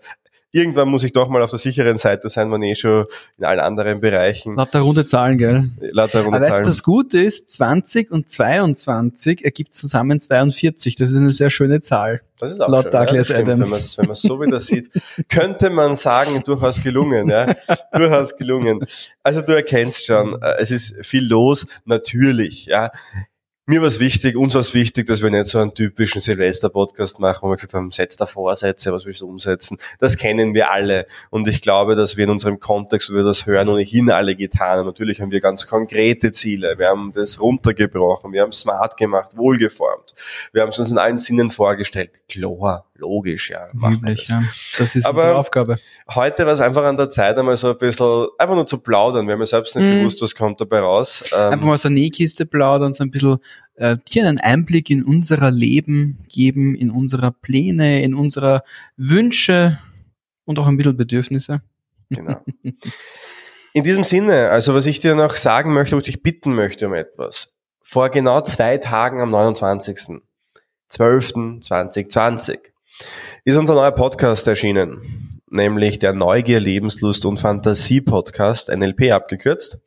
irgendwann 0.53 0.89
muss 0.89 1.03
ich 1.03 1.13
doch 1.13 1.29
mal 1.29 1.43
auf 1.43 1.51
der 1.51 1.59
sicheren 1.59 1.99
Seite 1.99 2.29
sein, 2.29 2.49
man 2.49 2.63
eh 2.63 2.75
schon 2.75 3.07
in 3.39 3.45
allen 3.45 3.61
anderen 3.61 4.01
Bereichen. 4.01 4.55
Laut 4.55 4.73
der 4.73 4.83
runde 4.83 5.05
Zahlen, 5.07 5.39
gell? 5.39 5.71
Laut 5.81 6.15
der 6.15 6.23
runde 6.23 6.39
Aber 6.39 6.47
Zahlen. 6.47 6.65
das 6.65 6.83
Gute 6.83 7.19
ist, 7.19 7.51
20 7.51 8.11
und 8.11 8.31
22 8.31 9.45
ergibt 9.45 9.75
zusammen 9.75 10.21
42. 10.21 10.97
Das 10.97 11.11
ist 11.11 11.17
eine 11.17 11.31
sehr 11.31 11.51
schöne 11.51 11.81
Zahl. 11.81 12.21
Das 12.39 12.53
ist 12.53 12.61
auch 12.61 12.69
laut 12.69 12.85
schön, 12.85 12.93
Douglas 12.93 13.29
ja, 13.29 13.39
Adams. 13.39 13.99
Wenn 13.99 14.07
man 14.07 14.13
es 14.13 14.23
so 14.23 14.41
wieder 14.41 14.61
sieht, 14.61 14.91
könnte 15.29 15.71
man 15.71 15.97
sagen, 15.97 16.43
durchaus 16.45 16.83
gelungen, 16.83 17.29
ja. 17.29 17.55
durchaus 17.93 18.37
gelungen. 18.37 18.85
Also 19.23 19.41
du 19.41 19.55
erkennst 19.55 20.07
schon, 20.07 20.41
äh, 20.43 20.57
es 20.59 20.71
ist 20.71 20.97
viel 21.05 21.27
los, 21.27 21.67
natürlich, 21.85 22.67
ja. 22.67 22.91
Mir 23.65 23.81
war 23.81 23.87
es 23.87 24.01
wichtig, 24.01 24.37
uns 24.37 24.55
war 24.55 24.61
es 24.61 24.75
wichtig, 24.75 25.07
dass 25.07 25.23
wir 25.23 25.31
nicht 25.31 25.47
so 25.47 25.61
einen 25.61 25.73
typischen 25.73 26.21
Silvester-Podcast 26.21 27.21
machen, 27.21 27.43
wo 27.43 27.51
wir 27.51 27.55
gesagt 27.55 27.75
haben, 27.75 27.93
setz 27.93 28.17
da 28.17 28.27
Vorsätze, 28.27 28.93
was 28.93 29.07
willst 29.07 29.21
du 29.21 29.29
umsetzen? 29.29 29.79
Das 30.01 30.17
kennen 30.17 30.53
wir 30.53 30.73
alle. 30.73 31.07
Und 31.31 31.47
ich 31.47 31.61
glaube, 31.61 31.95
dass 31.95 32.17
wir 32.17 32.25
in 32.25 32.31
unserem 32.31 32.59
Kontext, 32.59 33.09
wo 33.09 33.15
wir 33.15 33.23
das 33.23 33.47
hören, 33.47 33.69
ohnehin 33.69 34.11
alle 34.11 34.35
getan 34.35 34.79
haben. 34.79 34.87
Natürlich 34.87 35.21
haben 35.21 35.31
wir 35.31 35.39
ganz 35.39 35.69
konkrete 35.69 36.33
Ziele. 36.33 36.77
Wir 36.77 36.89
haben 36.89 37.13
das 37.15 37.41
runtergebrochen. 37.41 38.33
Wir 38.33 38.43
haben 38.43 38.51
smart 38.51 38.97
gemacht, 38.97 39.37
wohlgeformt. 39.37 40.13
Wir 40.53 40.63
haben 40.63 40.71
es 40.71 40.81
uns 40.81 40.91
in 40.91 40.99
allen 40.99 41.19
Sinnen 41.19 41.49
vorgestellt. 41.49 42.11
Klar, 42.29 42.87
logisch, 42.97 43.51
ja. 43.51 43.69
Üblich, 43.75 44.27
ja. 44.27 44.43
Das 44.77 44.97
ist 44.97 45.07
Aber 45.07 45.23
unsere 45.23 45.39
Aufgabe. 45.39 45.79
Heute 46.13 46.47
war 46.47 46.53
es 46.53 46.61
einfach 46.61 46.83
an 46.83 46.97
der 46.97 47.11
Zeit, 47.11 47.37
einmal 47.39 47.57
so 47.57 47.71
ein 47.71 47.79
bisschen, 47.79 48.27
einfach 48.39 48.57
nur 48.57 48.67
zu 48.67 48.79
plaudern. 48.79 49.29
Wir 49.29 49.35
haben 49.35 49.41
ja 49.41 49.47
selbst 49.47 49.77
nicht 49.77 49.85
mhm. 49.85 49.99
gewusst, 49.99 50.21
was 50.21 50.35
kommt 50.35 50.61
dabei 50.61 50.81
raus. 50.81 51.25
Ähm, 51.33 51.53
einfach 51.53 51.67
mal 51.67 51.79
so 51.79 51.87
eine 51.87 51.95
Nähkiste 51.95 52.45
plaudern, 52.45 52.93
so 52.93 53.05
ein 53.05 53.13
bisschen 53.13 53.39
äh, 53.75 53.97
dir 54.09 54.27
einen 54.27 54.39
Einblick 54.39 54.91
in 54.91 55.03
unser 55.03 55.51
Leben 55.51 56.19
geben, 56.29 56.75
in 56.75 56.91
unsere 56.91 57.33
Pläne, 57.33 58.03
in 58.03 58.15
unsere 58.15 58.63
Wünsche 58.97 59.79
und 60.45 60.59
auch 60.59 60.67
ein 60.67 60.77
bisschen 60.77 60.97
Bedürfnisse. 60.97 61.63
Genau. 62.11 62.41
In 63.75 63.85
diesem 63.85 64.05
Sinne, 64.05 64.51
also 64.51 64.75
was 64.75 64.85
ich 64.87 65.01
dir 65.01 65.15
noch 65.15 65.37
sagen 65.37 65.73
möchte, 65.73 65.97
wo 65.97 66.01
ich 66.01 66.05
dich 66.05 66.23
bitten 66.23 66.55
möchte 66.55 66.87
um 66.87 66.95
etwas. 66.95 67.55
Vor 67.81 68.11
genau 68.11 68.43
zwei 68.43 68.77
Tagen 68.77 69.21
am 69.23 69.31
29. 69.31 70.21
12.2020 70.91 72.59
ist 73.45 73.57
unser 73.57 73.75
neuer 73.75 73.93
Podcast 73.93 74.47
erschienen, 74.47 75.42
nämlich 75.53 75.99
der 75.99 76.13
Neugier, 76.13 76.61
Lebenslust 76.61 77.25
und 77.25 77.39
Fantasie 77.39 78.01
Podcast, 78.01 78.69
NLP 78.69 79.13
abgekürzt. 79.13 79.79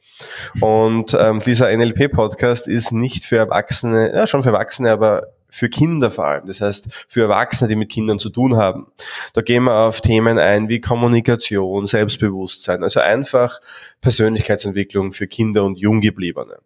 Und 0.62 1.16
ähm, 1.20 1.40
dieser 1.40 1.76
NLP-Podcast 1.76 2.68
ist 2.68 2.92
nicht 2.92 3.26
für 3.26 3.38
Erwachsene, 3.38 4.14
ja 4.14 4.28
schon 4.28 4.44
für 4.44 4.50
Erwachsene, 4.50 4.92
aber 4.92 5.28
für 5.50 5.70
Kinder 5.70 6.12
vor 6.12 6.26
allem. 6.26 6.48
Das 6.48 6.62
heißt, 6.62 7.06
für 7.08 7.24
Erwachsene, 7.24 7.70
die 7.70 7.76
mit 7.76 7.90
Kindern 7.90 8.20
zu 8.20 8.30
tun 8.30 8.58
haben. 8.58 8.88
Da 9.34 9.42
gehen 9.42 9.64
wir 9.64 9.76
auf 9.76 10.02
Themen 10.02 10.38
ein 10.38 10.68
wie 10.68 10.82
Kommunikation, 10.82 11.86
Selbstbewusstsein, 11.86 12.84
also 12.84 13.00
einfach 13.00 13.60
Persönlichkeitsentwicklung 14.02 15.14
für 15.14 15.28
Kinder 15.28 15.64
und 15.64 15.80
Junggebliebene. 15.80 16.58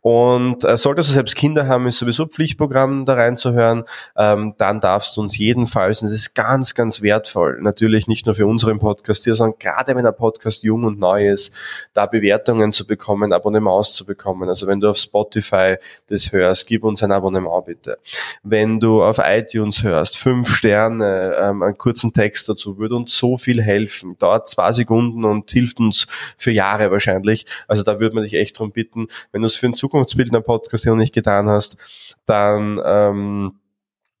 Und 0.00 0.64
äh, 0.64 0.76
solltest 0.76 1.10
du 1.10 1.14
selbst 1.14 1.36
Kinder 1.36 1.66
haben, 1.68 1.86
ist 1.86 1.98
sowieso 1.98 2.26
Pflichtprogramm 2.26 3.04
da 3.04 3.14
reinzuhören, 3.14 3.84
ähm, 4.16 4.54
dann 4.58 4.80
darfst 4.80 5.16
du 5.16 5.20
uns 5.20 5.38
jedenfalls, 5.38 6.02
und 6.02 6.08
das 6.08 6.18
ist 6.18 6.34
ganz, 6.34 6.74
ganz 6.74 7.02
wertvoll, 7.02 7.58
natürlich 7.60 8.06
nicht 8.06 8.26
nur 8.26 8.34
für 8.34 8.46
unseren 8.46 8.78
Podcast 8.78 9.24
hier, 9.24 9.34
sondern 9.34 9.58
gerade 9.58 9.94
wenn 9.94 10.06
ein 10.06 10.16
Podcast 10.16 10.62
jung 10.62 10.84
und 10.84 10.98
neu 10.98 11.28
ist, 11.28 11.52
da 11.92 12.06
Bewertungen 12.06 12.72
zu 12.72 12.86
bekommen, 12.86 13.32
Abonnements 13.32 13.94
zu 13.94 14.06
bekommen. 14.06 14.48
Also 14.48 14.66
wenn 14.66 14.80
du 14.80 14.88
auf 14.88 14.96
Spotify 14.96 15.76
das 16.08 16.32
hörst, 16.32 16.66
gib 16.66 16.84
uns 16.84 17.02
ein 17.02 17.12
Abonnement 17.12 17.64
bitte. 17.64 17.98
Wenn 18.42 18.80
du 18.80 19.02
auf 19.02 19.18
iTunes 19.22 19.82
hörst, 19.82 20.18
fünf 20.18 20.54
Sterne, 20.54 21.36
ähm, 21.40 21.62
einen 21.62 21.78
kurzen 21.78 22.12
Text 22.12 22.48
dazu, 22.48 22.78
würde 22.78 22.96
uns 22.96 23.16
so 23.16 23.36
viel 23.36 23.62
helfen. 23.62 24.16
Dauert 24.18 24.48
zwei 24.48 24.72
Sekunden 24.72 25.24
und 25.24 25.50
hilft 25.50 25.78
uns 25.78 26.06
für 26.36 26.50
Jahre 26.50 26.90
wahrscheinlich. 26.90 27.46
Also 27.68 27.82
da 27.82 28.00
würde 28.00 28.14
man 28.14 28.24
dich 28.24 28.34
echt 28.34 28.58
drum 28.58 28.72
bitten, 28.72 29.08
wenn 29.32 29.42
du 29.42 29.46
es 29.46 29.56
für 29.64 29.68
einen 29.68 29.76
Zukunftsbildner-Podcast 29.76 30.84
noch 30.86 30.96
nicht 30.96 31.14
getan 31.14 31.48
hast, 31.48 31.78
dann 32.26 32.78
ähm, 32.84 33.52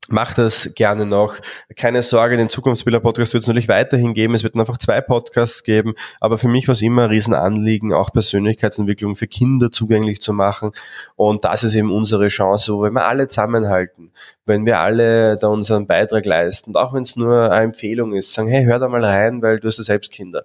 Mach 0.08 0.34
das 0.34 0.70
gerne 0.74 1.06
noch. 1.06 1.36
Keine 1.76 2.02
Sorge, 2.02 2.36
den 2.36 2.50
Zukunftsbilder-Podcast 2.50 3.32
wird 3.32 3.42
es 3.42 3.48
natürlich 3.48 3.68
weiterhin 3.68 4.12
geben. 4.12 4.34
Es 4.34 4.42
wird 4.42 4.54
einfach 4.54 4.76
zwei 4.76 5.00
Podcasts 5.00 5.62
geben. 5.62 5.94
Aber 6.20 6.36
für 6.36 6.48
mich 6.48 6.68
war 6.68 6.74
es 6.74 6.82
immer 6.82 7.04
ein 7.04 7.10
Riesenanliegen, 7.10 7.94
auch 7.94 8.12
Persönlichkeitsentwicklung 8.12 9.16
für 9.16 9.26
Kinder 9.26 9.70
zugänglich 9.70 10.20
zu 10.20 10.34
machen. 10.34 10.72
Und 11.16 11.46
das 11.46 11.64
ist 11.64 11.74
eben 11.74 11.90
unsere 11.90 12.28
Chance, 12.28 12.74
wo 12.74 12.82
wenn 12.82 12.92
wir 12.92 13.06
alle 13.06 13.28
zusammenhalten, 13.28 14.12
wenn 14.44 14.66
wir 14.66 14.80
alle 14.80 15.38
da 15.38 15.48
unseren 15.48 15.86
Beitrag 15.86 16.26
leisten, 16.26 16.72
und 16.72 16.76
auch 16.76 16.92
wenn 16.92 17.02
es 17.02 17.16
nur 17.16 17.50
eine 17.50 17.64
Empfehlung 17.64 18.12
ist, 18.12 18.34
sagen, 18.34 18.48
hey, 18.48 18.64
hör 18.64 18.78
da 18.78 18.88
mal 18.88 19.02
rein, 19.02 19.40
weil 19.40 19.58
du 19.58 19.68
hast 19.68 19.78
ja 19.78 19.84
selbst 19.84 20.12
Kinder. 20.12 20.44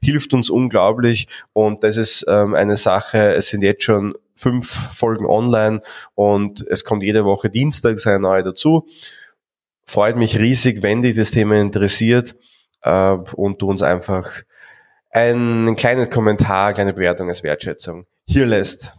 Hilft 0.00 0.34
uns 0.34 0.50
unglaublich. 0.50 1.28
Und 1.52 1.84
das 1.84 1.96
ist 1.96 2.24
ähm, 2.26 2.56
eine 2.56 2.76
Sache, 2.76 3.34
es 3.34 3.50
sind 3.50 3.62
jetzt 3.62 3.84
schon 3.84 4.14
fünf 4.36 4.70
Folgen 4.70 5.26
online 5.26 5.80
und 6.14 6.64
es 6.68 6.84
kommt 6.84 7.02
jede 7.02 7.24
Woche 7.24 7.50
Dienstags 7.50 8.06
eine 8.06 8.20
neue 8.20 8.44
dazu. 8.44 8.86
Freut 9.84 10.16
mich 10.16 10.38
riesig, 10.38 10.82
wenn 10.82 11.02
dich 11.02 11.16
das 11.16 11.30
Thema 11.30 11.56
interessiert 11.56 12.36
äh, 12.82 13.12
und 13.12 13.62
du 13.62 13.70
uns 13.70 13.82
einfach 13.82 14.28
einen 15.10 15.76
kleinen 15.76 16.10
Kommentar, 16.10 16.74
kleine 16.74 16.92
Bewertung 16.92 17.28
als 17.28 17.42
Wertschätzung 17.42 18.06
hier 18.26 18.46
lässt. 18.46 18.92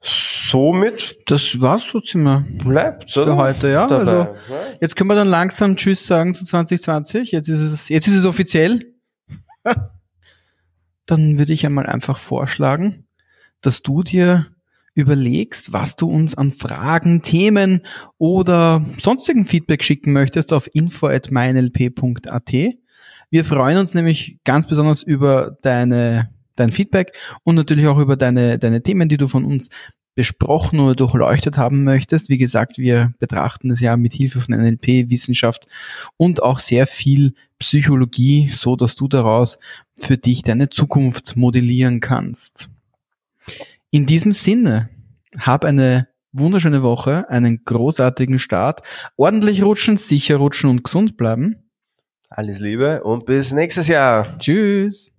Somit, 0.00 1.18
das 1.26 1.60
war's 1.60 1.84
so 1.90 2.00
Zimmer. 2.00 2.44
Bleibt 2.48 3.10
für 3.10 3.34
heute, 3.34 3.70
ja. 3.70 3.86
Dabei. 3.86 4.12
Also 4.12 4.36
jetzt 4.80 4.94
können 4.94 5.08
wir 5.08 5.16
dann 5.16 5.26
langsam 5.26 5.76
Tschüss 5.76 6.06
sagen 6.06 6.34
zu 6.34 6.44
2020. 6.44 7.32
Jetzt 7.32 7.48
ist 7.48 7.60
es, 7.60 7.88
jetzt 7.88 8.06
ist 8.06 8.14
es 8.14 8.26
offiziell. 8.26 8.80
dann 11.06 11.38
würde 11.38 11.52
ich 11.52 11.66
einmal 11.66 11.86
einfach 11.86 12.18
vorschlagen, 12.18 13.03
dass 13.66 13.82
du 13.82 14.02
dir 14.02 14.46
überlegst, 14.94 15.72
was 15.72 15.96
du 15.96 16.08
uns 16.08 16.34
an 16.36 16.52
Fragen, 16.52 17.22
Themen 17.22 17.80
oder 18.18 18.84
sonstigen 18.98 19.44
Feedback 19.44 19.82
schicken 19.82 20.12
möchtest 20.12 20.52
auf 20.52 20.70
info@meinlp.at. 20.72 22.52
Wir 23.30 23.44
freuen 23.44 23.78
uns 23.78 23.94
nämlich 23.94 24.38
ganz 24.44 24.68
besonders 24.68 25.02
über 25.02 25.58
deine 25.62 26.30
dein 26.56 26.70
Feedback 26.70 27.16
und 27.42 27.56
natürlich 27.56 27.88
auch 27.88 27.98
über 27.98 28.16
deine 28.16 28.60
deine 28.60 28.82
Themen, 28.82 29.08
die 29.08 29.16
du 29.16 29.26
von 29.26 29.44
uns 29.44 29.70
besprochen 30.14 30.78
oder 30.78 30.94
durchleuchtet 30.94 31.56
haben 31.56 31.82
möchtest. 31.82 32.28
Wie 32.28 32.38
gesagt, 32.38 32.78
wir 32.78 33.12
betrachten 33.18 33.72
es 33.72 33.80
ja 33.80 33.96
mit 33.96 34.12
Hilfe 34.12 34.40
von 34.40 34.54
NLP, 34.54 35.10
Wissenschaft 35.10 35.66
und 36.16 36.40
auch 36.40 36.60
sehr 36.60 36.86
viel 36.86 37.34
Psychologie, 37.58 38.50
so 38.50 38.76
dass 38.76 38.94
du 38.94 39.08
daraus 39.08 39.58
für 39.98 40.16
dich 40.16 40.42
deine 40.42 40.70
Zukunft 40.70 41.34
modellieren 41.34 41.98
kannst. 41.98 42.68
In 43.90 44.06
diesem 44.06 44.32
Sinne, 44.32 44.90
hab 45.38 45.64
eine 45.64 46.08
wunderschöne 46.32 46.82
Woche, 46.82 47.28
einen 47.30 47.64
großartigen 47.64 48.38
Start, 48.38 48.82
ordentlich 49.16 49.62
rutschen, 49.62 49.96
sicher 49.96 50.36
rutschen 50.36 50.70
und 50.70 50.84
gesund 50.84 51.16
bleiben. 51.16 51.70
Alles 52.28 52.58
Liebe 52.58 53.04
und 53.04 53.26
bis 53.26 53.52
nächstes 53.52 53.86
Jahr. 53.86 54.38
Tschüss. 54.38 55.12